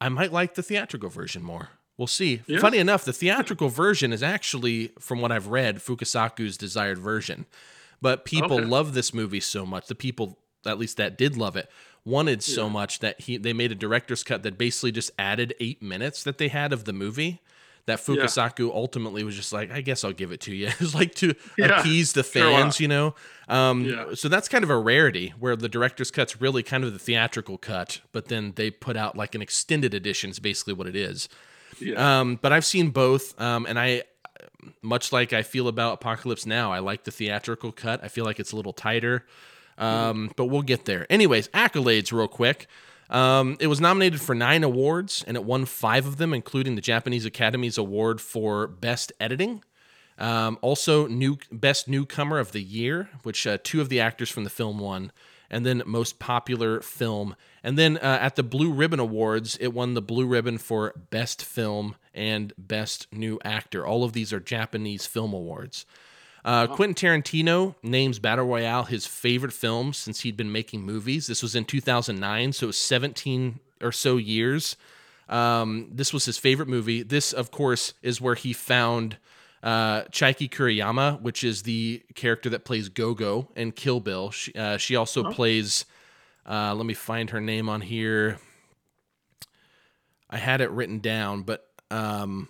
[0.00, 1.70] I might like the theatrical version more.
[1.98, 2.42] We'll see.
[2.46, 2.58] Yeah.
[2.58, 7.46] Funny enough, the theatrical version is actually, from what I've read, Fukasaku's desired version.
[8.02, 8.64] But people okay.
[8.64, 9.86] love this movie so much.
[9.86, 11.70] The people, at least that did love it,
[12.04, 15.82] wanted so much that he they made a director's cut that basically just added eight
[15.82, 17.40] minutes that they had of the movie.
[17.86, 18.74] That Fukasaku yeah.
[18.74, 20.66] ultimately was just like, I guess I'll give it to you.
[20.66, 21.80] It was like to yeah.
[21.80, 23.14] appease the fans, you know.
[23.48, 24.06] Um, yeah.
[24.14, 27.58] So that's kind of a rarity where the director's cut's really kind of the theatrical
[27.58, 30.30] cut, but then they put out like an extended edition.
[30.30, 31.28] Is basically what it is.
[31.96, 34.04] Um, but I've seen both, um, and I
[34.82, 38.02] much like I feel about Apocalypse Now, I like the theatrical cut.
[38.02, 39.24] I feel like it's a little tighter,
[39.78, 41.06] um, but we'll get there.
[41.10, 42.66] Anyways, accolades, real quick.
[43.08, 46.80] Um, it was nominated for nine awards and it won five of them, including the
[46.80, 49.62] Japanese Academy's Award for Best Editing.
[50.18, 54.44] Um, also, new Best Newcomer of the Year, which uh, two of the actors from
[54.44, 55.12] the film won
[55.50, 57.36] and then most popular film.
[57.66, 61.44] And then uh, at the Blue Ribbon Awards, it won the Blue Ribbon for Best
[61.44, 63.84] Film and Best New Actor.
[63.84, 65.84] All of these are Japanese film awards.
[66.44, 71.26] Uh, Quentin Tarantino names Battle Royale his favorite film since he'd been making movies.
[71.26, 74.76] This was in 2009, so it was 17 or so years.
[75.28, 77.02] Um, this was his favorite movie.
[77.02, 79.16] This, of course, is where he found
[79.64, 84.30] uh, Chiaki Kuriyama, which is the character that plays Gogo in Kill Bill.
[84.30, 85.32] She, uh, she also oh.
[85.32, 85.84] plays.
[86.48, 88.38] Uh, let me find her name on here.
[90.30, 92.48] I had it written down, but um,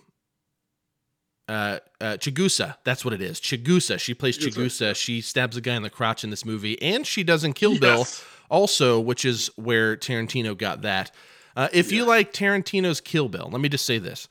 [1.47, 2.75] uh, uh, Chigusa.
[2.83, 3.39] That's what it is.
[3.39, 3.99] Chigusa.
[3.99, 4.95] She plays Chigusa.
[4.95, 7.73] She stabs a guy in the crotch in this movie, and she does in Kill
[7.73, 7.79] yes.
[7.79, 8.05] Bill
[8.49, 11.11] also, which is where Tarantino got that.
[11.55, 11.99] Uh, if yeah.
[11.99, 14.27] you like Tarantino's Kill Bill, let me just say this: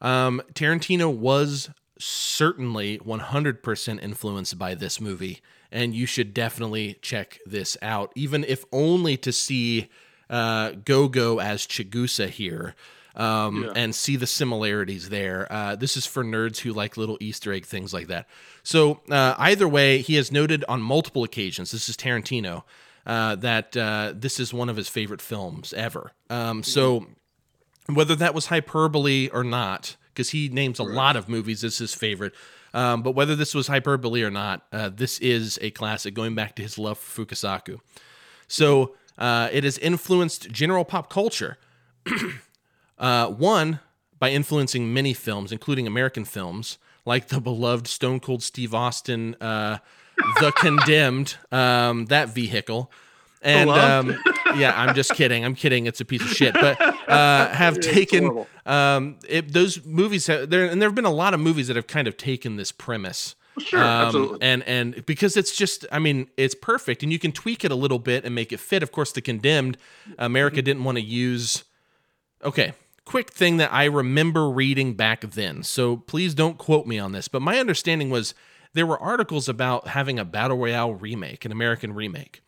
[0.00, 5.40] um, Tarantino was certainly 100% influenced by this movie,
[5.72, 9.88] and you should definitely check this out, even if only to see
[10.28, 12.74] uh, Go Go as Chigusa here.
[13.16, 13.72] Um, yeah.
[13.74, 15.48] and see the similarities there.
[15.50, 18.28] Uh, this is for nerds who like little Easter egg things like that.
[18.62, 22.62] So, uh, either way, he has noted on multiple occasions, this is Tarantino,
[23.06, 26.12] uh, that uh, this is one of his favorite films ever.
[26.30, 27.06] Um, so
[27.86, 31.94] whether that was hyperbole or not, because he names a lot of movies as his
[31.94, 32.34] favorite.
[32.72, 36.54] Um, but whether this was hyperbole or not, uh, this is a classic going back
[36.56, 37.80] to his love for Fukasaku.
[38.48, 41.58] So uh, it has influenced general pop culture.
[42.98, 43.80] uh, one,
[44.18, 49.78] by influencing many films, including American films, like the beloved Stone Cold Steve Austin, uh,
[50.40, 52.90] The Condemned, um, that vehicle.
[53.42, 54.18] And um,
[54.56, 55.44] yeah, I'm just kidding.
[55.44, 55.86] I'm kidding.
[55.86, 56.54] It's a piece of shit.
[56.54, 60.26] But uh, have It's taken um, it, those movies.
[60.26, 62.56] Have, there and there have been a lot of movies that have kind of taken
[62.56, 63.34] this premise.
[63.58, 64.38] Sure, Um, absolutely.
[64.42, 67.74] and and because it's just, I mean, it's perfect, and you can tweak it a
[67.74, 68.82] little bit and make it fit.
[68.82, 69.76] Of course, the condemned
[70.18, 70.64] America Mm-hmm.
[70.64, 71.64] didn't want to use.
[72.42, 72.72] Okay,
[73.04, 75.62] quick thing that I remember reading back then.
[75.62, 78.34] So please don't quote me on this, but my understanding was
[78.72, 82.40] there were articles about having a battle royale remake, an American remake.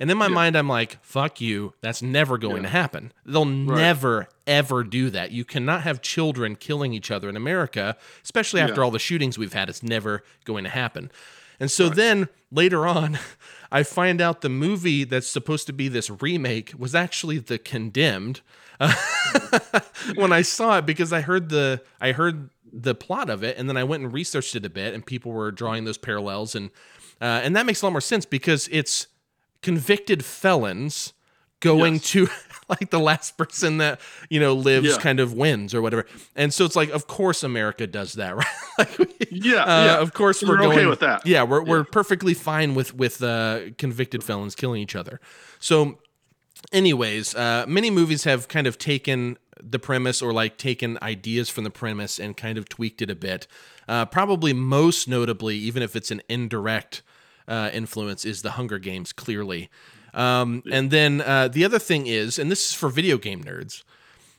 [0.00, 1.74] And in my mind, I'm like, fuck you.
[1.82, 3.12] That's never going to happen.
[3.26, 5.30] They'll never, ever do that.
[5.30, 8.84] You cannot have children killing each other in America, especially after Yeah.
[8.84, 9.68] all the shootings we've had.
[9.68, 11.12] It's never going to happen.
[11.60, 13.18] And so then later on,
[13.70, 18.40] I find out the movie that's supposed to be this remake was actually The Condemned.
[20.14, 23.68] when I saw it, because I heard the I heard the plot of it, and
[23.68, 26.70] then I went and researched it a bit, and people were drawing those parallels, and
[27.20, 29.06] uh, and that makes a lot more sense because it's
[29.62, 31.12] convicted felons
[31.60, 32.04] going Yes.
[32.10, 32.28] to
[32.70, 34.00] like the last person that
[34.30, 34.96] you know lives Yeah.
[34.98, 38.46] kind of wins or whatever, and so it's like, of course, America does that, right?
[38.78, 39.98] like, we- Yeah, uh, yeah.
[39.98, 41.26] Of course, we're, We're okay with that.
[41.26, 45.20] Yeah, we're we're perfectly fine with with uh, convicted felons killing each other.
[45.58, 45.98] So,
[46.72, 51.64] anyways, uh, many movies have kind of taken the premise or like taken ideas from
[51.64, 53.46] the premise and kind of tweaked it a bit.
[53.88, 57.02] Uh, probably most notably, even if it's an indirect
[57.50, 59.12] uh, influence, is the Hunger Games.
[59.12, 59.68] Clearly.
[60.14, 63.84] Um, and then uh, the other thing is, and this is for video game nerds,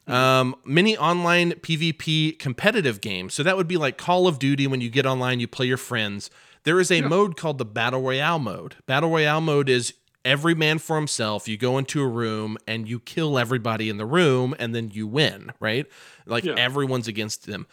[0.07, 3.33] um, many online PvP competitive games.
[3.33, 5.77] So that would be like Call of Duty when you get online, you play your
[5.77, 6.29] friends.
[6.63, 8.75] There is a mode called the Battle Royale mode.
[8.85, 9.93] Battle Royale mode is
[10.25, 11.47] every man for himself.
[11.47, 15.07] You go into a room and you kill everybody in the room and then you
[15.07, 15.85] win, right?
[16.25, 16.55] Like Yeah.
[16.57, 17.65] everyone's against them.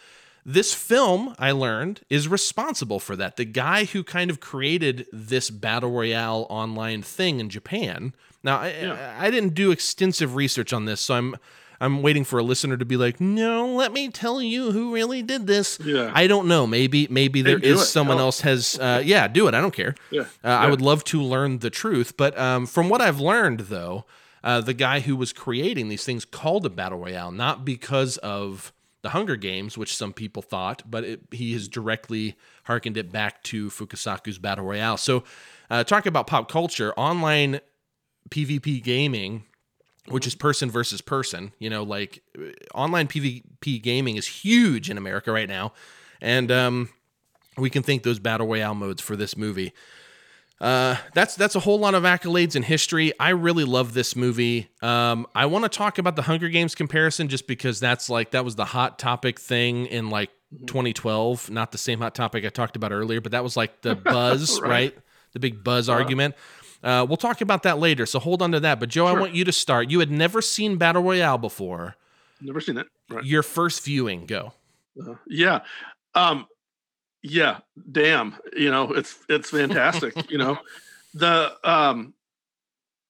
[0.45, 3.35] This film, I learned, is responsible for that.
[3.35, 8.13] The guy who kind of created this battle royale online thing in Japan.
[8.43, 9.15] Now, I, Yeah.
[9.19, 11.35] I, I didn't do extensive research on this, so I'm
[11.81, 15.21] I'm waiting for a listener to be like, "No, let me tell you who really
[15.21, 16.11] did this." Yeah.
[16.13, 16.67] I don't know.
[16.67, 17.85] Maybe maybe there is it.
[17.85, 18.77] someone else has.
[18.77, 19.53] Uh, yeah, do it.
[19.53, 19.95] I don't care.
[20.11, 20.23] Yeah.
[20.43, 24.03] Uh, I would love to learn the truth, but um, from what I've learned, though,
[24.43, 28.73] uh, the guy who was creating these things called a battle royale not because of
[29.01, 32.35] the Hunger Games, which some people thought, but it, he has directly
[32.65, 34.97] hearkened it back to Fukasaku's battle royale.
[34.97, 35.23] So,
[35.69, 37.61] uh, talk about pop culture, online
[38.29, 39.45] PvP gaming.
[40.07, 44.97] Which is person versus person, you know, like uh, online PvP gaming is huge in
[44.97, 45.73] America right now,
[46.19, 46.89] and um,
[47.59, 49.71] we can thank those battle royale modes for this movie.
[50.61, 53.13] Uh, that's that's a whole lot of accolades in history.
[53.19, 54.69] I really love this movie.
[54.81, 58.43] Um, I want to talk about the Hunger Games comparison just because that's like that
[58.43, 60.29] was the hot topic thing in like
[60.65, 61.49] 2012.
[61.49, 64.59] Not the same hot topic I talked about earlier, but that was like the buzz,
[64.59, 64.69] right.
[64.69, 64.97] Right.
[65.31, 66.35] The big buzz argument.
[66.83, 68.79] Uh, we'll talk about that later, so hold on to that.
[68.79, 69.89] But Joe, I want you to start.
[69.91, 71.95] You had never seen Battle Royale before.
[72.41, 72.87] Never seen it.
[73.09, 73.23] Right.
[73.23, 74.53] Your first viewing, go.
[74.99, 75.59] Uh, yeah.
[76.15, 76.47] Um
[77.21, 77.59] yeah,
[77.91, 78.35] damn.
[78.55, 80.57] You know, it's it's fantastic, you know.
[81.15, 82.13] The um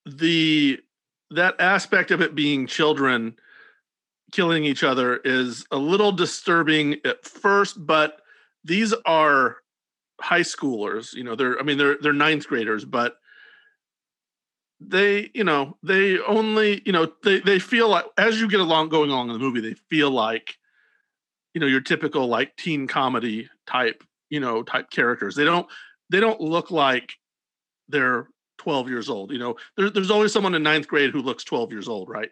[0.05, 0.79] the
[1.31, 3.35] that aspect of it being children
[4.31, 8.21] killing each other is a little disturbing at first, but
[8.63, 9.57] these are
[10.21, 13.17] high schoolers, you know, they're I mean they're they're ninth graders, but
[14.79, 18.89] they, you know, they only, you know, they they feel like as you get along
[18.89, 20.57] going along in the movie, they feel like
[21.53, 25.35] you know your typical like teen comedy type you know type characters.
[25.35, 25.67] They don't
[26.09, 27.13] they don't look like
[27.87, 28.27] they're
[28.59, 29.55] 12 years old you know?
[29.77, 32.29] There, there's always someone in ninth grade who looks 12 years old right?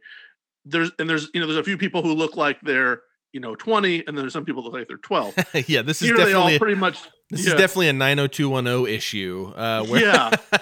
[0.65, 3.01] There's and there's you know there's a few people who look like they're
[3.33, 5.35] you know 20 and then there's some people that look like they're 12
[5.67, 6.99] yeah, this is here they all definitely pretty much
[7.29, 7.53] this yeah.
[7.53, 9.51] is definitely a 90210 issue.
[9.53, 10.31] Uh, where yeah.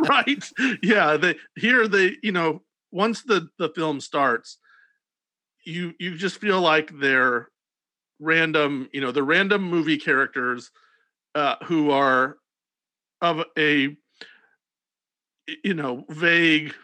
[0.08, 0.44] Right?
[0.82, 4.58] Yeah they here they you know once the the film starts
[5.64, 7.48] you you just feel like they're
[8.24, 10.70] random you know the random movie characters
[11.34, 12.38] uh who are
[13.20, 13.96] of a,
[15.62, 16.74] you know vague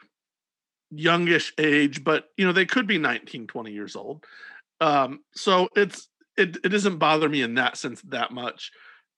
[0.91, 4.25] youngish age but you know they could be 19 20 years old.
[4.81, 8.71] Um so it's it, it doesn't bother me in that sense that much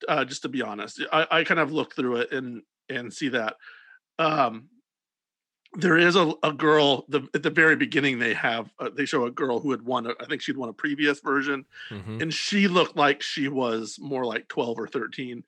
[0.08, 1.02] uh just to be honest.
[1.12, 3.56] I i kind of look through it and and see that.
[4.18, 4.68] Um
[5.74, 9.24] there is a, a girl the, at the very beginning they have uh, they show
[9.24, 12.20] a girl who had won a, i think she'd won a previous version Mhm.
[12.22, 15.42] and she looked like she was more like 12 or 13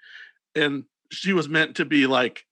[0.54, 2.46] and she was meant to be like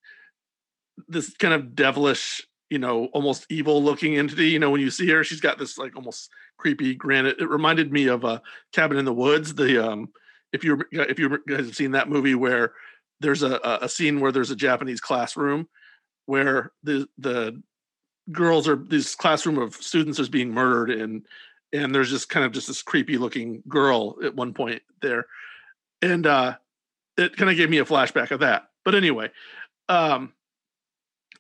[1.09, 5.09] this kind of devilish you know almost evil looking entity you know when you see
[5.09, 8.41] her she's got this like almost creepy grin it, it reminded me of a
[8.73, 10.09] cabin in the woods the um
[10.53, 12.73] if you if you guys have seen that movie where
[13.21, 15.67] there's a- a scene where there's a japanese classroom
[16.27, 17.63] where the the
[18.31, 21.27] girls are this classroom of students is being murdered and
[21.73, 25.27] and there's just kind of just this creepy looking girl at one point there.
[26.01, 26.57] And uh
[27.17, 28.69] it kind of gave me a flashback of that.
[28.85, 29.31] But anyway
[29.89, 30.33] um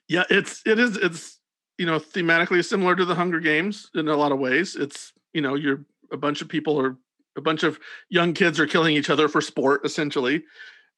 [0.09, 1.38] yeah it's it is it's
[1.78, 4.74] you know thematically similar to the hunger games in a lot of ways.
[4.74, 6.96] It's you know you're a bunch of people are
[7.36, 7.78] a bunch of
[8.10, 10.44] young kids are killing each other for sport essentially.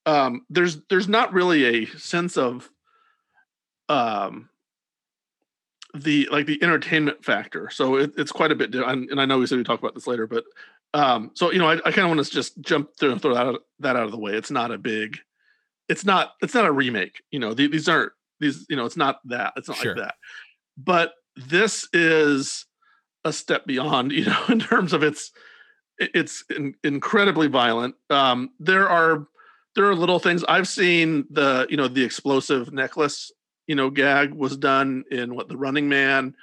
[0.07, 2.71] Um there's there's not really a sense of
[3.89, 4.49] um
[5.95, 7.71] the like the entertainment factor.
[7.71, 9.79] So it, it's quite a bit di- and and i know we said we talk
[9.81, 10.45] about this later but
[10.93, 13.35] um so you know i, I kind of want to just jump through and throw
[13.35, 14.33] that out, that out of the way.
[14.35, 15.19] It's not a big
[15.89, 18.97] it's not it's not a remake you know the- these aren't these you know it's
[18.97, 19.95] not that it's not Sure.
[19.97, 20.15] like that.
[20.77, 22.67] But this is
[23.25, 25.31] a step beyond you know in terms of its
[25.99, 27.95] it's in, incredibly violent.
[28.11, 29.27] Um there are
[29.77, 30.43] there are little things.
[30.45, 33.31] I've seen the you know the explosive necklace
[33.67, 36.35] you know gag was done in what the running man.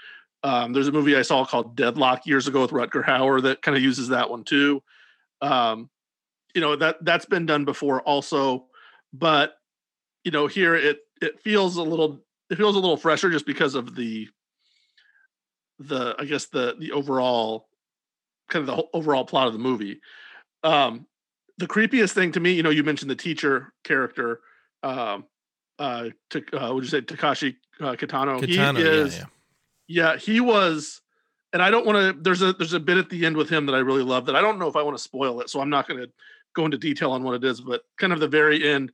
[0.44, 3.78] Um there's a movie i saw called deadlock years ago with rutger hauer that kind
[3.78, 4.82] of uses that one too.
[5.42, 5.90] Um
[6.56, 8.66] you know that that's been done before also
[9.14, 9.56] but
[10.24, 13.76] you know here it it feels a little it feels a little fresher just because
[13.76, 14.28] of the
[15.80, 17.68] the i guess the the overall
[18.50, 20.00] kind of the overall plot of the movie.
[20.64, 21.08] Um
[21.58, 24.42] the creepiest thing to me you know you mentioned the teacher character.
[24.84, 25.26] Um
[25.82, 29.26] uh, to, uh would you say takashi uh, kitano, Katana, he yeah, is yeah.
[29.88, 31.02] yeah he was
[31.54, 33.66] and i don't want to there's a there's a bit at the end with him
[33.66, 35.60] that i really love that i don't know if i want to spoil it so
[35.60, 36.10] i'm not going to
[36.56, 38.92] go into detail on what it is but kind of the very end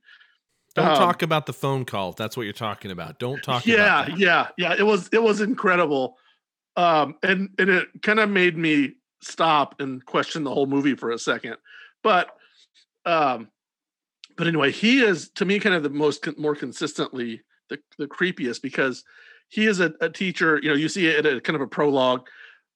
[0.74, 2.10] Don't um, talk about the phone call.
[2.10, 3.18] If that's what you're talking about.
[3.18, 6.16] Don't talk yeah yeah yeah it was it was incredible
[6.76, 11.10] um and and it kind of made me stop and question the whole movie for
[11.10, 11.56] a second
[12.02, 12.30] but
[13.04, 13.48] um
[14.38, 18.62] but anyway he is to me kind of the most more consistently the, the creepiest
[18.62, 19.04] because
[19.48, 21.66] he is a, a teacher you know you see it at a kind of a
[21.66, 22.26] prologue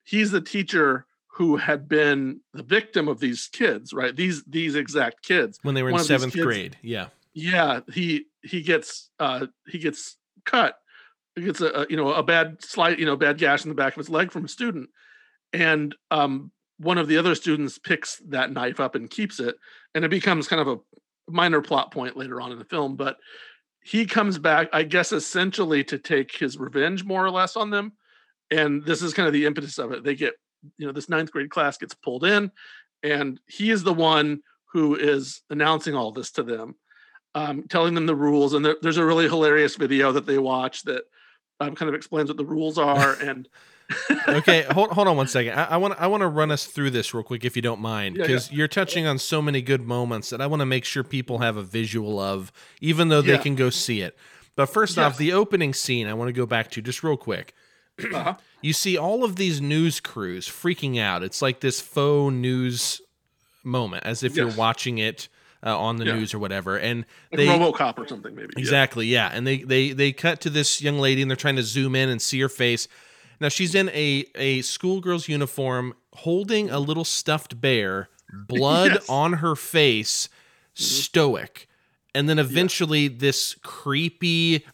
[0.05, 5.22] he's the teacher who had been the victim of these kids right these these exact
[5.22, 6.76] kids When they were in one these seventh kids- grade.
[6.82, 7.06] Yeah.
[7.32, 10.76] yeah he he gets uh he gets cut
[11.36, 13.74] he gets a, a you know a bad slight you know bad gash in the
[13.74, 14.90] back of his leg from a student
[15.55, 19.55] and um one of the other students picks that knife up and keeps it
[19.94, 20.76] and it becomes kind of a
[21.28, 23.16] minor plot point later on in the film but
[23.82, 27.92] he comes back i guess essentially to take his revenge more or less on them
[28.50, 30.34] and this is kind of the impetus of it they get
[30.78, 32.50] you know this ninth grade class gets pulled in
[33.02, 34.40] and he is the one
[34.72, 36.74] who is announcing all this to them
[37.34, 38.54] um, telling them the rules.
[38.54, 41.04] And there, there's a really hilarious video that they watch that
[41.60, 43.16] um, kind of explains what the rules are.
[43.22, 43.48] And
[44.28, 45.52] okay, hold hold on one second.
[45.59, 48.16] I want I want to run us through this real quick if you don't mind,
[48.16, 48.26] Yeah, yeah.
[48.28, 51.38] because you're touching on so many good moments that I want to make sure people
[51.38, 53.38] have a visual of, even though they Yeah.
[53.42, 54.16] can go see it.
[54.56, 57.54] But first off, the opening scene I want to go back to just real quick.
[58.14, 61.22] uh You see all of these news crews freaking out.
[61.22, 63.00] It's like this faux news
[63.64, 65.28] moment, as if you're watching it
[65.64, 66.14] uh, on the Yeah.
[66.16, 66.76] news or whatever.
[66.78, 68.48] And like they RoboCop or something, maybe.
[68.56, 68.60] Yeah.
[68.60, 69.30] Exactly, yeah.
[69.32, 72.09] And they they they cut to this young lady and they're trying to zoom in
[72.09, 72.88] and see her face.
[73.40, 78.09] Now she's in a a schoolgirl's uniform holding a little stuffed bear,
[78.48, 79.09] blood Yes.
[79.09, 80.28] on her face,
[80.74, 81.68] stoic.
[82.14, 84.64] And then eventually this creepy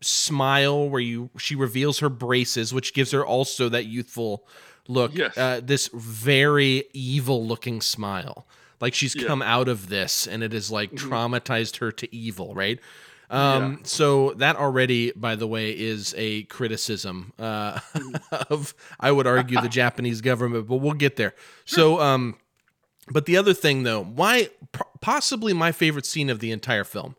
[0.00, 4.46] smile where you she reveals her braces which gives her also that youthful
[4.88, 5.36] look Yes.
[5.36, 8.46] uh, this very evil looking smile
[8.80, 9.26] like she's Yeah.
[9.26, 11.10] come out of this and it has like Mhm.
[11.10, 12.78] traumatized her to evil right
[13.30, 17.78] um so that already by the way is a criticism uh
[18.50, 21.34] of i would argue the japanese government but we'll get there.
[21.64, 22.36] So um
[23.12, 24.50] but the other thing though why
[25.00, 27.14] possibly my favorite scene of the entire film.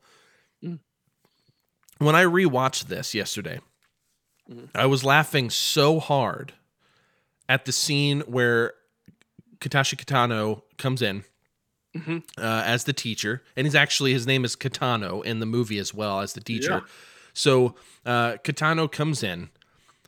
[0.64, 0.80] Mm.
[2.00, 3.60] when i rewatched this yesterday
[4.52, 4.70] Mhm.
[4.76, 6.54] i was laughing so hard
[7.48, 8.74] at the scene where
[9.60, 11.24] katashi kitano comes in
[11.96, 12.24] Mhm.
[12.38, 15.94] uh, as the teacher, and he's actually his name is Katano in the movie as
[15.94, 16.72] well as the teacher.
[16.84, 16.90] Yeah.
[17.34, 19.50] So uh, Katano comes in.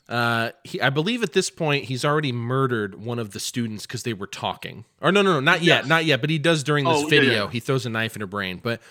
[0.09, 4.03] Uh, he, I believe at this point he's already murdered one of the students because
[4.03, 4.85] they were talking.
[5.01, 5.87] Or no, no, no, not yet, Yes.
[5.87, 6.21] not yet.
[6.21, 7.45] But he does during this Oh, video.
[7.45, 7.51] yeah.
[7.51, 8.81] He throws a knife in her brain, but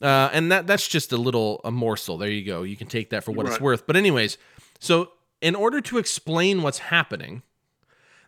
[0.00, 2.18] uh, and that that's just a little a morsel.
[2.18, 2.62] There you go.
[2.64, 3.86] You can take that for what it's worth.
[3.86, 4.36] But anyways,
[4.78, 7.42] so in order to explain what's happening,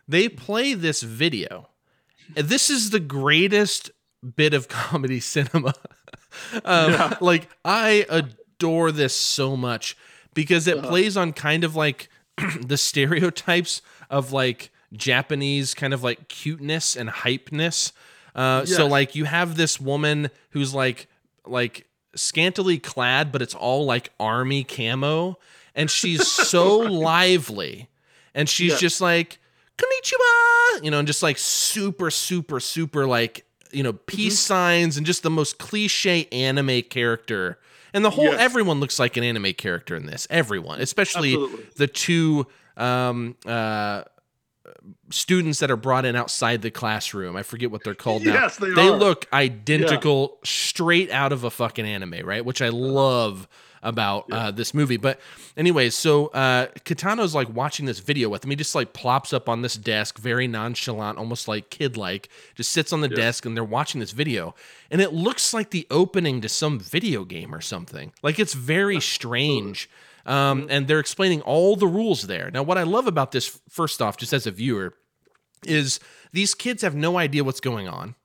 [0.07, 1.69] they play this video.
[2.35, 3.91] This is the greatest
[4.35, 5.73] bit of comedy cinema.
[6.65, 7.17] um, Yeah.
[7.21, 9.95] Like, I adore this so much
[10.33, 12.09] because it plays on kind of like
[12.61, 17.91] the stereotypes of like Japanese kind of like cuteness and hypeness.
[18.35, 21.07] Uh, So like you have this woman who's like
[21.45, 25.37] like scantily clad, but it's all like army camo,
[25.73, 27.87] and she's so lively,
[28.33, 28.77] and she's Yeah.
[28.79, 29.37] just like
[29.77, 33.44] konnichiwa, you know, and just like super super super like
[33.75, 34.53] you know peace Mm-hmm.
[34.53, 37.59] signs and just the most cliche anime character.
[37.93, 38.39] And the whole Yes.
[38.41, 40.27] everyone looks like an anime character in this.
[40.29, 41.65] Everyone, especially Absolutely.
[41.77, 42.47] the two
[42.77, 44.03] um uh
[45.11, 47.35] students that are brought in outside the classroom.
[47.35, 48.33] I forget what they're called now.
[48.33, 52.43] Yes, they they look identical straight out of a fucking anime, right?
[52.43, 53.47] Which I love
[53.85, 54.97] about uh, this movie.
[54.97, 55.19] But
[55.55, 58.49] anyways, so uh, Katano's like watching this video with him.
[58.49, 62.71] He just like plops up on this desk, very nonchalant, almost like kid like, just
[62.73, 64.55] sits on the desk and they're watching this video.
[64.91, 68.11] And it looks like the opening to some video game or something.
[68.21, 69.89] Like it's very strange.
[70.25, 72.49] Um, and they're explaining all the rules there.
[72.51, 74.95] Now, what I love about this, first off, just as a viewer,
[75.63, 75.99] is
[76.33, 78.15] these kids have no idea what's going on.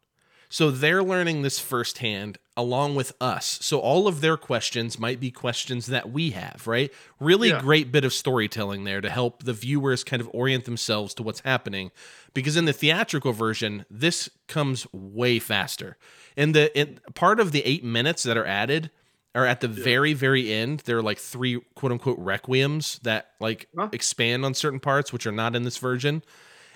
[0.52, 3.58] So they're learning this firsthand along with us.
[3.62, 6.92] So all of their questions might be questions that we have, right?
[7.20, 7.60] Really Yeah.
[7.60, 11.40] great bit of storytelling there to help the viewers kind of orient themselves to what's
[11.40, 11.92] happening.
[12.34, 15.96] Because in the theatrical version, this comes way faster.
[16.36, 18.90] In the in, part of the eight minutes that are added
[19.36, 20.80] are at the very, very end.
[20.80, 23.88] There are like three quote unquote requiems that like Huh?
[23.92, 26.24] expand on certain parts, which are not in this version.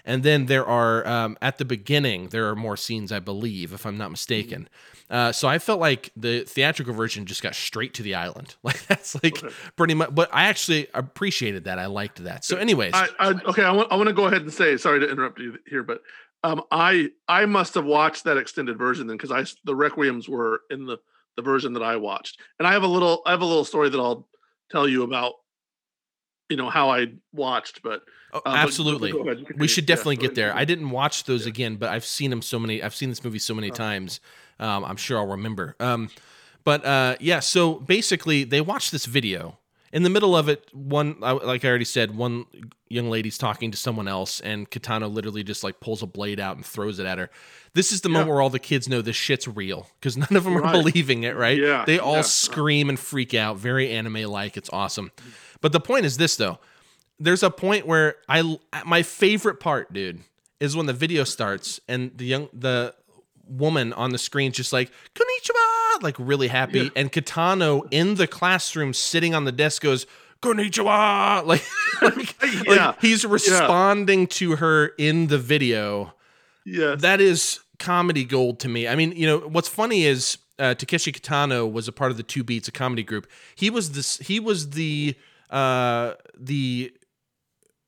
[0.05, 3.87] And then there are um, at the beginning there are more scenes, I believe, if
[3.87, 4.69] I'm not mistaken.
[5.11, 8.57] Uh, so I felt like the theatrical version just got straight to the island.
[8.65, 9.43] Like that's like
[9.77, 10.15] pretty much.
[10.15, 11.79] But I actually appreciated that.
[11.79, 12.45] I liked that.
[12.45, 13.63] So, anyways, I, I okay.
[13.63, 16.01] I want I want to go ahead and say sorry to interrupt you here, but
[16.43, 20.63] um, I I must have watched that extended version then because I the requiems were
[20.71, 20.99] in the
[21.37, 23.91] the version that I watched, and I have a little I have a little story
[23.91, 24.27] that I'll
[24.71, 25.35] tell you about.
[26.49, 28.03] You know how I watched, but
[28.33, 29.11] oh, uh, but- but absolutely.
[29.13, 30.55] ahead, we should definitely go get there.
[30.55, 32.83] I didn't watch those again, but I've seen them so many.
[32.83, 34.21] I've seen this movie so many times.
[34.61, 35.75] Um, I'm sure I'll remember.
[35.81, 36.11] Um,
[36.65, 39.59] but uh, yeah, so basically, they watch this video.
[39.93, 42.47] In the middle of it, one like I already said, one
[42.89, 46.57] young lady's talking to someone else, and Kitano literally just like pulls a blade out
[46.57, 47.31] and throws it at her.
[47.75, 50.45] This is the moment where all the kids know this shit's real because none of
[50.45, 51.37] them are believing it.
[51.37, 51.59] Right?
[51.59, 52.23] Yeah, They all yeah.
[52.23, 54.57] scream and freak out, very anime like.
[54.57, 55.13] It's awesome.
[55.65, 56.59] But the point is this though
[57.19, 60.21] there's a point where I my favorite part, dude,
[60.61, 62.95] is when the video starts and the young the
[63.49, 66.89] woman on the screen just like konnichiwa, like really happy, Yeah.
[66.97, 70.07] and Kitano in the classroom sitting on the desk goes
[70.43, 71.65] konnichiwa, like
[72.03, 72.37] like,
[72.67, 72.89] Yeah.
[72.89, 76.13] like he's responding to her in the video
[76.67, 76.95] Yeah.
[76.97, 78.87] that is comedy gold to me.
[78.87, 82.23] I mean, you know, what's funny is uh, Takeshi Kitano was a part of the
[82.23, 83.27] Two Beats, a comedy group.
[83.57, 84.19] He was this.
[84.19, 85.17] He was the
[85.51, 86.93] uh, the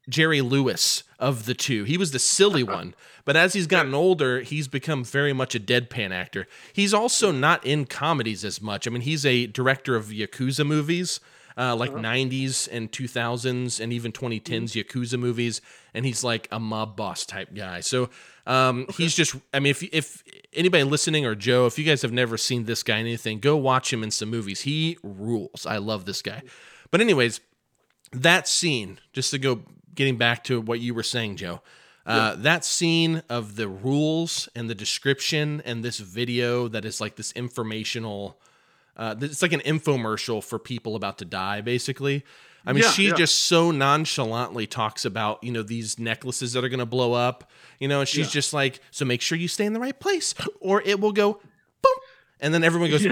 [0.08, 1.84] Jerry Lewis of the two.
[1.84, 2.94] He was the silly one.
[3.24, 6.46] But as he's gotten older, he's become very much a deadpan actor.
[6.72, 8.86] He's also not in comedies as much.
[8.86, 11.18] I mean, he's a director of Yakuza movies,
[11.58, 15.60] uh, like 90s and 2000s and even 2010s Yakuza movies.
[15.92, 17.80] And he's like a mob boss type guy.
[17.80, 18.10] So
[18.46, 20.22] um, he's just, I mean, if, if
[20.52, 23.56] anybody listening or Joe, if you guys have never seen this guy in anything, go
[23.56, 24.60] watch him in some movies.
[24.60, 25.66] He rules.
[25.66, 26.42] I love this guy.
[26.96, 27.42] But, anyways,
[28.12, 29.60] that scene, just to go
[29.94, 31.60] getting back to what you were saying, Joe,
[32.06, 37.16] uh, that scene of the rules and the description and this video that is like
[37.16, 38.40] this informational,
[38.96, 42.24] uh, it's like an infomercial for people about to die, basically.
[42.64, 43.14] I mean, Yeah, she yeah.
[43.14, 47.50] just so nonchalantly talks about, you know, these necklaces that are going to blow up,
[47.78, 48.40] you know, and she's Yeah.
[48.40, 51.42] just like, so make sure you stay in the right place or it will go.
[52.40, 53.06] And then everyone goes,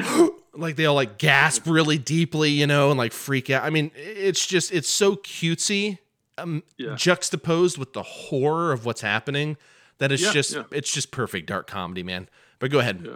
[0.55, 3.65] like they all like gasp really deeply, you know, and like freak out.
[3.65, 5.99] I mean, it's just, it's so cutesy,
[6.39, 6.95] um, Yeah.
[6.97, 9.57] juxtaposed with the horror of what's happening
[9.99, 10.65] that it's Yeah, just, yeah.
[10.71, 12.29] it's just perfect dark comedy, man.
[12.59, 13.07] But go ahead.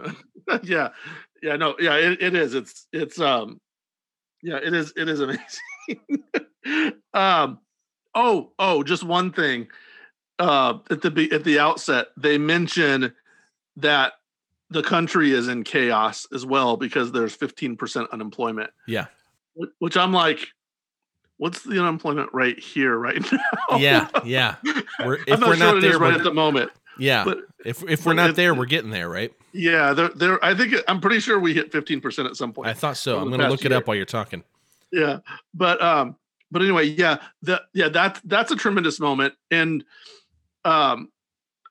[0.47, 0.89] yeah, yeah,
[1.41, 1.55] yeah.
[1.55, 2.53] No, yeah, it, it is.
[2.53, 3.59] It's it's um,
[4.43, 4.93] yeah, it is.
[4.95, 5.43] It is amazing.
[7.13, 7.59] um,
[8.15, 9.67] oh, oh, just one thing.
[10.37, 13.13] Uh, at the be- at the outset, they mention
[13.77, 14.13] that
[14.69, 18.69] the country is in chaos as well because there's 15% unemployment.
[18.87, 19.05] Yeah.
[19.79, 20.47] Which I'm like,
[21.37, 23.77] what's the unemployment rate here right now?
[23.77, 24.07] Yeah.
[24.23, 24.55] Yeah.
[25.03, 26.71] We're, if we're sure not what it is there, right at the moment.
[26.97, 27.23] yeah.
[27.25, 29.33] but- if, if we're not it- there, we're getting there, right?
[29.51, 30.45] Yeah, there, there.
[30.45, 32.69] I think I'm pretty sure we hit 15% at some point.
[32.69, 33.19] I thought so.
[33.19, 34.43] I'm going to look it up while you're talking.
[34.93, 35.19] yeah
[35.53, 36.15] but um
[36.51, 39.83] but anyway, yeah, that yeah, that that's a tremendous moment, and
[40.65, 41.09] um,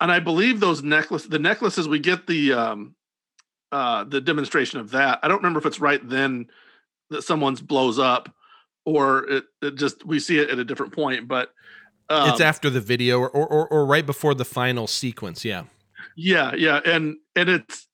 [0.01, 2.95] and I believe those necklace the necklaces we get the um,
[3.73, 5.21] uh, the demonstration of that.
[5.23, 6.47] I don't remember if it's right then
[7.11, 8.33] that someone's blows up,
[8.85, 11.53] or it, it just we see it at a different point, but
[12.09, 15.45] um, it's after the video or, or or right before the final sequence.
[15.45, 15.65] Yeah,
[16.17, 17.87] yeah, yeah, and and it's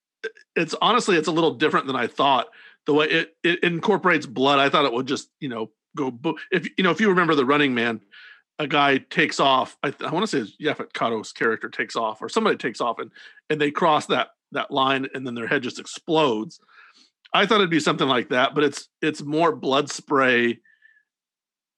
[0.55, 2.47] it's honestly it's a little different than I thought.
[2.85, 6.11] The way it it incorporates blood, I thought it would just you know go.
[6.11, 7.99] Bo- if you know if you remember the Running Man,
[8.59, 9.77] a guy takes off.
[9.83, 13.11] I, I want to say Yaphet Kotto's character takes off, or somebody takes off, and
[13.49, 16.59] and they cross that that line, and then their head just explodes.
[17.33, 20.59] I thought it'd be something like that, but it's it's more blood spray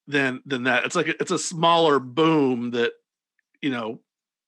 [0.08, 0.86] than than that.
[0.86, 2.94] It's like it's a smaller boom that
[3.62, 4.00] you know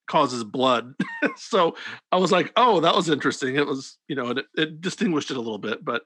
[0.07, 0.93] causes blood.
[1.35, 1.75] so
[2.11, 3.55] I was like, oh, that was interesting.
[3.55, 6.03] It was you know it, it distinguished it a little bit, but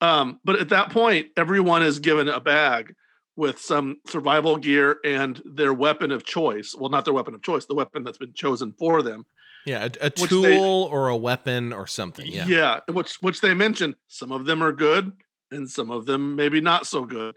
[0.00, 2.94] um, but at that point, everyone is given a bag
[3.38, 6.74] with some survival gear and their weapon of choice.
[6.78, 9.24] Well, not their weapon of choice, the weapon that's been chosen for them.
[9.64, 12.26] Yeah, a, a tool they, or a weapon or something.
[12.26, 12.46] Yeah.
[12.46, 13.94] Yeah, which which they mentioned.
[14.08, 15.12] Some of them are good
[15.50, 17.34] and some of them maybe not so good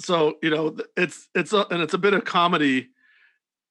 [0.00, 2.88] so you know it's it's a, and it's a bit of comedy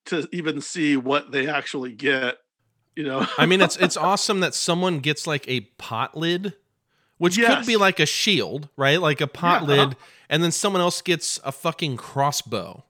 [0.05, 2.37] to even see what they actually get
[2.95, 6.53] you know i mean it's it's awesome that someone gets like a pot lid
[7.17, 7.55] which yes.
[7.55, 9.93] could be like a shield right like a pot yeah, lid uh-huh.
[10.29, 12.83] and then someone else gets a fucking crossbow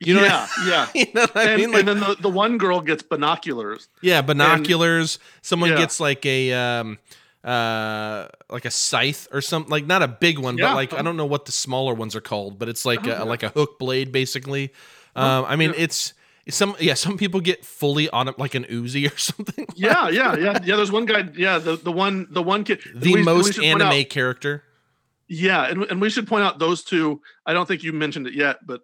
[0.00, 1.70] you know yeah I, yeah you know I and, mean?
[1.72, 5.78] like, and then the, the one girl gets binoculars yeah binoculars and, someone yeah.
[5.78, 6.98] gets like a um
[7.44, 10.68] uh like a scythe or something like not a big one yeah.
[10.68, 13.24] but like i don't know what the smaller ones are called but it's like a,
[13.24, 14.72] like a hook blade basically
[15.14, 16.14] um i mean it's
[16.50, 20.36] some yeah some people get fully on it like an Uzi or something yeah yeah
[20.36, 20.58] yeah.
[20.64, 23.88] Yeah there's one guy yeah the, the one the one kid the we, most anime
[23.88, 24.64] out, character?
[25.28, 28.34] Yeah and, and we should point out those two i don't think you mentioned it
[28.34, 28.82] yet but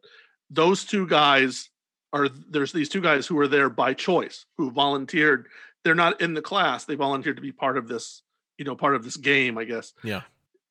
[0.51, 1.71] those two guys
[2.15, 5.47] are there's these two guys who are there by choice who volunteered.
[5.83, 8.23] They're not in the class they volunteered to be part of this
[8.57, 9.93] you know part of this game i guess.
[10.03, 10.23] Yeah.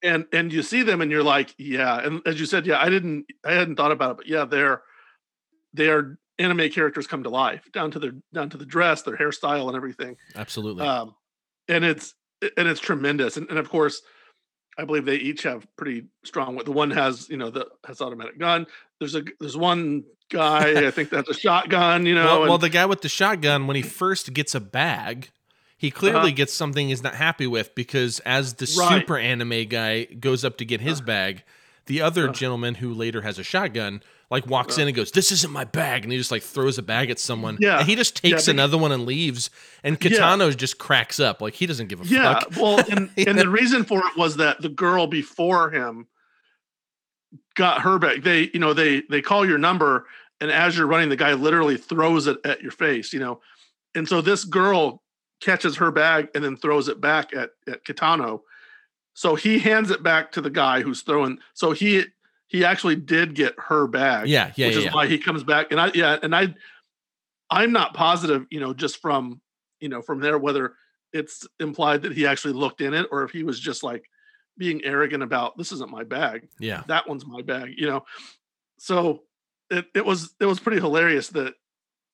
[0.01, 2.89] And and you see them and you're like yeah and as you said yeah i
[2.89, 4.81] didn't i hadn't thought about it but yeah they're
[5.73, 9.67] they're anime characters come to life down to their down to the dress their hairstyle
[9.67, 10.15] and everything.
[10.35, 10.85] Absolutely.
[10.85, 11.15] Um
[11.67, 12.15] and it's
[12.57, 13.37] and it's tremendous.
[13.37, 14.01] And, and of course
[14.75, 18.39] i believe they each have pretty strong the one has you know the has automatic
[18.39, 18.65] gun.
[18.99, 22.57] There's a there's one guy i think that's a shotgun you know well, and, well
[22.57, 25.29] the guy with the shotgun when he first gets a bag
[25.83, 29.01] he clearly uh, gets something he's not happy with because as the right.
[29.01, 31.43] super anime guy goes up to get his uh, bag,
[31.87, 34.01] the other uh, gentleman who later has a shotgun
[34.33, 36.81] like walks in and goes, "This isn't my bag," and he just like throws a
[36.81, 37.57] bag at someone.
[37.61, 39.51] Yeah, and he just takes yeah, another one and leaves.
[39.83, 40.55] And Kitano yeah.
[40.55, 42.51] just cracks up, like he doesn't give a yeah, fuck.
[42.55, 46.07] Yeah, well, and, and the reason for it was that the girl before him
[47.55, 48.23] got her bag.
[48.23, 50.07] They, you know, they they call your number,
[50.41, 53.13] and as you're running, the guy literally throws it at your face.
[53.13, 53.39] You know,
[53.93, 55.03] and so this girl
[55.41, 58.41] catches her bag and then throws it back at, at Kitano.
[59.13, 61.37] So he hands it back to the guy who's throwing.
[61.53, 62.05] So he
[62.53, 64.29] he actually did get her bag.
[64.29, 64.93] Yeah, yeah, which yeah, is yeah.
[64.93, 65.71] why he comes back.
[65.71, 66.53] And I yeah, and I
[67.49, 69.41] I'm not positive, you know, just from
[69.81, 70.75] you know from there whether
[71.11, 74.09] it's implied that he actually looked in it or if he was just like
[74.57, 76.47] being arrogant about this isn't my bag.
[76.59, 77.73] Yeah, that one's my bag.
[77.75, 78.05] You know,
[78.77, 79.23] so
[79.71, 81.55] it it was it was pretty hilarious that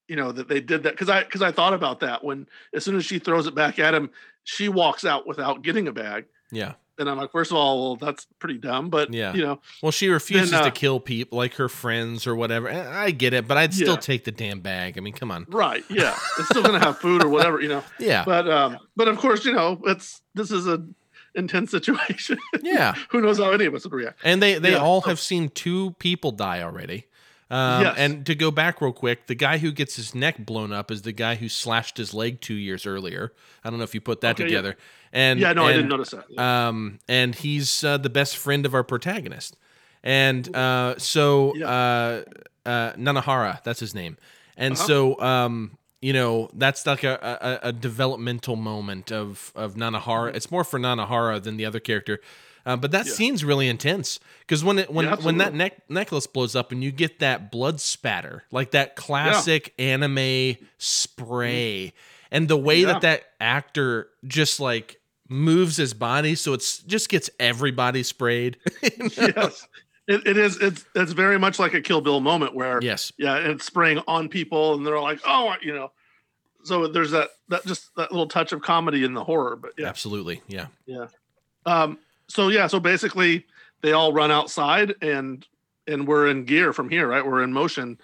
[0.07, 2.85] you know that they did that because I because I thought about that when as
[2.85, 4.09] soon as she throws it back at him,
[4.45, 6.27] she walks out without getting a bag.
[6.49, 6.73] Yeah.
[6.99, 9.91] And I'm like, first of all, well, that's pretty dumb, but yeah, you know, well,
[9.91, 12.69] she refuses then, uh, to kill people like her friends or whatever.
[12.69, 13.99] I get it, but I'd still yeah.
[13.99, 14.97] take the damn bag.
[14.97, 15.83] I mean, come on, right?
[15.89, 17.83] Yeah, it's still gonna have food or whatever, you know.
[17.99, 20.85] Yeah, but um, but of course, you know, it's this is a
[21.35, 22.37] intense situation.
[22.61, 24.19] Yeah, who knows how any of us would react?
[24.23, 24.77] And they they yeah.
[24.77, 27.05] all have seen two people die already.
[27.51, 27.95] Um, yes.
[27.97, 31.01] And to go back real quick, the guy who gets his neck blown up is
[31.01, 33.33] the guy who slashed his leg two years earlier.
[33.63, 34.75] I don't know if you put that okay, together.
[34.77, 34.83] Yeah.
[35.11, 36.25] And yeah, no, and, I didn't notice that.
[36.29, 36.67] Yeah.
[36.67, 39.57] Um, and he's uh, the best friend of our protagonist.
[40.03, 41.69] And uh, so yeah.
[41.69, 42.23] uh,
[42.65, 44.17] uh, Nanahara, that's his name.
[44.55, 44.85] And uh-huh.
[44.85, 50.27] so um, you know that's like a, a, a, developmental moment of of Nanahara.
[50.27, 50.35] Mm-hmm.
[50.35, 52.21] It's more for Nanahara than the other character.
[52.65, 53.11] Uh, but that yeah.
[53.11, 56.83] scene's really intense because when it when yeah, when that neck necklace blows up and
[56.83, 59.85] you get that blood spatter, like that classic yeah.
[59.85, 62.27] anime spray, mm-hmm.
[62.31, 64.99] and the way that that actor just like
[65.31, 68.57] moves his body so it's just gets everybody sprayed.
[68.81, 69.33] you know?
[69.37, 69.67] Yes.
[70.07, 73.37] It, it is it's it's very much like a Kill Bill moment where yes yeah
[73.37, 75.91] it's spraying on people and they're like oh you know
[76.63, 79.85] so there's that that just that little touch of comedy in the horror but yeah
[79.85, 81.05] absolutely yeah yeah
[81.67, 81.99] um
[82.29, 83.45] so yeah, so basically
[83.81, 85.45] they all run outside and
[85.87, 87.25] and we're in gear from here, right?
[87.25, 87.97] We're in motion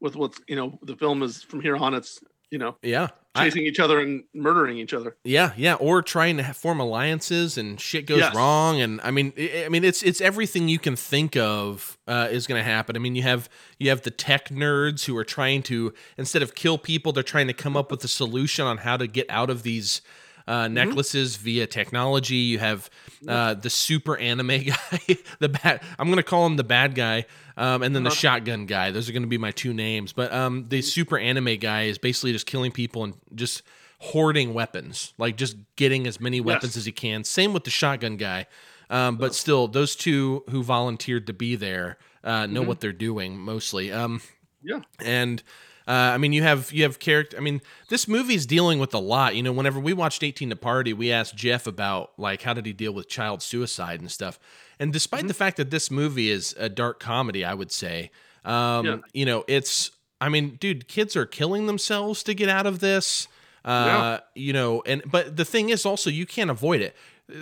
[0.00, 1.94] with what's you know the film is from here on.
[1.94, 2.18] It's
[2.50, 3.08] you know Yeah.
[3.34, 5.16] I- chasing each other and murdering each other.
[5.22, 8.34] Yeah, yeah, or trying to form alliances and shit goes Yes.
[8.34, 12.28] wrong, and I mean, I I mean, it's it's everything you can think of uh,
[12.32, 12.96] is going to happen.
[12.96, 13.48] I mean, you have
[13.78, 17.46] you have the tech nerds who are trying to instead of kill people, they're trying
[17.48, 20.00] to come up with a solution on how to get out of these
[20.48, 20.74] uh, Mm-hmm.
[20.74, 22.36] necklaces via technology.
[22.36, 22.88] You have
[23.28, 25.00] uh, the super anime guy,
[25.40, 25.82] the bad.
[25.98, 27.26] I'm going to call him the bad guy,
[27.56, 28.16] um, and then the Uh-huh.
[28.16, 28.90] shotgun guy.
[28.90, 30.12] Those are going to be my two names.
[30.12, 33.62] But um, the super anime guy is basically just killing people and just
[34.00, 37.24] hoarding weapons, like just getting as many weapons as he can.
[37.24, 38.46] Same with the shotgun guy.
[38.90, 43.36] Um, but still, those two who volunteered to be there uh, know what they're doing
[43.38, 43.92] mostly.
[43.92, 44.22] Um,
[44.62, 44.80] Yeah.
[45.04, 45.42] and
[45.88, 47.36] uh, I mean, you have you have character.
[47.36, 49.34] I mean, this movie's dealing with a lot.
[49.34, 52.66] You know, whenever we watched 18 to Party, we asked Jeff about like how did
[52.66, 54.38] he deal with child suicide and stuff.
[54.78, 58.10] And despite the fact that this movie is a dark comedy, I would say,
[58.44, 58.96] um, Yeah.
[59.12, 59.90] you know, it's.
[60.20, 63.28] I mean, dude, kids are killing themselves to get out of this.
[63.64, 64.18] Uh, Yeah.
[64.34, 66.94] you know, and but the thing is also you can't avoid it.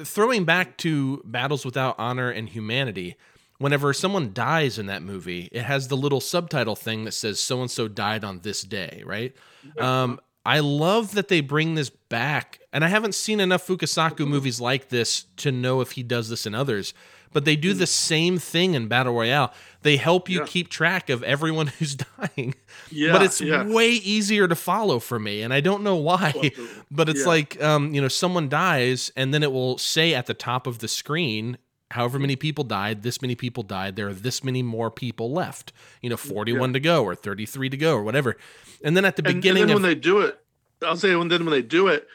[0.04, 3.16] Throwing back to Battles Without Honor and Humanity,
[3.58, 7.60] whenever someone dies in that movie, it has the little subtitle thing that says so
[7.60, 9.34] and so died on this day, right?
[9.78, 14.60] Um, I love that they bring this back, and I haven't seen enough Fukasaku movies
[14.60, 16.94] like this to know if he does this in others.
[17.32, 19.52] But they do the same thing in Battle Royale.
[19.82, 20.46] They help you Yeah.
[20.46, 22.54] keep track of everyone who's dying.
[22.90, 23.12] Yeah.
[23.12, 23.64] but it's yeah.
[23.66, 26.52] way easier to follow for me, and I don't know why.
[26.90, 27.26] But it's Yeah.
[27.26, 30.78] like, um, you know, someone dies, and then it will say at the top of
[30.78, 31.58] the screen,
[31.90, 33.96] however many people died, this many people died.
[33.96, 35.72] There are this many more people left.
[36.02, 38.36] You know, forty-one to go, or thirty-three to go, or whatever.
[38.84, 40.38] And then at the and, and beginning then of when they do it,
[40.82, 42.06] I'll say when then when they do it,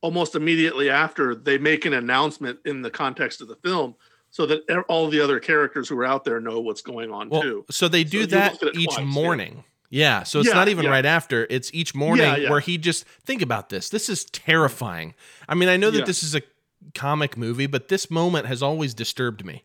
[0.00, 3.94] almost immediately after they make an announcement in the context of the film,
[4.30, 7.42] so that all the other characters who are out there know what's going on well,
[7.42, 7.64] too.
[7.70, 9.04] so they do you that look at it each twice, yeah.
[9.04, 9.64] morning.
[9.90, 10.90] Yeah, so it's Yeah, not even yeah.
[10.90, 11.46] right after.
[11.48, 12.50] It's each morning Yeah, yeah.
[12.50, 13.88] where he just think about this.
[13.88, 15.14] This is terrifying.
[15.48, 16.04] I mean, I know that Yeah.
[16.04, 16.42] this is a
[16.94, 19.64] comic movie, but this moment has always disturbed me.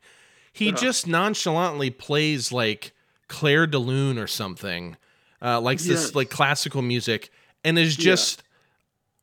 [0.52, 0.78] He Uh-huh.
[0.78, 2.94] just nonchalantly plays like
[3.28, 4.98] Clair de Lune or something,
[5.42, 7.32] uh, like this like classical music,
[7.64, 8.04] and is Yeah.
[8.04, 8.44] just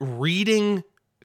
[0.01, 0.83] reading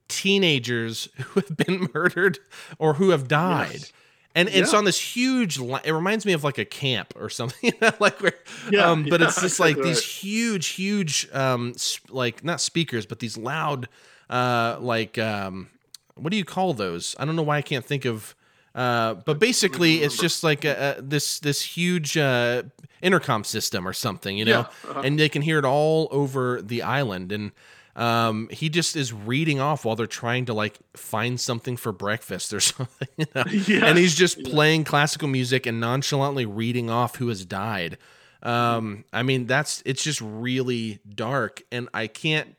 [0.08, 2.40] teenagers who have been murdered
[2.78, 3.74] or who have died.
[3.74, 3.92] Yes.
[4.38, 4.80] And it's Yeah.
[4.80, 5.58] on this huge.
[5.60, 8.34] Li- it reminds me of like a camp or something, you know, like where.
[8.70, 10.06] Yeah, um, but yeah, it's just like exactly these right.
[10.06, 13.88] huge, huge, um, sp- like not speakers, but these loud,
[14.30, 15.70] uh, like um,
[16.16, 17.16] what do you call those?
[17.20, 18.36] I don't know why I can't think of.
[18.74, 22.64] Uh, but basically, it's just like a, a, this this huge uh,
[23.02, 25.02] intercom system or something, you know, Yeah, uh-huh.
[25.06, 27.32] and they can hear it all over the island.
[27.32, 27.52] And
[27.96, 32.54] um, he just is reading off while they're trying to like find something for breakfast
[32.54, 33.44] or something, you know.
[33.52, 34.50] Yeah, and he's just yeah.
[34.50, 37.98] playing classical music and nonchalantly reading off who has died.
[38.44, 42.56] Um, I mean, that's it's just really dark, and I can't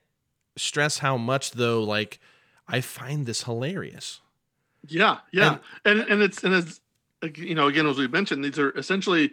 [0.57, 1.83] stress how much though.
[1.83, 2.19] Like,
[2.69, 4.21] I find this hilarious.
[4.89, 6.81] Yeah, yeah, and and it's and it's
[7.37, 9.33] you know again as we mentioned these are essentially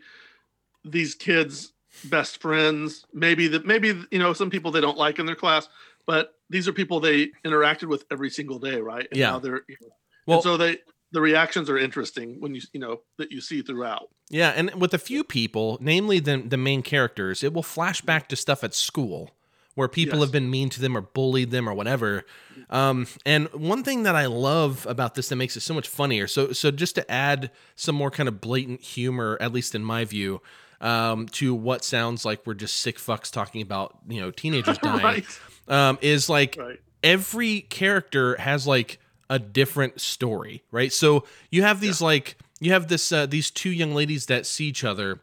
[0.85, 1.73] these kids'
[2.05, 3.05] best friends.
[3.13, 5.69] Maybe that maybe you know some people they don't like in their class,
[6.05, 9.07] but these are people they interacted with every single day, right?
[9.11, 9.31] And Yeah.
[9.31, 9.89] now they're you know,
[10.25, 10.79] Well- and so they
[11.11, 14.09] the reactions are interesting when you you know that you see throughout.
[14.29, 18.27] Yeah, and with a few people, namely the the main characters, it will flash back
[18.29, 19.31] to stuff at school
[19.75, 20.25] where people Yes.
[20.27, 22.25] have been mean to them or bullied them or whatever.
[22.69, 26.27] Um, and one thing that I love about this that makes it so much funnier,
[26.27, 30.05] so so just to add some more kind of blatant humor, at least in my
[30.05, 30.41] view,
[30.81, 35.03] um, to what sounds like we're just sick fucks talking about you know teenagers dying,
[35.03, 35.25] right,
[35.67, 36.79] um, is like right.
[37.03, 40.93] every character has like a different story, right?
[40.93, 44.65] So you have these like you have this uh, these two young ladies that see
[44.65, 45.19] each other,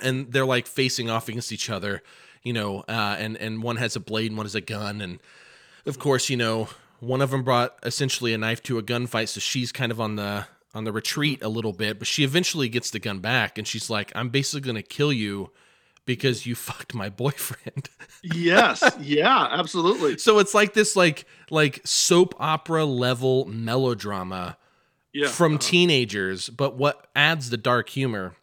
[0.00, 2.02] and they're like facing off against each other,
[2.42, 5.20] you know, uh, and and one has a blade and one has a gun, and
[5.86, 6.68] of course, you know,
[7.00, 10.16] one of them brought essentially a knife to a gunfight, so she's kind of on
[10.16, 13.66] the on the retreat a little bit, but she eventually gets the gun back, and
[13.66, 15.50] she's like, "I'm basically gonna kill you."
[16.06, 17.90] Because you fucked my boyfriend.
[18.22, 20.16] Yes, yeah, absolutely.
[20.16, 24.56] So it's like this like like soap opera level melodrama
[25.12, 25.68] Yeah, from uh-huh.
[25.68, 28.36] teenagers, but what adds the dark humor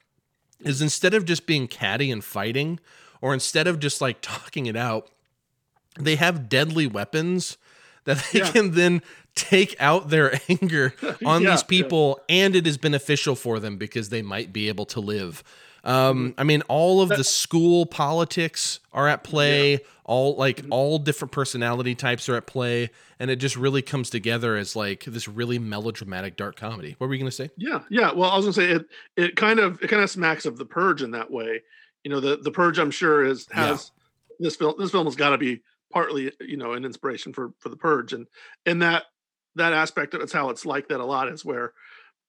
[0.60, 2.80] is instead of just being catty and fighting
[3.22, 5.10] or instead of just like talking it out,
[6.00, 7.58] they have deadly weapons
[8.06, 8.52] that they Yeah.
[8.52, 9.02] can then
[9.36, 10.94] take out their anger
[11.26, 11.68] on Yeah, these yeah.
[11.68, 15.44] people and it is beneficial for them because they might be able to live.
[15.84, 19.74] Um, I mean, all of the school politics are at play.
[19.74, 19.78] Yeah.
[20.04, 20.74] All like mm-hmm.
[20.74, 22.90] all different personality types are at play,
[23.20, 26.96] and it just really comes together as like this really melodramatic dark comedy.
[26.98, 27.50] What were you gonna say?
[27.58, 28.12] Yeah, yeah.
[28.14, 28.86] Well, I was gonna say it.
[29.16, 31.62] It kind of it kind of smacks of the Purge in that way.
[32.06, 32.78] You know, the the Purge.
[32.78, 33.92] I'm sure is has
[34.40, 34.46] yeah.
[34.46, 34.76] this film.
[34.78, 35.62] This film has got to be
[35.92, 38.28] partly you know an inspiration for for the Purge, and
[38.66, 39.06] and that
[39.56, 41.74] that aspect of it's how it's like that a lot is where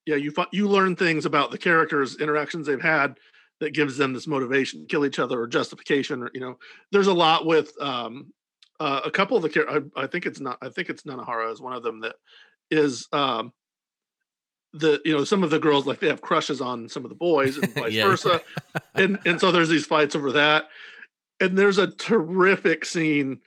[0.07, 3.19] yeah you you learn things about the characters interactions they've had
[3.61, 6.59] that gives them this motivation to kill each other or justification or you know
[6.93, 8.33] there's a lot with um
[8.79, 11.61] uh, a couple of the I, I think it's not I think it's Nanahara is
[11.61, 12.17] one of them that
[12.71, 13.53] is um
[14.79, 17.17] the you know some of the girls like they have crushes on some of the
[17.17, 18.07] boys and vice yeah.
[18.07, 18.41] versa
[18.95, 20.69] and and so there's these fights over that
[21.41, 23.41] and there's a terrific scene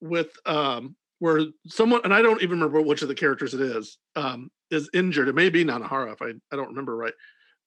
[0.00, 3.96] with um where someone and I don't even remember which of the characters it is
[4.14, 5.28] um, is injured.
[5.28, 7.14] It may be Nanahara if I I don't remember right.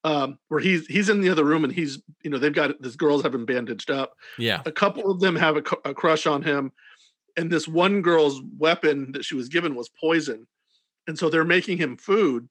[0.03, 2.95] Um, where he's he's in the other room and he's you know they've got this
[2.95, 4.13] girls have him bandaged up.
[4.37, 6.71] Yeah, a couple of them have a, a crush on him,
[7.35, 10.45] and this one girl's weapon that she was given was poison,
[11.07, 12.47] and so they're making him food,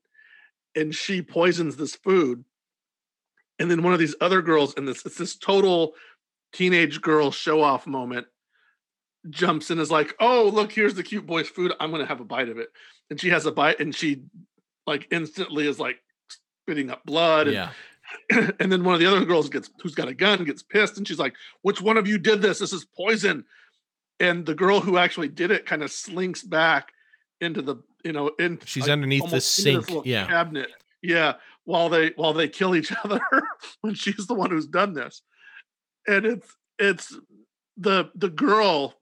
[0.76, 2.44] and she poisons this food,
[3.58, 5.94] and then one of these other girls and this it's this total
[6.52, 8.26] teenage girl show off moment
[9.30, 11.72] jumps in is like, "Oh, look, here's the cute boy's food.
[11.80, 12.68] I'm gonna have a bite of it."
[13.10, 14.22] And she has a bite, and she
[14.86, 17.48] like instantly is like spitting up blood.
[17.48, 17.70] And, yeah.
[18.60, 21.06] and then one of the other girls gets who's got a gun gets pissed, and
[21.06, 22.60] she's like, "Which one of you did this?
[22.60, 23.44] This is poison."
[24.18, 26.92] And the girl who actually did it kind of slinks back
[27.40, 30.26] into the you know in she's like, underneath the sink yeah.
[30.26, 30.70] cabinet
[31.02, 31.34] yeah
[31.66, 33.20] while they while they kill each other
[33.82, 35.20] when she's the one who's done this.
[36.06, 37.18] And it's it's
[37.76, 38.94] the the girl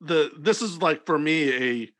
[0.00, 1.90] the this is like for me a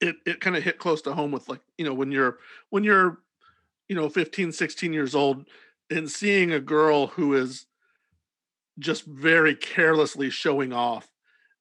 [0.00, 2.38] it it kind of hit close to home with like you know when you're
[2.68, 3.18] when you're
[3.88, 5.46] you know 15 16 years old
[5.90, 7.66] and seeing a girl who is
[8.78, 11.09] just very carelessly showing off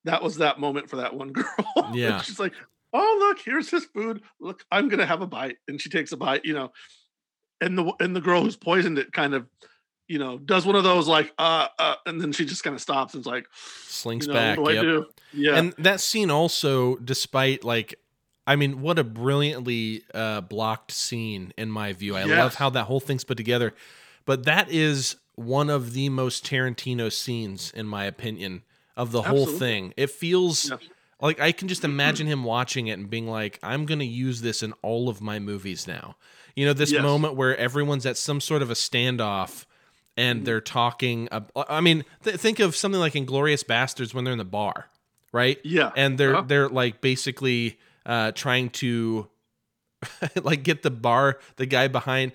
[0.05, 2.53] that was that moment for that one girl yeah she's like
[2.93, 6.17] oh look here's his food look i'm gonna have a bite and she takes a
[6.17, 6.71] bite you know
[7.61, 9.45] and the and the girl who's poisoned it kind of
[10.09, 12.81] you know, does one of those like uh, uh and then she just kind of
[12.81, 13.47] stops and's like
[13.85, 14.57] slinks you know, back.
[14.57, 15.05] Yep.
[15.33, 15.55] Yeah.
[15.55, 17.95] And that scene also, despite like
[18.47, 22.15] I mean, what a brilliantly uh blocked scene in my view.
[22.15, 22.39] I yes.
[22.39, 23.75] love how that whole thing's put together.
[24.25, 28.63] But that is one of the most Tarantino scenes, in my opinion,
[28.99, 29.45] of the Absolutely.
[29.45, 29.93] whole thing.
[29.95, 30.71] It feels
[31.21, 34.61] like I can just imagine him watching it and being like, I'm gonna use this
[34.61, 36.17] in all of my movies now.
[36.55, 37.01] You know, this yes.
[37.01, 39.65] moment where everyone's at some sort of a standoff
[40.17, 40.45] and mm-hmm.
[40.45, 41.29] they're talking.
[41.55, 44.89] I mean, th- think of something like Inglourious Basterds when they're in the bar,
[45.31, 45.57] right?
[45.63, 46.47] Yeah, and they're uh-huh.
[46.47, 49.29] they're like basically uh, trying to
[50.43, 52.33] like get the bar the guy behind.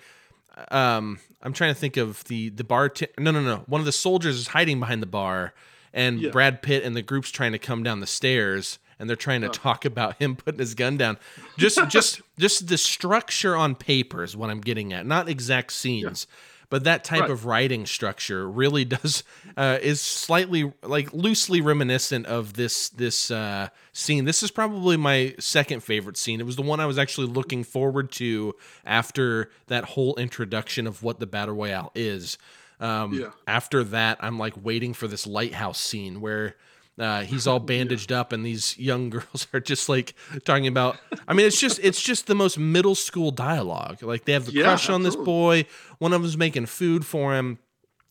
[0.70, 2.89] Um, I'm trying to think of the the bar.
[2.89, 3.65] T- no, no, no.
[3.66, 5.53] One of the soldiers is hiding behind the bar,
[5.95, 6.31] and yeah.
[6.31, 9.49] Brad Pitt and the group's trying to come down the stairs and they're trying to
[9.49, 11.19] talk about him putting his gun down.
[11.57, 16.27] Just just just the structure on paper is what I'm getting at, not exact scenes.
[16.29, 16.37] Yeah
[16.75, 17.31] but that type right.
[17.31, 19.23] of writing structure really does
[19.57, 24.25] uh, is slightly like loosely reminiscent of this this uh, scene.
[24.25, 26.41] This is probably my second favorite scene.
[26.41, 31.03] It was the one I was actually looking forward to after that whole introduction of
[31.05, 32.39] what the battle royale is.
[32.80, 33.30] Um, yeah.
[33.46, 36.56] After that, I'm like waiting for this lighthouse scene where
[36.98, 38.20] uh, he's all bandaged yeah.
[38.20, 40.14] up, and these young girls are just like
[40.44, 40.98] talking about.
[41.26, 44.02] I mean, it's just it's just the most middle school dialogue.
[44.02, 45.06] Like they have the yeah, crush absolutely.
[45.06, 45.66] on this boy.
[45.98, 47.59] One of them's making food for him.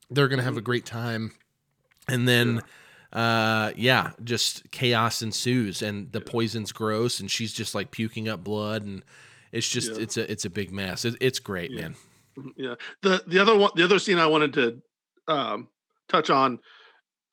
[0.10, 1.34] They're gonna have a great time,
[2.07, 2.56] and then.
[2.56, 2.61] Yeah.
[3.14, 8.44] Uh yeah, just chaos ensues and the poison's gross and she's just like puking up
[8.44, 9.03] blood and
[9.52, 11.06] it's just it's a it's a big mess.
[11.06, 11.94] It, it's great, man.
[12.58, 12.76] Yeah.
[13.02, 14.82] The the other one the other scene I wanted to
[15.28, 15.68] um
[16.10, 16.60] touch on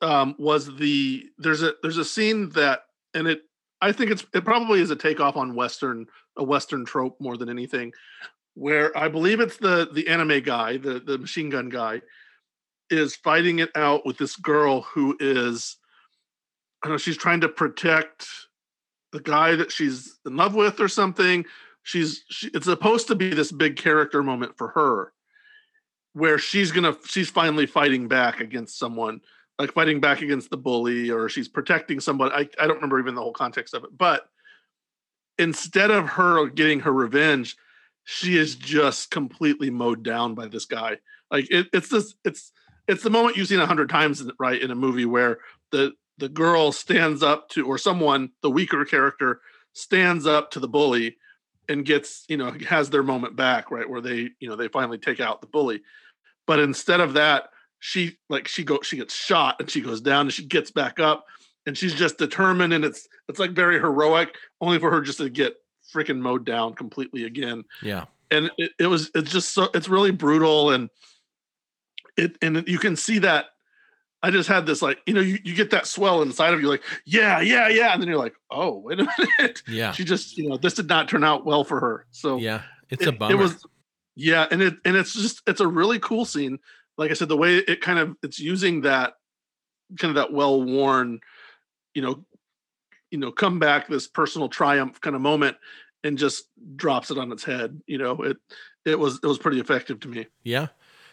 [0.01, 2.81] um, was the there's a there's a scene that
[3.13, 3.41] and it
[3.81, 6.07] I think it's it probably is a takeoff on Western
[6.37, 7.93] a Western trope more than anything,
[8.55, 12.01] where I believe it's the the anime guy, the the machine gun guy,
[12.89, 15.77] is fighting it out with this girl who is
[16.83, 18.27] I don't know, she's trying to protect
[19.11, 21.45] the guy that she's in love with or something.
[21.83, 25.13] She's she, it's supposed to be this big character moment for her
[26.13, 29.21] where she's gonna she's finally fighting back against someone
[29.61, 32.31] like fighting back against the bully or she's protecting someone.
[32.31, 33.95] I, I don't remember even the whole context of it.
[33.95, 34.27] But
[35.37, 37.55] instead of her getting her revenge,
[38.03, 40.97] she is just completely mowed down by this guy.
[41.29, 42.51] Like it, it's this it's
[42.87, 45.37] it's the moment you've seen a hundred times right in a movie where
[45.71, 49.41] the the girl stands up to or someone, the weaker character,
[49.73, 51.17] stands up to the bully
[51.71, 54.97] and gets you know has their moment back right where they you know they finally
[54.97, 55.81] take out the bully.
[56.45, 57.49] But instead of that
[57.79, 60.99] she like she goes she gets shot and she goes down and she gets back
[60.99, 61.25] up
[61.65, 65.29] and she's just determined and it's it's like very heroic only for her just to
[65.29, 65.55] get
[65.93, 67.63] freaking mowed down completely again.
[67.81, 68.05] Yeah.
[68.29, 70.89] And it, it was it's just so it's really brutal and
[72.17, 73.47] it and you can see that
[74.23, 76.67] I just had this like, you know, you, you get that swell inside of you,
[76.67, 77.91] like, yeah, yeah, yeah.
[77.91, 79.07] And then you're like, oh, wait a
[79.39, 79.63] minute.
[79.67, 79.91] Yeah.
[79.91, 82.05] She just, you know, this did not turn out well for her.
[82.11, 83.33] So yeah, it's it, a bummer.
[83.33, 83.65] It was,
[84.15, 84.47] yeah.
[84.51, 86.59] And it, and it's just, it's a really cool scene.
[86.97, 89.13] Like I said, the way it kind of, it's using that
[89.97, 91.19] kind of that well worn,
[91.95, 92.23] you know,
[93.09, 95.57] you know, come back this personal triumph kind of moment
[96.03, 96.45] and just
[96.75, 97.81] drops it on its head.
[97.87, 98.37] You know, it,
[98.85, 100.27] it was, it was pretty effective to me.
[100.43, 100.67] Yeah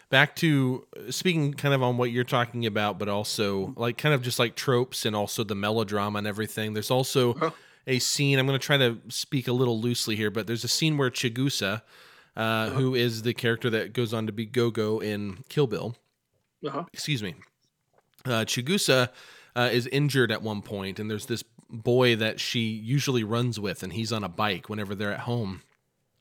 [0.09, 4.13] back to uh, speaking kind of on what you're talking about, but also like kind
[4.13, 6.73] of just like tropes and also the melodrama and everything.
[6.73, 7.51] There's also uh-huh.
[7.87, 8.39] a scene.
[8.39, 11.09] I'm going to try to speak a little loosely here, but there's a scene where
[11.09, 11.81] Chigusa,
[12.35, 12.69] uh, uh-huh.
[12.71, 15.95] who is the character that goes on to be Gogo in Kill Bill,
[16.65, 16.85] uh-huh.
[16.91, 17.35] excuse me,
[18.25, 19.09] uh, Chigusa
[19.55, 23.83] uh, is injured at one point, and there's this boy that she usually runs with,
[23.83, 25.61] and he's on a bike whenever they're at home.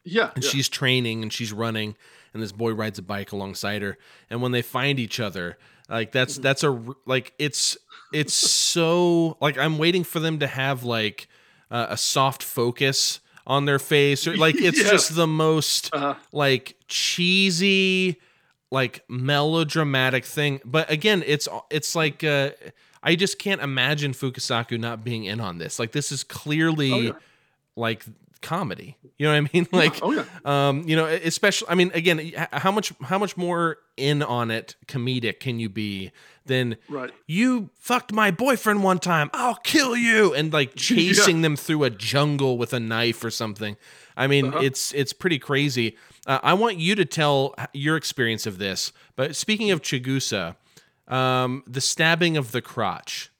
[0.04, 0.50] Yeah, and yeah.
[0.50, 1.94] she's training and she's running
[2.38, 3.98] and this boy rides a bike alongside her
[4.30, 5.58] and when they find each other
[5.88, 6.42] like that's mm-hmm.
[6.42, 7.76] that's a like it's
[8.12, 11.28] it's so like i'm waiting for them to have like
[11.72, 14.90] uh, a soft focus on their face or like it's yeah.
[14.90, 16.14] just the most uh-huh.
[16.30, 18.20] like cheesy
[18.70, 22.50] like melodramatic thing but again it's it's like uh
[23.02, 26.98] i just can't imagine fukasaku not being in on this like this is clearly oh,
[26.98, 27.12] yeah.
[27.74, 28.04] like
[28.40, 28.96] comedy.
[29.16, 29.66] You know what I mean?
[29.72, 29.98] Like.
[30.02, 30.24] Oh, yeah.
[30.44, 31.68] um, you know, especially.
[31.68, 36.10] I mean, again, how much how much more in on it comedic can you be
[36.46, 37.10] than right.
[37.26, 39.30] you fucked my boyfriend one time?
[39.32, 41.42] I'll kill you, and like chasing yeah.
[41.42, 43.76] them through a jungle with a knife or something.
[44.16, 44.60] I mean, uh-huh.
[44.60, 45.96] it's it's pretty crazy.
[46.26, 48.92] Uh, I want you to tell your experience of this.
[49.16, 50.56] But speaking of Chigusa,
[51.06, 53.30] um, the stabbing of the crotch.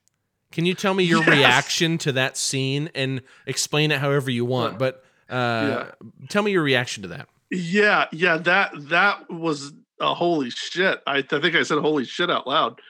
[0.52, 1.28] Can you tell me your yes.
[1.28, 4.78] reaction to that scene and explain it however you want?
[4.78, 6.08] But uh, yeah.
[6.28, 7.28] tell me your reaction to that.
[7.50, 11.00] Yeah, yeah, that that was a holy shit.
[11.06, 12.80] I, I think I said holy shit out loud.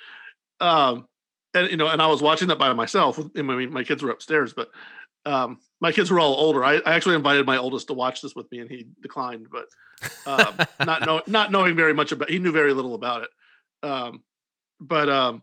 [0.61, 1.07] Um,
[1.55, 3.19] and you know, and I was watching that by myself.
[3.37, 4.71] I mean, my kids were upstairs, but
[5.25, 6.65] um, my kids were all older.
[6.65, 9.49] I, I, actually invited my oldest to watch this with me, and he declined.
[9.51, 9.67] But
[10.27, 13.31] um, not know, not knowing very much about, he knew very little about it.
[13.83, 14.23] Um,
[14.81, 15.43] but um,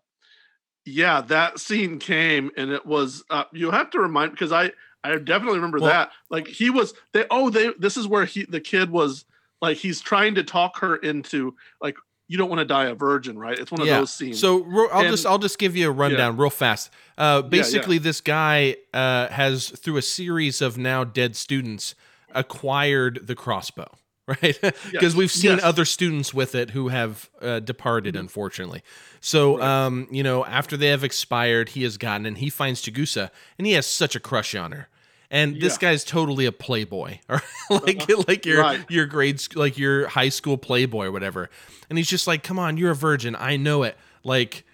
[0.86, 4.72] yeah, that scene came and it was uh, you have to remind because I
[5.04, 6.12] I definitely remember well, that.
[6.30, 9.26] Like he was they oh they this is where he the kid was
[9.62, 11.96] like he's trying to talk her into like
[12.28, 13.58] you don't want to die a virgin, right?
[13.58, 14.00] It's one of yeah.
[14.00, 14.40] those scenes.
[14.40, 16.42] So I'll and, just I'll just give you a rundown yeah.
[16.42, 16.90] real fast.
[17.18, 21.96] Uh, basically, yeah, this guy uh, has through a series of now dead students
[22.34, 23.90] acquired the crossbow,
[24.42, 24.58] right?
[24.60, 25.16] Because yes.
[25.16, 25.64] we've seen yes.
[25.64, 28.22] other students with it who have uh, departed, mm-hmm.
[28.22, 28.82] unfortunately.
[29.22, 29.86] So, right.
[29.86, 33.68] um, you know, after they have expired, he has gotten and he finds Chigusa, and
[33.68, 34.90] he has such a crush on her.
[35.30, 35.90] And this yeah.
[35.90, 38.24] guy's totally a playboy, or like uh-huh.
[38.28, 38.86] like your right.
[38.90, 41.50] your grades like your high school playboy or whatever.
[41.90, 43.36] And he's just like, "Come on, you're a virgin.
[43.36, 43.98] I know it.
[44.24, 44.65] Like,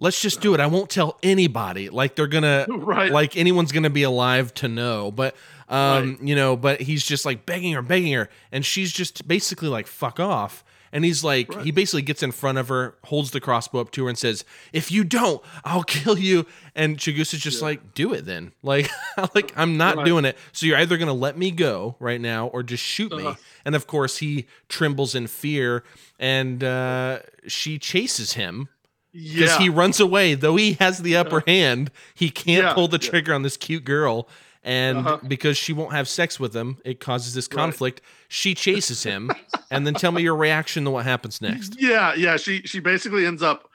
[0.00, 0.60] let's just do it.
[0.60, 1.88] I won't tell anybody.
[1.90, 3.12] Like they're gonna right.
[3.12, 5.12] like anyone's gonna be alive to know.
[5.12, 5.36] But
[5.68, 6.22] um, right.
[6.22, 9.86] you know, but he's just like begging her, begging her, and she's just basically like,
[9.86, 11.64] "Fuck off." And he's like, right.
[11.64, 14.44] he basically gets in front of her, holds the crossbow up to her, and says,
[14.72, 17.66] "If you don't, I'll kill you." And Chigusa's just yeah.
[17.66, 18.90] like, "Do it then." Like,
[19.34, 20.06] like I'm not right.
[20.06, 20.36] doing it.
[20.52, 23.30] So you're either gonna let me go right now, or just shoot uh-huh.
[23.30, 23.36] me.
[23.64, 25.84] And of course, he trembles in fear,
[26.18, 28.68] and uh, she chases him
[29.12, 29.58] because yeah.
[29.58, 30.34] he runs away.
[30.34, 32.74] Though he has the upper hand, he can't yeah.
[32.74, 34.28] pull the trigger on this cute girl
[34.62, 35.18] and uh-huh.
[35.26, 38.00] because she won't have sex with him, it causes this conflict.
[38.00, 38.08] Right.
[38.28, 39.30] She chases him,
[39.70, 41.80] and then tell me your reaction to what happens next.
[41.80, 42.36] Yeah, yeah.
[42.36, 43.68] She she basically ends up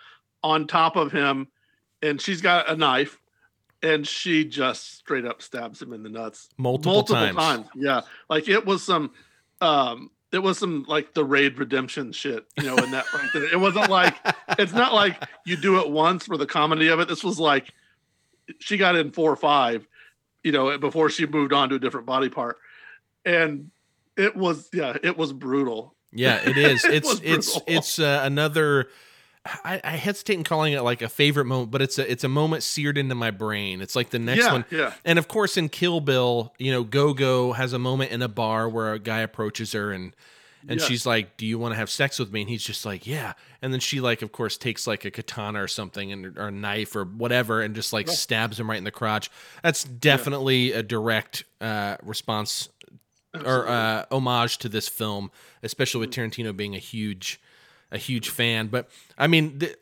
[0.43, 1.47] on top of him,
[2.01, 3.17] and she's got a knife,
[3.81, 7.35] and she just straight up stabs him in the nuts multiple, multiple times.
[7.35, 7.67] times.
[7.75, 9.11] Yeah, like it was some,
[9.61, 12.75] um, it was some like the raid redemption shit, you know.
[12.75, 14.15] In that right there, it wasn't like
[14.59, 17.07] it's not like you do it once for the comedy of it.
[17.07, 17.73] This was like
[18.59, 19.87] she got in four or five
[20.45, 22.59] you know, before she moved on to a different body part.
[23.25, 23.71] And
[24.15, 25.95] it was, yeah, it was brutal.
[26.13, 26.85] Yeah, it is.
[26.85, 28.87] it it's it's it's uh, another.
[29.45, 32.27] I, I, hesitate in calling it like a favorite moment, but it's a it's a
[32.27, 33.79] moment seared into my brain.
[33.79, 34.65] It's like the next yeah, one.
[34.71, 34.93] Yeah.
[35.03, 38.67] And of course, in Kill Bill, you know, Gogo has a moment in a bar
[38.67, 40.15] where a guy approaches her and
[40.67, 40.87] and yeah.
[40.87, 43.33] she's like, "Do you want to have sex with me?" And he's just like, "Yeah."
[43.61, 46.51] And then she like, of course, takes like a katana or something and or a
[46.51, 49.29] knife or whatever, and just like stabs him right in the crotch.
[49.61, 52.69] That's definitely a direct uh, response
[53.33, 55.29] or uh, homage to this film,
[55.61, 57.39] especially with Tarantino being a huge
[57.95, 58.67] a huge fan.
[58.67, 59.75] But I mean, th-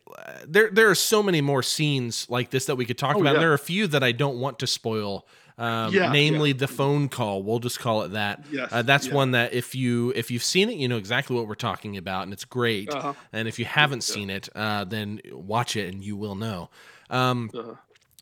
[0.48, 3.31] there there are so many more scenes like this that we could talk Oh, about.
[3.31, 3.35] yeah.
[3.35, 5.27] And there are a few that I don't want to spoil.
[5.57, 7.44] Um, Yeah, namely the phone call.
[7.44, 8.44] We'll just call it that.
[8.52, 9.14] Yes, Uh, that's yeah.
[9.15, 12.23] one that if you if you've seen it, you know exactly what we're talking about,
[12.23, 12.90] and it's great.
[12.91, 13.14] Uh-huh.
[13.31, 16.69] And if you haven't seen it, uh, then watch it and you will know.
[17.10, 17.76] Um, Uh-huh.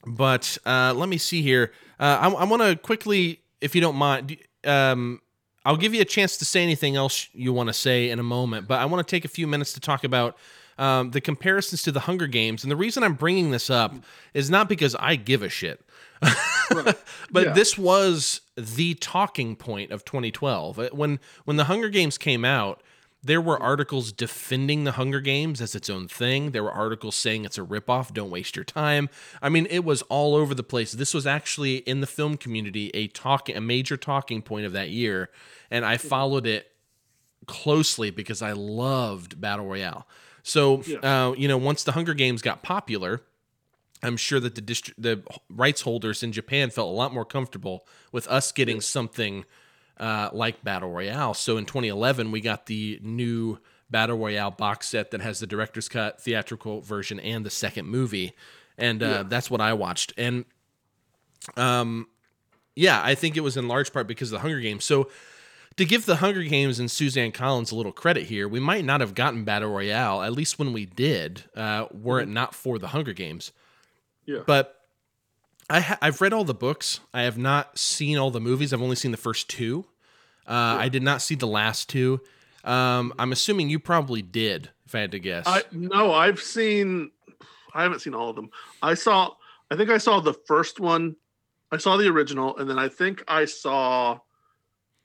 [0.05, 1.72] but uh, let me see here.
[1.99, 4.35] Uh, I, I want to quickly, if you don't mind,
[4.65, 5.22] um,
[5.65, 8.23] I'll give you a chance to say anything else you want to say in a
[8.23, 8.67] moment.
[8.67, 10.35] But I want to take a few minutes to talk about
[10.77, 12.63] um, the comparisons to the Hunger Games.
[12.63, 13.93] And the reason I'm bringing this up
[14.33, 15.85] is not because I give a shit.
[16.71, 16.97] but
[17.33, 17.53] Yeah.
[17.53, 22.81] this was the talking point of 2012 Uh, when when the Hunger Games came out.
[23.23, 26.52] There were articles defending the Hunger Games as its own thing.
[26.52, 28.14] There were articles saying it's a ripoff.
[28.14, 29.10] Don't waste your time.
[29.41, 30.91] I mean, it was all over the place.
[30.91, 34.89] This was actually in the film community a talk, a major talking point of that
[34.89, 35.30] year,
[35.69, 36.72] and I followed it
[37.45, 40.07] closely because I loved Battle Royale.
[40.43, 43.22] So, uh, you know, once the Hunger Games got popular,
[44.02, 47.85] I'm sure that the distri- the rights holders in Japan felt a lot more comfortable
[48.11, 49.45] with us getting something
[50.02, 51.34] uh, like Battle Royale.
[51.36, 53.60] So in 2011, we got the new
[53.90, 58.34] Battle Royale box set that has the director's cut, theatrical version, and the second movie,
[58.78, 60.14] and uh, that's what I watched.
[60.18, 60.45] And
[61.56, 62.07] um,
[62.76, 64.86] yeah, I think it was in large part because of the Hunger Games.
[64.86, 65.10] So
[65.78, 69.02] to give the Hunger Games and Suzanne Collins a little credit here, we might not
[69.02, 72.88] have gotten Battle Royale, at least when we did, uh, were it not for the
[72.88, 73.52] Hunger Games.
[74.26, 74.40] Yeah.
[74.48, 74.80] But
[75.72, 76.99] I ha- I've read all the books.
[77.14, 78.73] I have not seen all the movies.
[78.73, 79.85] I've only seen the first two.
[80.48, 82.19] Uh, I did not see the last two.
[82.64, 85.45] Um, I'm assuming you probably did, if I had to guess.
[85.48, 87.11] I no, I've seen.
[87.73, 88.49] I haven't seen all of them.
[88.81, 89.31] I saw.
[89.72, 91.15] I think I saw the first one.
[91.72, 94.19] I saw the original, and then I think I saw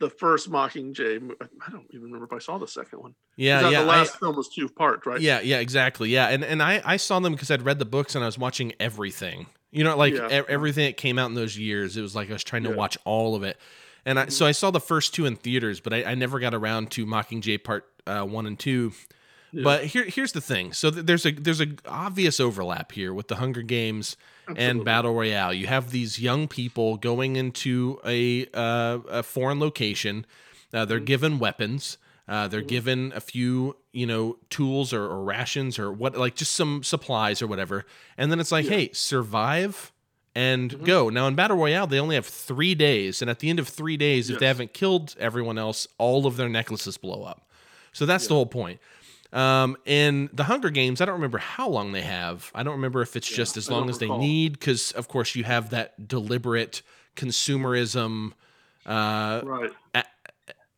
[0.01, 1.23] the first Mockingjay.
[1.23, 1.35] mo-
[1.67, 3.15] I don't even remember if I saw the second one.
[3.37, 5.21] yeah, yeah, The I- last film was two part, right?
[5.21, 6.11] Yeah, yeah, exactly.
[6.11, 8.37] Yeah, and and I I saw them because I'd read the books and I was
[8.39, 9.47] watching everything.
[9.77, 10.29] You know, like Yeah.
[10.41, 11.97] e- everything that came out in those years.
[11.97, 12.77] It was like I was trying to Yeah.
[12.77, 13.59] watch all of it.
[14.05, 16.55] And I, so I saw the first two in theaters, but I, I never got
[16.55, 18.93] around to Mockingjay Part uh, One and Two.
[19.53, 20.73] But here here's the thing.
[20.75, 24.17] So th- there's a there's a obvious overlap here with the Hunger Games
[24.55, 25.55] and Battle Royale.
[25.55, 30.27] You have these young people going into a uh, a foreign location.
[30.75, 31.97] Uh, they're given weapons.
[32.29, 36.53] Uh, they're given a few, you know, tools or, or rations or what, like just
[36.53, 37.85] some supplies or whatever.
[38.19, 39.93] And then it's like, hey, survive
[40.35, 41.09] and go.
[41.09, 43.97] Now in Battle Royale, they only have three days, and at the end of three
[43.97, 47.49] days, if they haven't killed everyone else, all of their necklaces blow up.
[47.93, 48.81] So that's the whole point.
[49.33, 52.51] Um, in the Hunger Games, I don't remember how long they have.
[52.55, 55.45] I don't remember if it's just as long as they need, because of course you
[55.45, 56.83] have that deliberate
[57.17, 58.33] consumerism
[58.85, 59.71] uh, Right.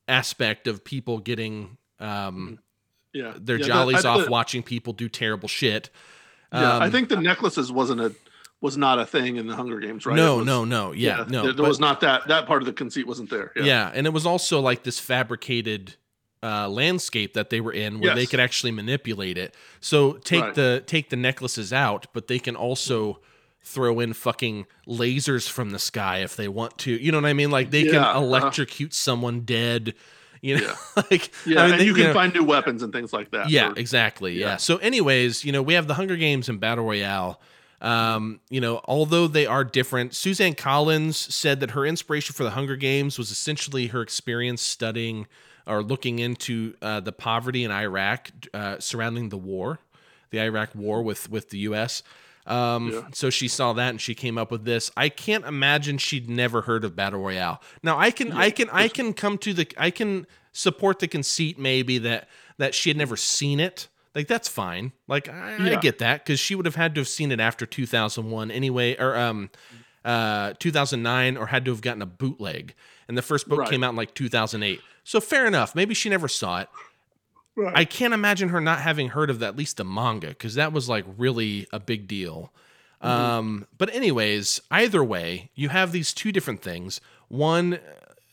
[0.08, 2.58] Aspect of people getting um,
[3.12, 3.34] Yeah.
[3.36, 5.90] their Yeah, jollies I- off the- watching people do terrible shit.
[6.52, 8.14] Yeah, I Um, think the necklaces wasn't a
[8.60, 10.16] was not a thing in the Hunger Games, right?
[10.16, 11.42] No, was- no, no, yeah, no.
[11.42, 13.52] There, there but- was not that that part of the conceit wasn't there.
[13.56, 13.64] yeah.
[13.64, 13.92] Yeah.
[13.94, 15.94] and it was also like this fabricated
[16.42, 19.56] uh, landscape that they were in, where they could actually manipulate it.
[19.80, 20.54] So take Right.
[20.54, 23.20] the take the necklaces out, but they can also
[23.62, 26.92] throw in fucking lasers from the sky if they want to.
[26.92, 27.50] You know what I mean?
[27.50, 28.18] Like they Yeah, can uh-huh.
[28.20, 29.94] electrocute someone dead.
[30.40, 32.92] You know, like Yeah, I mean, and they- you can know- find new weapons and
[32.92, 33.50] things like that.
[33.50, 34.34] Yeah, for- exactly.
[34.34, 34.46] Yeah.
[34.46, 34.56] yeah.
[34.56, 37.40] So, anyways, you know, we have the Hunger Games and Battle Royale.
[37.80, 42.50] Um, you know, although they are different, Suzanne Collins said that her inspiration for the
[42.50, 45.26] Hunger Games was essentially her experience studying
[45.66, 49.78] or looking into uh, the poverty in Iraq uh, surrounding the war,
[50.30, 52.02] the Iraq War with with the U.S.
[52.48, 53.02] Um, Yeah.
[53.12, 54.90] So she saw that and she came up with this.
[54.96, 57.60] I can't imagine she'd never heard of Battle Royale.
[57.82, 61.58] Now I can, I can, I can come to the, I can support the conceit
[61.58, 63.86] maybe that that she had never seen it.
[64.14, 64.92] Like that's fine.
[65.06, 67.66] Like I, I get that because she would have had to have seen it after
[67.66, 69.50] 2001 anyway, or um,
[70.04, 72.74] uh, 2009, or had to have gotten a bootleg.
[73.06, 73.70] And the first book Right.
[73.70, 74.80] came out in like 2008.
[75.04, 75.74] So fair enough.
[75.74, 76.68] Maybe she never saw it.
[77.58, 77.76] Right.
[77.76, 80.88] I can't imagine her not having heard of at least the manga because that was
[80.88, 82.52] like really a big deal.
[83.00, 87.00] Um, but anyways, either way, you have these two different things.
[87.26, 87.80] One,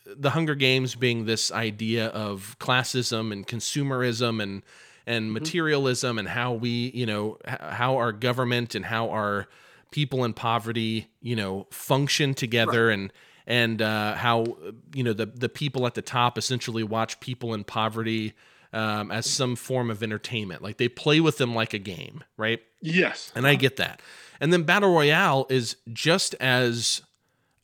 [0.04, 4.62] the Hunger Games being this idea of classism and consumerism and
[5.08, 9.48] and materialism and how we, you know, how our government and how our
[9.90, 13.12] people in poverty, you know, function together and
[13.44, 14.56] and uh, how
[14.94, 18.34] you know the the people at the top essentially watch people in poverty
[18.72, 20.62] um, as some form of entertainment.
[20.62, 22.60] Like they play with them like a game, right?
[22.80, 23.32] yes.
[23.34, 24.00] And I get that.
[24.40, 27.02] And then Battle Royale is just as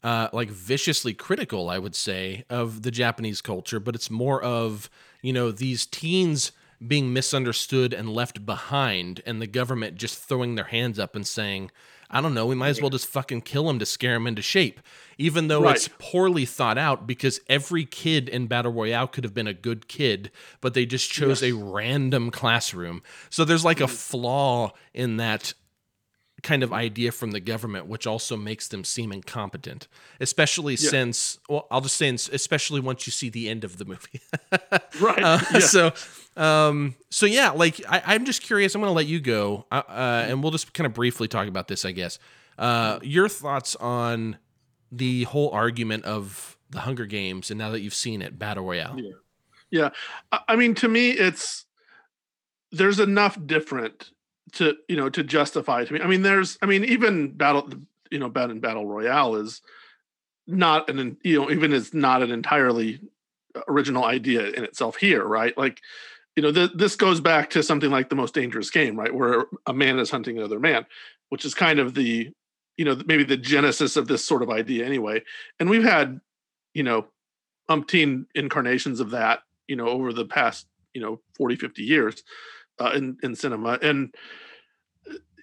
[0.02, 4.90] uh, like viciously critical, I would say, of the Japanese culture, but it's more of
[5.22, 6.52] you know these teens
[6.84, 11.70] being misunderstood and left behind, and the government just throwing their hands up and saying,
[12.12, 14.42] I don't know, we might as well just fucking kill him to scare him into
[14.42, 14.80] shape.
[15.18, 15.76] Even though right.
[15.76, 19.88] it's poorly thought out because every kid in Battle Royale could have been a good
[19.88, 20.30] kid,
[20.60, 21.52] but they just chose yes.
[21.52, 23.02] a random classroom.
[23.30, 23.94] So there's like a mm-hmm.
[23.94, 25.54] flaw in that
[26.42, 29.88] kind of idea from the government, which also makes them seem incompetent,
[30.20, 30.90] especially yeah.
[30.90, 34.20] since, well, I'll just say, especially once you see the end of the movie.
[35.00, 35.22] right.
[35.22, 35.58] Uh, yeah.
[35.60, 35.92] So,
[36.36, 38.74] um, so yeah, like I, am just curious.
[38.74, 41.48] I'm going to let you go, uh, uh, and we'll just kind of briefly talk
[41.48, 42.18] about this, I guess.
[42.58, 44.38] Uh, your thoughts on
[44.90, 48.98] the whole argument of the Hunger Games, and now that you've seen it, Battle Royale.
[48.98, 49.12] Yeah.
[49.70, 49.88] Yeah.
[50.48, 51.64] I mean, to me, it's
[52.72, 54.10] there's enough different
[54.52, 56.00] to you know to justify to me.
[56.00, 57.68] I mean, there's I mean even battle
[58.10, 59.62] you know battle battle royale is
[60.46, 63.00] not an you know even is not an entirely
[63.68, 65.56] original idea in itself here, right?
[65.56, 65.80] Like
[66.36, 69.46] you know th- this goes back to something like the most dangerous game, right, where
[69.66, 70.86] a man is hunting another man,
[71.30, 72.30] which is kind of the
[72.76, 75.22] you know maybe the genesis of this sort of idea anyway.
[75.58, 76.20] And we've had
[76.74, 77.06] you know
[77.70, 82.22] umpteen incarnations of that you know over the past you know 40 50 years
[82.78, 83.78] uh, in in cinema.
[83.82, 84.14] And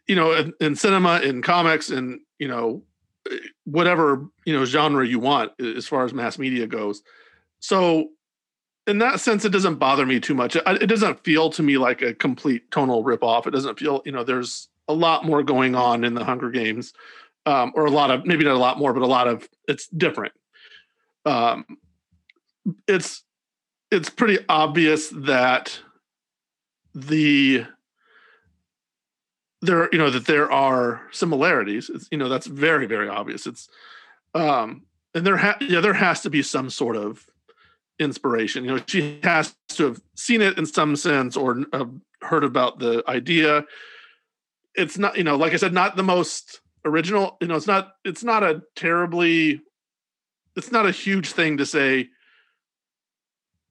[0.10, 2.84] you know in, in cinema in comics and you know
[3.64, 7.02] whatever you know genre you want as far as mass media goes.
[7.60, 8.10] So
[8.88, 10.56] in that sense it doesn't bother me too much.
[10.56, 14.02] It, it doesn't feel to me like a complete tonal rip off it doesn't feel
[14.04, 16.94] you know there's a lot more going on in the hunger games
[17.46, 19.88] um, or a lot of maybe not a lot more but a lot of it's
[19.88, 20.34] different.
[21.26, 21.66] Um,
[22.88, 23.24] it's
[23.92, 25.80] it's pretty obvious that
[26.94, 27.66] the
[29.62, 31.90] there you know that there are similarities.
[31.90, 33.46] It's you know that's very very obvious.
[33.46, 33.70] It's
[34.34, 34.84] um
[35.14, 37.26] and there ha- yeah there has to be some sort of
[38.00, 38.64] inspiration.
[38.64, 41.86] You know she has to have seen it in some sense or uh,
[42.22, 43.66] heard about the idea.
[44.76, 47.38] It's not you know like i said not the most original.
[47.42, 49.62] You know it's not it's not a terribly
[50.56, 52.10] it's not a huge thing to say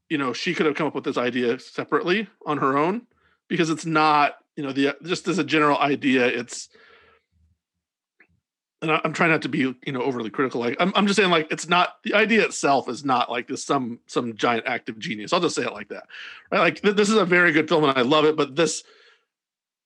[0.09, 3.03] you know she could have come up with this idea separately on her own
[3.49, 6.69] because it's not you know the just as a general idea it's
[8.81, 10.61] and I'm trying not to be, you know, overly critical.
[10.61, 13.65] Like I'm, I'm just saying, like it's not the idea itself is not like this
[13.65, 15.33] some some giant act of genius.
[15.33, 16.05] I'll just say it like that,
[16.53, 16.61] right?
[16.61, 18.85] Like th- this is a very good film and I love it, but this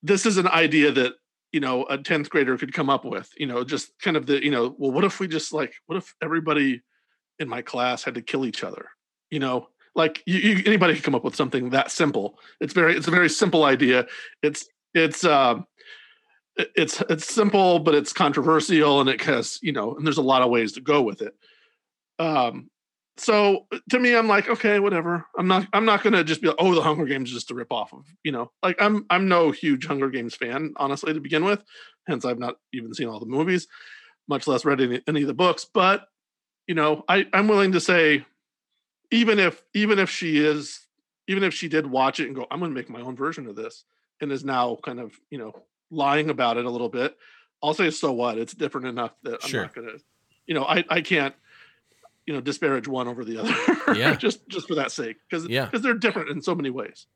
[0.03, 1.15] this is an idea that
[1.53, 3.31] you know a tenth grader could come up with.
[3.39, 5.97] You know, just kind of the you know, well, what if we just like, what
[5.97, 6.82] if everybody
[7.39, 8.90] in my class had to kill each other?
[9.31, 12.39] You know, like you, you, anybody can come up with something that simple.
[12.60, 14.06] It's very it's a very simple idea.
[14.43, 15.60] It's it's uh,
[16.56, 20.43] it's it's simple but it's controversial and it has you know and there's a lot
[20.43, 21.35] of ways to go with it.
[22.19, 22.69] Um
[23.19, 25.27] so to me i'm like okay whatever.
[25.39, 27.55] I'm not i'm not gonna just be like oh the hunger games is just a
[27.55, 31.20] rip off of you know like i'm i'm no huge hunger games fan honestly to
[31.20, 31.62] begin with
[32.06, 33.69] hence i've not even seen all the movies
[34.28, 36.06] much less read any, any of the books but
[36.66, 38.24] you know i i'm willing to say
[39.12, 40.80] even if even if she is
[41.28, 43.47] even if she did watch it and go i'm going to make my own version
[43.47, 43.84] of this
[44.20, 45.52] and is now kind of you know
[45.90, 47.16] lying about it a little bit
[47.62, 48.39] i'll say so what?
[48.39, 49.62] It's different enough that i'm sure.
[49.62, 50.01] not going to
[50.47, 51.34] you know i i can't
[52.26, 54.14] you know disparage one over the other yeah.
[54.16, 55.66] just just for that sake because yeah.
[55.66, 57.06] because they're different in so many ways.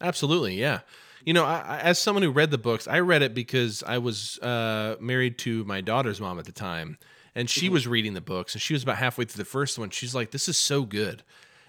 [0.00, 0.80] Absolutely yeah.
[1.24, 4.38] You know I, as someone who read the books i read it because i was
[4.40, 6.98] uh, married to my daughter's mom at the time
[7.34, 7.74] and she mm-hmm.
[7.74, 9.90] was reading the books and she was about halfway through the first one.
[9.90, 11.24] She's like this is so good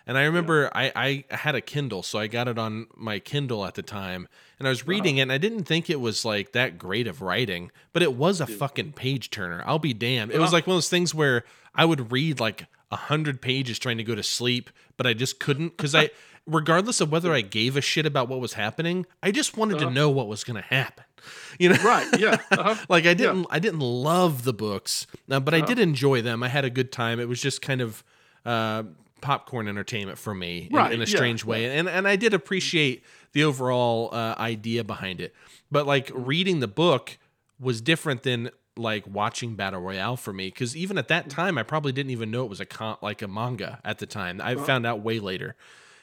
[0.08, 0.92] and I remember yeah.
[0.96, 4.30] I, I had a Kindle, so I got it on my Kindle at the time.
[4.58, 7.22] And I was reading it, and I didn't think it was like that great of
[7.22, 8.58] writing, but it was a Dude.
[8.58, 9.64] fucking page turner.
[9.68, 10.32] I'll be damned.
[10.32, 11.44] It was like one of those things where
[11.76, 15.40] I would read like a hundred pages trying to go to sleep, but I just
[15.40, 16.10] couldn't because I,
[16.48, 19.90] regardless of whether I gave a shit about what was happening, I just wanted uh-huh.
[19.90, 21.04] to know what was going to happen.
[21.60, 22.08] You know, right?
[22.20, 22.38] Yeah.
[22.52, 22.76] Uh-huh.
[22.90, 23.46] like I didn't, yeah.
[23.50, 25.64] I didn't love the books, uh, but uh-huh.
[25.64, 26.44] I did enjoy them.
[26.44, 27.20] I had a good time.
[27.20, 28.04] It was just kind of.
[28.46, 28.84] Uh,
[29.22, 31.64] popcorn entertainment for me right, in, in, a strange yeah, way.
[31.64, 31.74] Yeah.
[31.74, 33.04] And and I did appreciate
[33.34, 35.34] the overall uh, idea behind it.
[35.72, 37.18] But like reading the book
[37.60, 41.64] was different than like watching Battle Royale for me because even at that time I
[41.64, 44.40] probably didn't even know it was a con- like a manga at the time.
[44.42, 45.56] I found out way later.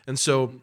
[0.06, 0.54] And so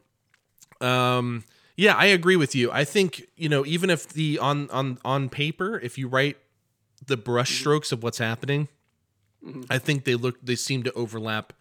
[0.80, 1.44] um
[1.78, 2.72] yeah, I agree with you.
[2.72, 6.38] I think, you know, even if the on on on paper if you write
[7.06, 8.68] the brushstrokes of what's happening,
[9.44, 9.64] mm-hmm.
[9.70, 11.54] I think they look they seem to overlap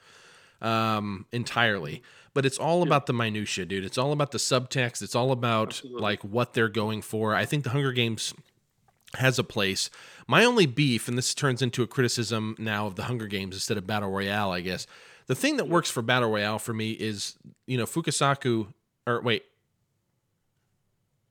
[0.61, 2.03] um, entirely.
[2.33, 2.87] But it's all yeah.
[2.87, 3.85] about the minutia, dude.
[3.85, 5.03] It's all about the subtext.
[5.03, 6.01] It's all about Absolutely.
[6.01, 7.35] like what they're going for.
[7.35, 8.35] I think the Hunger Games
[9.15, 9.91] has a place.
[10.29, 13.77] My only beef, and this turns into a criticism now of the Hunger Games instead
[13.77, 14.87] of Battle Royale, I guess.
[15.27, 18.73] The thing that works for Battle Royale for me is, you know, Fukasaku,
[19.07, 19.45] or wait,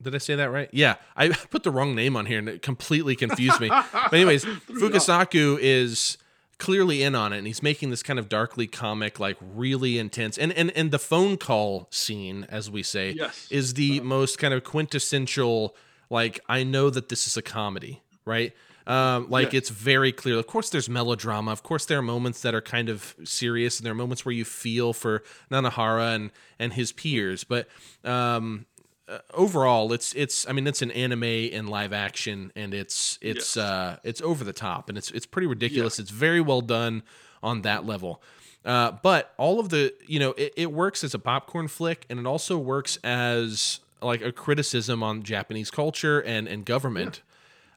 [0.02, 0.70] did I say that right?
[0.72, 3.70] Yeah, I put the wrong name on here and it completely confused me.
[3.94, 6.18] but anyways, Fukasaku is
[6.60, 10.38] clearly in on it and he's making this kind of darkly comic like really intense.
[10.38, 13.48] And and and the phone call scene as we say Yes.
[13.50, 15.76] is the most kind of quintessential
[16.10, 18.54] like i know that this is a comedy right?
[18.86, 19.58] Um, like Yeah.
[19.60, 20.38] it's very clear.
[20.38, 21.52] Of course there's melodrama.
[21.52, 24.34] Of course there are moments that are kind of serious and there are moments where
[24.34, 27.44] you feel for nanahara and and his peers.
[27.44, 27.68] But
[28.04, 28.66] um
[29.10, 33.56] uh, overall it's it's i mean it's an anime in live action and it's it's
[33.56, 33.58] Yes.
[33.58, 36.00] uh it's over the top and it's it's pretty ridiculous.
[36.00, 37.04] It's very well done
[37.42, 38.22] on that level.
[38.66, 42.20] Uh but all of the you know it, it works as a popcorn flick and
[42.20, 47.22] it also works as like a criticism on japanese culture and and government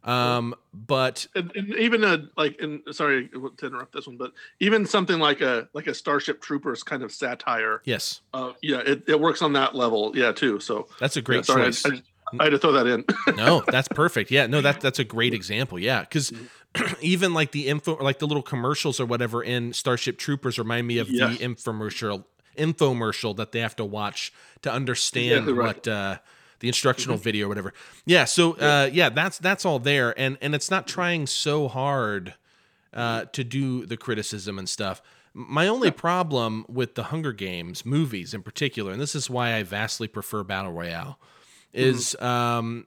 [0.05, 4.85] um but and, and even a like and sorry to interrupt this one but even
[4.85, 9.20] something like a like a starship troopers kind of satire yes uh yeah it, it
[9.20, 12.03] works on that level yeah too so that's a yeah, great sorry, I- choice I,
[12.41, 13.05] I, had to throw that in
[13.37, 14.31] no, that's perfect.
[14.31, 15.79] Yeah, no, that that's a great example.
[15.79, 16.33] Yeah, because
[17.03, 20.97] even like the info, like the little commercials or whatever in Starship Troopers remind me
[20.97, 21.37] of Yes.
[21.37, 22.24] the infomercial
[22.57, 25.66] infomercial that they have to watch to understand Exactly right.
[25.66, 26.19] what uh,
[26.63, 27.75] the instructional video or whatever.
[28.07, 32.35] Yeah, so uh, yeah, that's that's all there, and and it's not trying so hard
[32.95, 35.03] uh, to do the criticism and stuff.
[35.35, 39.63] My only problem with the Hunger Games movies in particular, and this is why I
[39.65, 41.19] vastly prefer Battle Royale,
[41.73, 42.87] is um,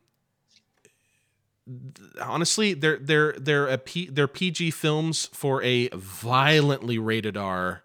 [2.22, 7.84] honestly they're they're they're a P, they're PG films for a violently rated R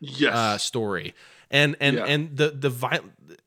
[0.00, 1.14] yes uh, story.
[1.50, 2.04] And and Yeah.
[2.04, 3.00] and the the vi-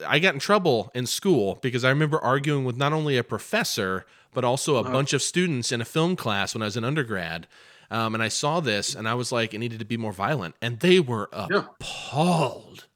[0.08, 4.06] I got in trouble in school because I remember arguing with not only a professor
[4.34, 7.48] but also a bunch of students in a film class when I was an undergrad.
[7.90, 10.56] Um, and I saw this and I was like, it needed to be more violent,
[10.62, 11.66] and they were Yeah.
[11.82, 12.88] appalled.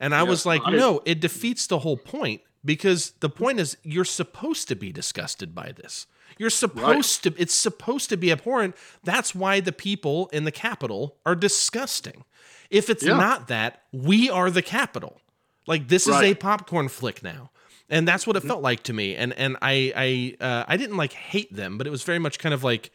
[0.00, 3.60] And I Yeah, was like, I- no, it defeats the whole point because the point
[3.60, 6.06] is you're supposed to be disgusted by this.
[6.38, 8.74] You're supposed to it's supposed to be abhorrent.
[9.04, 12.24] That's why the people in the capital are disgusting.
[12.70, 13.18] If it's Yeah.
[13.18, 15.20] not that, we are the capital.
[15.66, 17.50] Like this is a popcorn flick now.
[17.88, 19.14] And that's what it felt like to me.
[19.16, 19.92] And and I
[20.40, 22.90] I uh, I didn't like hate them, but it was very much kind of like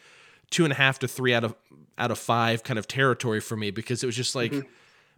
[0.50, 1.56] two and a half to three out of
[1.98, 4.54] out of five kind of territory for me because it was just like,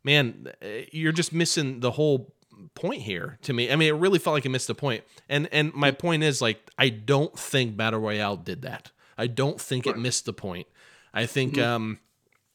[0.03, 2.33] man, uh, you're just missing the whole
[2.75, 3.71] point here to me.
[3.71, 5.03] I mean, it really felt like it missed the point.
[5.29, 8.91] And and my point is like, I don't think Battle Royale did that.
[9.17, 10.67] I don't think it missed the point.
[11.13, 11.99] I think um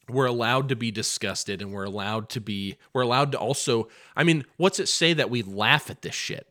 [0.08, 4.24] we're allowed to be disgusted and we're allowed to be we're allowed to also I
[4.24, 6.46] mean, what's it say that we laugh at this shit?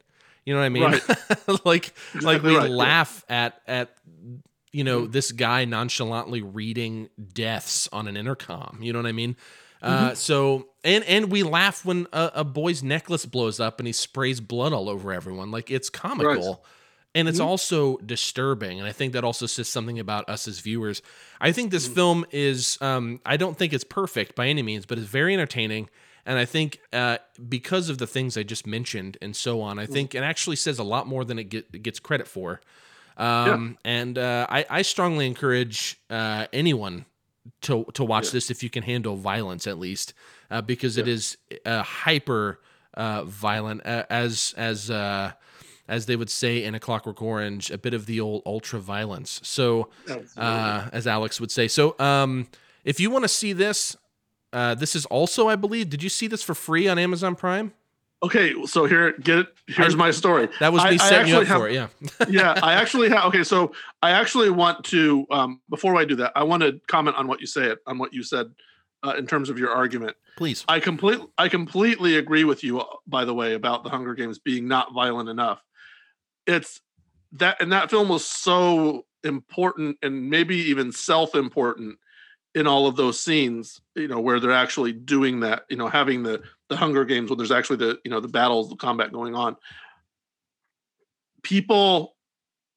[0.46, 0.84] You know what I mean?
[1.66, 2.76] like like Exactly we right, yeah.
[2.76, 3.96] laugh at at
[4.72, 8.80] you know this guy nonchalantly reading deaths on an intercom.
[8.82, 9.36] You know what I mean?
[9.84, 10.06] Mm-hmm.
[10.06, 13.94] Uh, so and and we laugh when a, a boy's necklace blows up and he
[13.94, 15.52] sprays blood all over everyone.
[15.52, 16.66] Like it's comical.
[17.16, 17.30] And Mm-hmm.
[17.30, 21.02] it's also disturbing, and I think that also says something about us as viewers.
[21.40, 21.94] I think this Mm-hmm.
[21.94, 25.90] film is, um, I don't think it's perfect by any means, but it's very entertaining.
[26.26, 27.18] And I think uh,
[27.50, 29.84] because of the things I just mentioned and so on, Mm-hmm.
[29.84, 32.62] I think it actually says a lot more than it, get, it gets credit for.
[33.18, 37.06] Um, And uh, I, I strongly encourage uh, anyone
[37.62, 38.32] to to watch Yeah.
[38.32, 40.14] this if you can handle violence at least,
[40.50, 42.60] uh, because it is uh, hyper
[42.96, 45.34] uh, violent uh, as as uh,
[45.88, 49.40] as they would say in A Clockwork Orange, a bit of the old ultra violence.
[49.44, 49.90] So
[50.38, 51.68] uh, as Alex would say.
[51.68, 52.48] So um,
[52.86, 53.96] if you want to see this,
[54.54, 57.74] uh, this is also, I believe, did you see this for free on Amazon Prime?
[58.22, 61.28] okay so here get it here's I- my story That was I- me I setting
[61.28, 61.74] you up actually for it.
[61.74, 62.26] Yeah.
[62.30, 63.26] yeah, I actually have.
[63.26, 65.26] Okay, so I actually want to.
[65.30, 68.14] Um, before I do that, I want to comment on what you say on what
[68.14, 68.48] you said
[69.06, 70.16] uh, in terms of your argument.
[70.38, 70.64] Please.
[70.70, 71.20] I complete.
[71.38, 72.80] I completely agree with you.
[72.80, 75.62] uh, By the way, about the Hunger Games being not violent enough.
[76.46, 76.82] It's
[77.34, 81.98] that, and that film was so important, and maybe even self-important
[82.56, 83.82] in all of those scenes.
[83.96, 85.64] You know, where they're actually doing that.
[85.70, 88.70] You know, having the the Hunger Games, when there's actually the you know the battles,
[88.70, 89.56] the combat going on.
[91.42, 92.16] People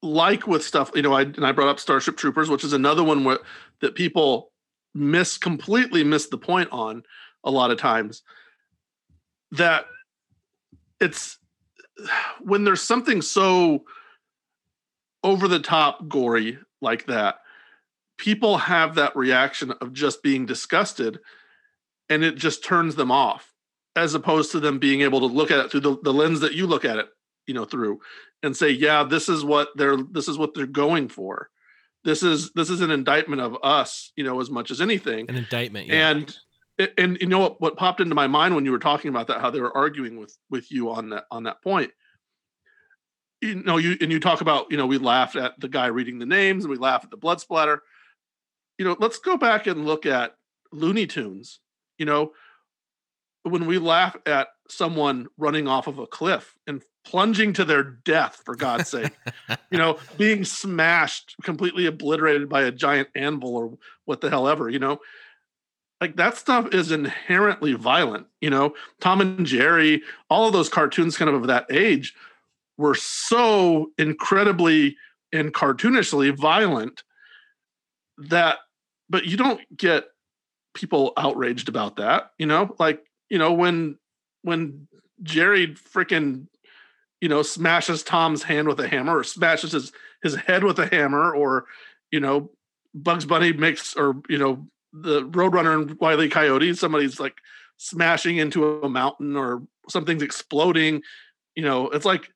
[0.01, 3.03] like with stuff, you know, I and I brought up Starship Troopers, which is another
[3.03, 3.39] one where
[3.81, 4.51] that people
[4.93, 7.03] miss completely miss the point on
[7.43, 8.23] a lot of times.
[9.51, 9.85] That
[10.99, 11.37] it's
[12.41, 13.85] when there's something so
[15.23, 17.39] over the top gory like that,
[18.17, 21.19] people have that reaction of just being disgusted
[22.09, 23.53] and it just turns them off
[23.95, 26.53] as opposed to them being able to look at it through the, the lens that
[26.53, 27.07] you look at it
[27.47, 27.99] you know through
[28.43, 31.49] and say yeah this is what they're this is what they're going for
[32.07, 35.25] this is this is an indictment of us, you know, as much as anything.
[35.29, 36.09] An indictment, yeah.
[36.09, 36.37] And
[36.97, 39.41] and you know what what popped into my mind when you were talking about that,
[39.41, 41.91] how they were arguing with with you on that on that point.
[43.41, 46.19] You know, you and you talk about, you know, we laughed at the guy reading
[46.19, 47.81] the names and we laugh at the blood splatter.
[48.77, 50.35] You know, let's go back and look at
[50.71, 51.59] Looney Tunes.
[51.97, 52.31] You know,
[53.43, 58.41] when we laugh at someone running off of a cliff and plunging to their death
[58.43, 59.13] for god's sake
[59.71, 64.69] you know being smashed completely obliterated by a giant anvil or what the hell ever
[64.69, 64.99] you know
[66.01, 68.73] like that stuff is inherently violent you know?
[69.01, 72.13] Tom and jerry all of those cartoons kind of of that age
[72.77, 74.95] were so incredibly
[75.33, 77.03] and cartoonishly violent
[78.17, 78.57] that
[79.09, 80.05] but you don't get
[80.73, 82.75] people outraged about that you know?
[82.79, 83.97] Like you know when
[84.43, 84.87] when
[85.23, 86.47] jerry freaking
[87.21, 89.91] you know, smashes Tom's hand with a hammer or smashes his
[90.21, 91.65] his head with a hammer, or
[92.11, 92.51] you know,
[92.93, 97.37] Bugs Bunny makes or you know, the Roadrunner and Wiley Coyote, somebody's like
[97.77, 101.01] smashing into a mountain or something's exploding.
[101.55, 102.29] You know, it's like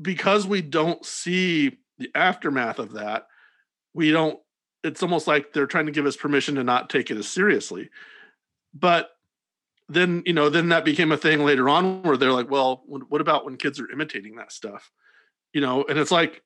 [0.00, 3.26] because we don't see the aftermath of that,
[3.94, 4.38] we don't.
[4.84, 7.90] It's almost like they're trying to give us permission to not take it as seriously.
[8.72, 9.10] But
[9.88, 13.20] then you know then that became a thing later on where they're like well what
[13.20, 14.90] about when kids are imitating that stuff
[15.52, 16.42] you know and it's like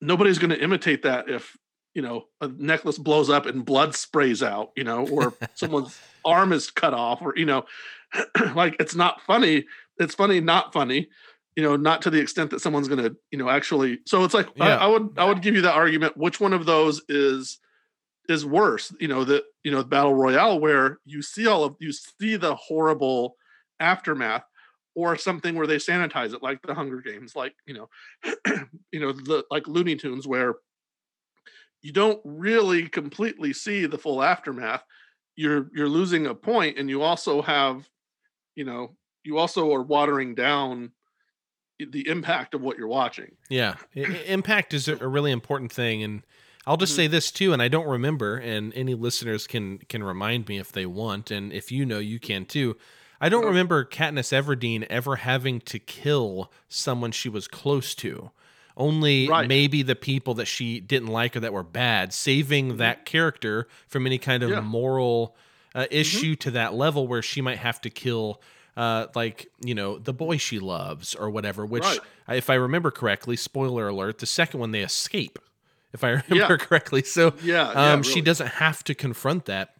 [0.00, 1.56] nobody's going to imitate that if
[1.94, 6.52] you know a necklace blows up and blood sprays out you know or someone's arm
[6.52, 7.64] is cut off or you know
[8.54, 9.64] like it's not funny
[9.98, 11.08] it's funny not funny
[11.56, 14.34] you know not to the extent that someone's going to you know actually so it's
[14.34, 14.76] like yeah.
[14.76, 17.58] I, I would i would give you that argument which one of those is
[18.28, 21.92] is worse you know the you know battle royale where you see all of you
[21.92, 23.36] see the horrible
[23.80, 24.44] aftermath
[24.96, 27.88] or something where they sanitize it like the hunger games like you know
[28.92, 30.54] you know the like looney tunes where
[31.84, 34.82] you don't really completely see the full aftermath
[35.36, 37.88] you're you're losing a point and you also have
[38.56, 40.90] you know you also are watering down
[41.78, 46.22] the impact of what you're watching yeah impact is a really important thing and
[46.66, 46.96] I'll just mm-hmm.
[46.96, 50.72] say this too, and I don't remember, and any listeners can can remind me if
[50.72, 52.78] they want, and if you know, you can too.
[53.20, 58.30] I don't remember Katniss Everdeen ever having to kill someone she was close to.
[58.76, 59.46] Only right.
[59.46, 62.76] maybe the people that she didn't like or that were bad, saving mm-hmm.
[62.78, 64.60] that character from any kind of yeah.
[64.60, 65.36] moral
[65.74, 65.94] uh, mm-hmm.
[65.94, 66.38] issue mm-hmm.
[66.40, 68.42] to that level where she might have to kill
[68.76, 72.00] uh, like you know the boy she loves or whatever which right.
[72.30, 75.38] if i remember correctly spoiler alert the second one they escape
[75.94, 76.56] if I remember yeah.
[76.58, 77.02] correctly.
[77.02, 78.12] So yeah, um, really.
[78.12, 79.74] she doesn't have to confront that.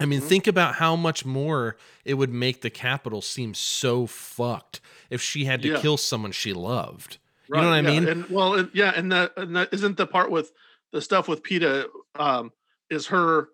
[0.00, 0.28] I mean, mm-hmm.
[0.28, 4.80] think about how much more it would make the capital seem so fucked
[5.10, 5.80] if she had to yeah.
[5.80, 7.18] kill someone she loved.
[7.52, 7.90] Right, you know what yeah.
[7.90, 8.08] I mean?
[8.08, 10.50] And well, and, yeah, and that, and that isn't the part with
[10.92, 12.50] the stuff with Peeta um,
[12.90, 13.48] is her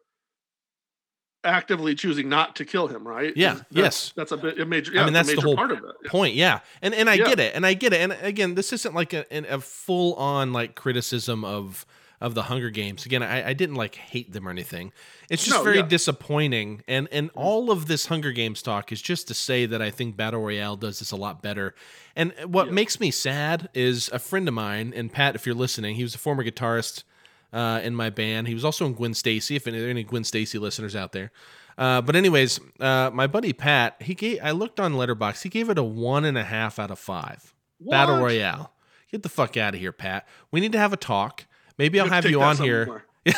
[1.44, 3.32] actively choosing not to kill him, right?
[3.36, 3.54] Yeah.
[3.54, 4.12] That's, yes.
[4.16, 4.92] That's a bit a major.
[4.92, 6.08] Yeah, I mean, that's the whole part of it.
[6.08, 6.34] point.
[6.34, 6.60] Yeah.
[6.80, 7.24] And and I yeah.
[7.24, 10.52] get it, and I get it, and again, this isn't like a, a full on
[10.52, 11.84] like criticism of
[12.20, 13.06] of the Hunger Games.
[13.06, 14.92] Again, I, I didn't like hate them or anything.
[15.30, 15.86] It's just no, very yeah.
[15.86, 16.82] disappointing.
[16.88, 20.16] And and all of this Hunger Games talk is just to say that I think
[20.16, 21.74] Battle Royale does this a lot better.
[22.16, 22.72] And what yeah.
[22.72, 26.14] makes me sad is a friend of mine, and Pat, if you're listening, he was
[26.14, 27.04] a former guitarist
[27.52, 28.48] uh, in my band.
[28.48, 29.56] He was also in Gwen Stacy.
[29.56, 31.30] If there are any Gwen Stacy listeners out there.
[31.76, 34.40] Uh, but anyways, uh, my buddy Pat, he gave.
[34.42, 35.42] I looked on Letterboxd.
[35.42, 37.54] He gave it a one and a half out of five.
[37.78, 37.92] What?
[37.92, 38.72] Battle Royale.
[39.12, 40.26] Get the fuck out of here, Pat.
[40.50, 41.46] We need to have a talk.
[41.78, 43.04] Maybe I'll have you on here.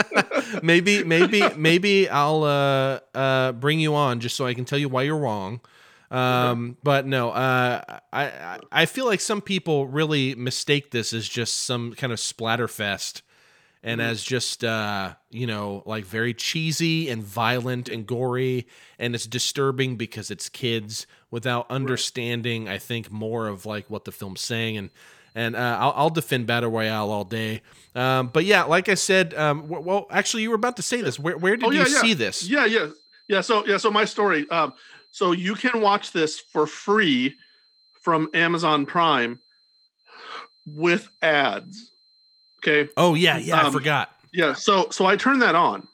[0.62, 4.88] maybe, maybe, maybe I'll uh, uh, bring you on just so I can tell you
[4.88, 5.60] why you're wrong.
[6.10, 11.62] Um, but no, uh, I I feel like some people really mistake this as just
[11.62, 13.22] some kind of splatterfest
[13.82, 14.10] and mm-hmm.
[14.10, 18.66] as just uh, you know like very cheesy and violent and gory
[18.98, 22.74] and it's disturbing because it's kids without understanding right.
[22.74, 24.90] i think more of like what the film's saying and
[25.34, 27.62] and uh, I'll, I'll, defend battle royale all day.
[27.94, 31.18] Um, but yeah, like I said, um, well, actually, you were about to say this.
[31.18, 32.00] Where, where did oh, yeah, you yeah.
[32.00, 32.48] see this?
[32.48, 32.88] Yeah, yeah,
[33.28, 33.40] yeah.
[33.40, 34.48] So yeah, so my story.
[34.50, 34.72] Um,
[35.10, 37.36] so you can watch this for free
[38.00, 39.38] from Amazon Prime
[40.66, 41.90] with ads.
[42.58, 42.90] Okay.
[42.96, 43.58] Oh yeah, yeah.
[43.58, 44.10] I um, forgot.
[44.32, 44.54] Yeah.
[44.54, 45.86] So so I turned that on,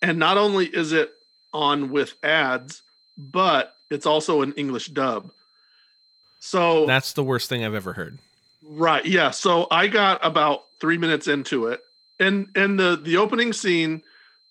[0.00, 1.12] and not only is it
[1.52, 2.82] on with ads,
[3.16, 5.30] but it's also an English dub.
[6.40, 8.18] So that's the worst thing I've ever heard.
[8.64, 9.04] Right.
[9.04, 9.30] Yeah.
[9.30, 11.80] So I got about three minutes into it,
[12.20, 14.02] and and the the opening scene,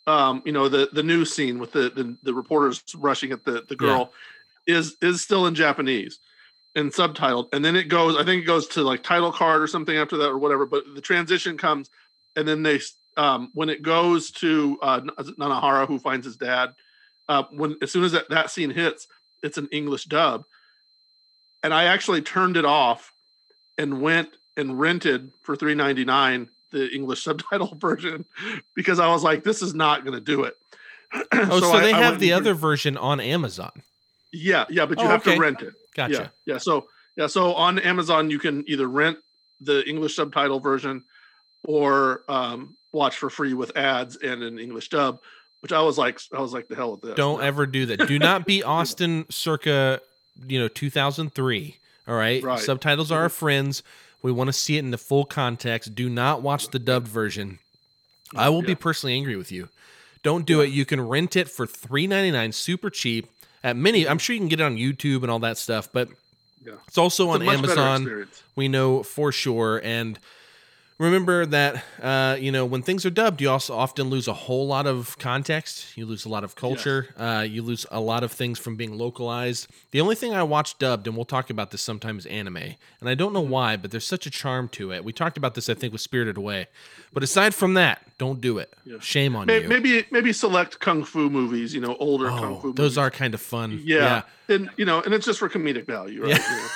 [0.05, 3.63] um, you know, the the news scene with the the, the reporters rushing at the
[3.67, 4.11] the girl,
[4.67, 4.77] yeah.
[4.77, 6.19] is is still in Japanese,
[6.75, 8.17] and subtitled, and then it goes.
[8.17, 10.65] I think it goes to like title card or something after that or whatever.
[10.65, 11.89] But the transition comes,
[12.35, 12.81] and then they
[13.15, 16.73] um, when it goes to uh, Nanahara who finds his dad.
[17.29, 19.07] Uh, when as soon as that, that scene hits,
[19.41, 20.43] it's an English dub,
[21.63, 23.13] and I actually turned it off
[23.81, 28.25] and went and rented for three ninety nine the English subtitle version
[28.75, 30.55] because I was like, this is not going to do it.
[31.33, 33.71] oh, so, so they I, have I the other version on Amazon.
[34.31, 35.35] Yeah, yeah, but you oh, have okay.
[35.35, 35.73] to rent it.
[35.93, 36.13] Gotcha.
[36.13, 36.57] Yeah, yeah.
[36.57, 36.87] So
[37.17, 39.17] yeah, so on Amazon you can either rent
[39.59, 41.03] the English subtitle version
[41.65, 45.19] or um, watch for free with ads and an English dub.
[45.61, 47.15] Which I was like, I was like, the hell with this.
[47.15, 48.07] Don't ever do that.
[48.07, 50.01] Do not be Austin circa,
[50.47, 51.77] you know, 2003.
[52.07, 52.41] All right.
[52.43, 52.59] right.
[52.59, 53.33] Subtitles are our mm-hmm.
[53.33, 53.83] friends.
[54.21, 55.95] We want to see it in the full context.
[55.95, 57.59] Do not watch the dubbed version.
[58.35, 58.67] I will yeah.
[58.67, 59.69] be personally angry with you.
[60.23, 60.63] Don't do yeah.
[60.63, 60.69] it.
[60.69, 63.29] You can rent it for three ninety nine, super cheap
[63.63, 64.07] at many.
[64.07, 66.09] I'm sure you can get it on YouTube and all that stuff, but
[66.63, 66.73] yeah.
[66.87, 68.27] it's also it's on Amazon.
[68.55, 69.81] We know for sure.
[69.83, 70.19] And
[71.01, 74.67] remember that uh, you know when things are dubbed you also often lose a whole
[74.67, 75.97] lot of context.
[75.97, 77.09] You lose a lot of culture.
[77.17, 79.67] Uh, you lose a lot of things from being localized.
[79.91, 82.75] The only thing i watch dubbed and we'll talk about this sometimes is anime.
[82.99, 85.03] And i don't know why but there's such a charm to it.
[85.03, 86.67] We talked about this i think with spirited away.
[87.13, 88.73] But aside from that don't do it.
[88.85, 88.99] Yeah.
[88.99, 89.69] shame on maybe, you.
[89.69, 92.77] maybe maybe select kung fu movies you know older oh, kung fu movies.
[92.77, 93.81] those are kind of fun.
[93.83, 94.23] Yeah.
[94.47, 94.55] yeah.
[94.55, 96.39] and you know and it's just for comedic value right?
[96.39, 96.67] Yeah.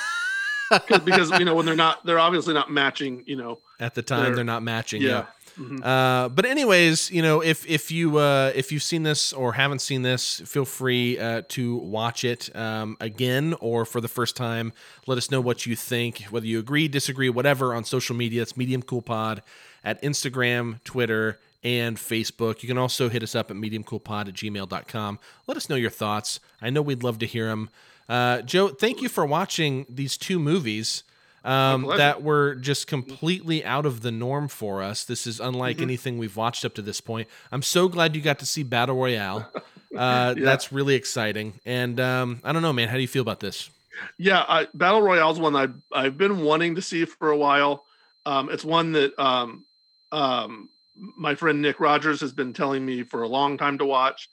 [1.04, 4.24] because you know when they're not they're obviously not matching you know at the time
[4.24, 5.24] they're, they're not matching yeah, yeah.
[5.58, 5.82] Mm-hmm.
[5.82, 9.78] Uh, but anyways, you know, if if you uh, if you've seen this or haven't
[9.78, 14.74] seen this, feel free uh, to watch it um, again or for the first time.
[15.06, 18.42] Let us know what you think, whether you agree, disagree, whatever on social media.
[18.42, 19.42] It's Medium Cool Pod
[19.82, 22.62] at Instagram, Twitter, and Facebook.
[22.62, 25.18] You can also hit us up at mediumcoolpod at gmail.com.
[25.46, 26.38] Let us know your thoughts.
[26.60, 27.70] I know we'd love to hear them.
[28.08, 31.02] Uh, Joe, thank you for watching these two movies
[31.46, 35.04] um, that were just completely out of the norm for us.
[35.04, 35.84] This is unlike mm-hmm.
[35.84, 37.28] anything we've watched up to this point.
[37.52, 39.50] I'm so glad you got to see Battle Royale.
[39.94, 40.44] Uh, yeah.
[40.44, 41.58] That's really exciting.
[41.64, 42.88] And um, I don't know, man.
[42.88, 43.70] How do you feel about this?
[44.18, 47.86] Yeah, I, Battle Royale is one I I've been wanting to see for a while.
[48.26, 49.64] Um, it's one that um,
[50.12, 50.68] um,
[51.16, 54.28] my friend Nick Rogers has been telling me for a long time to watch.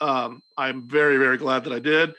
[0.00, 2.14] Um, I'm very very glad that I did.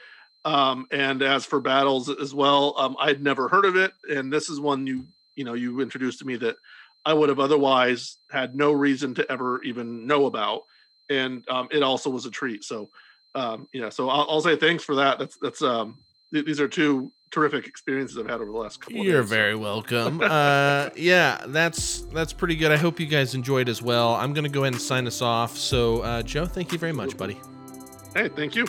[0.46, 4.50] Um, and as for battles as well, um, I'd never heard of it, and this
[4.50, 5.06] is one you
[5.36, 6.58] you know you introduced to me that
[7.06, 10.64] I would have otherwise had no reason to ever even know about,
[11.10, 12.64] and um, it also was a treat.
[12.64, 12.90] So
[13.36, 15.18] um, yeah, so I'll, I'll, say thanks for that.
[15.18, 15.98] That's that's um,
[16.34, 19.00] th- these are two terrific experiences I've had over the last couple.
[19.00, 19.14] Of years.
[19.14, 20.22] You're very welcome.
[20.24, 22.72] uh, yeah, that's that's pretty good.
[22.72, 24.14] I hope you guys enjoyed as well.
[24.16, 25.58] I'm gonna go ahead and sign us off.
[25.58, 27.40] So uh, Joe, thank you very much, buddy.
[28.14, 28.68] Hey, thank you.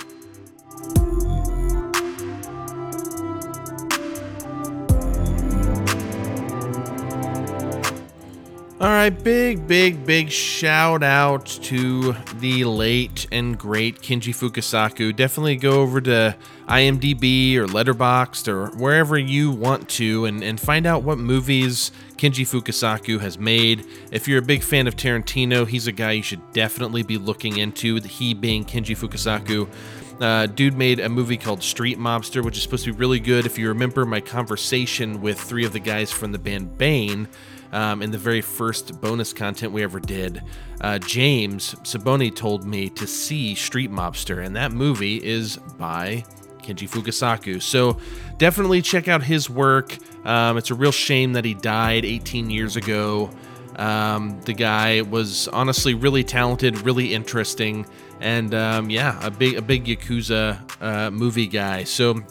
[8.80, 15.14] All right, big, big, big shout out to the late and great Kinji Fukasaku.
[15.14, 16.36] Definitely go over to
[16.66, 22.44] IMDb or Letterboxd or wherever you want to and, and find out what movies Kinji
[22.44, 23.86] Fukasaku has made.
[24.10, 27.58] If you're a big fan of Tarantino, he's a guy you should definitely be looking
[27.58, 29.68] into, he being Kinji Fukasaku.
[30.20, 33.46] Uh, dude made a movie called Street Mobster, which is supposed to be really good.
[33.46, 37.28] If you remember my conversation with three of the guys from the band Bane,
[37.74, 40.42] um, in the very first bonus content we ever did,
[40.80, 46.24] uh, James Saboni told me to see Street Mobster, and that movie is by
[46.62, 47.60] Kenji Fukasaku.
[47.60, 47.98] So
[48.38, 49.98] definitely check out his work.
[50.24, 53.30] Um, it's a real shame that he died 18 years ago.
[53.76, 57.86] Um, the guy was honestly really talented, really interesting,
[58.20, 61.82] and um, yeah, a big a big yakuza uh, movie guy.
[61.82, 62.22] So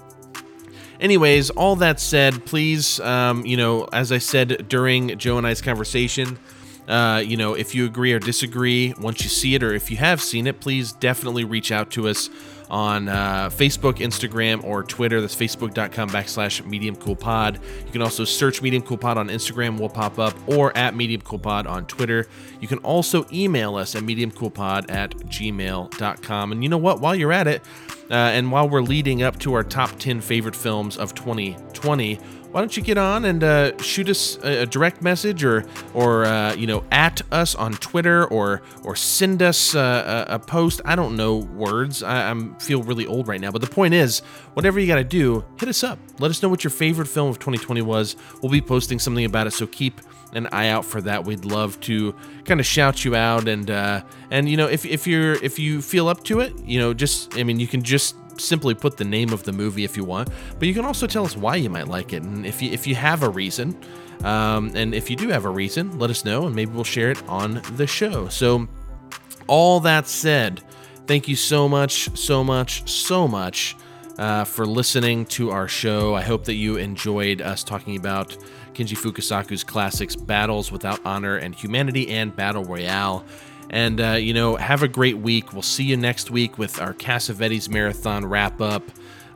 [1.03, 5.61] Anyways, all that said, please, um, you know, as I said during Joe and I's
[5.61, 6.40] conversation,
[6.88, 9.98] uh, you know, if you agree or disagree once you see it, or if you
[9.98, 12.30] have seen it, please definitely reach out to us
[12.73, 15.21] on uh, Facebook, Instagram, or Twitter.
[15.21, 17.59] That's facebook.com backslash Medium Cool Pod.
[17.85, 21.21] You can also search Medium Cool Pod on Instagram, will pop up, or at Medium
[21.21, 22.27] Cool Pod on Twitter.
[22.59, 26.51] You can also email us at mediumcoolpod at gmail.com.
[26.51, 26.99] And you know what?
[26.99, 27.61] While you're at it,
[28.09, 32.19] uh, and while we're leading up to our top 10 favorite films of 2020,
[32.53, 35.65] why don't you get on and uh, shoot us a, a, direct message or
[35.95, 40.40] or uh, you know at us on Twitter or or send us uh, a, a,
[40.40, 40.80] post.
[40.85, 42.03] I don't know words.
[42.03, 44.19] I am feel really old right now, but the point is,
[44.53, 45.98] whatever you got to do, hit us up.
[46.19, 48.15] Let us know what your favorite film of 2020 was.
[48.43, 49.99] We'll be posting something about it, so keep
[50.33, 51.25] an eye out for that.
[51.25, 52.14] We'd love to
[52.45, 55.82] kind of shout you out and uh, and you know if if you're if you
[55.82, 59.05] feel up to it, you know just I mean you can just simply put the
[59.05, 60.29] name of the movie if you want,
[60.59, 62.23] but you can also tell us why you might like it.
[62.23, 63.77] And if you, if you have a reason,
[64.23, 67.11] um, and if you do have a reason, let us know and maybe we'll share
[67.11, 68.27] it on the show.
[68.29, 68.67] So,
[69.47, 70.61] all that said,
[71.05, 73.75] thank you so much, so much, so much
[74.17, 76.15] uh, for listening to our show.
[76.15, 78.37] I hope that you enjoyed us talking about
[78.73, 83.25] Kinji Fukasaku's classics Battles Without Honor and Humanity and Battle Royale.
[83.73, 85.51] And, uh, you know, have a great week.
[85.51, 88.83] We'll see you next week with our Cassavetes Marathon wrap up,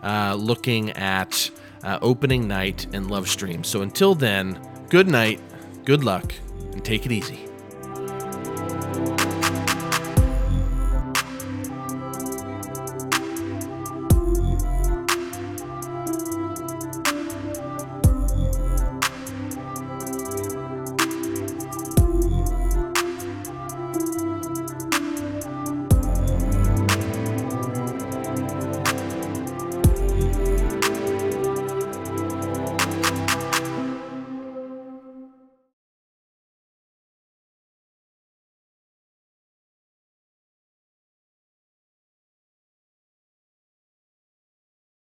[0.03, 1.49] uh, looking at
[1.83, 3.64] uh, opening night and Love Stream.
[3.64, 4.59] So until then,
[4.90, 5.41] good night,
[5.85, 6.35] good luck,
[6.72, 7.48] and take it easy.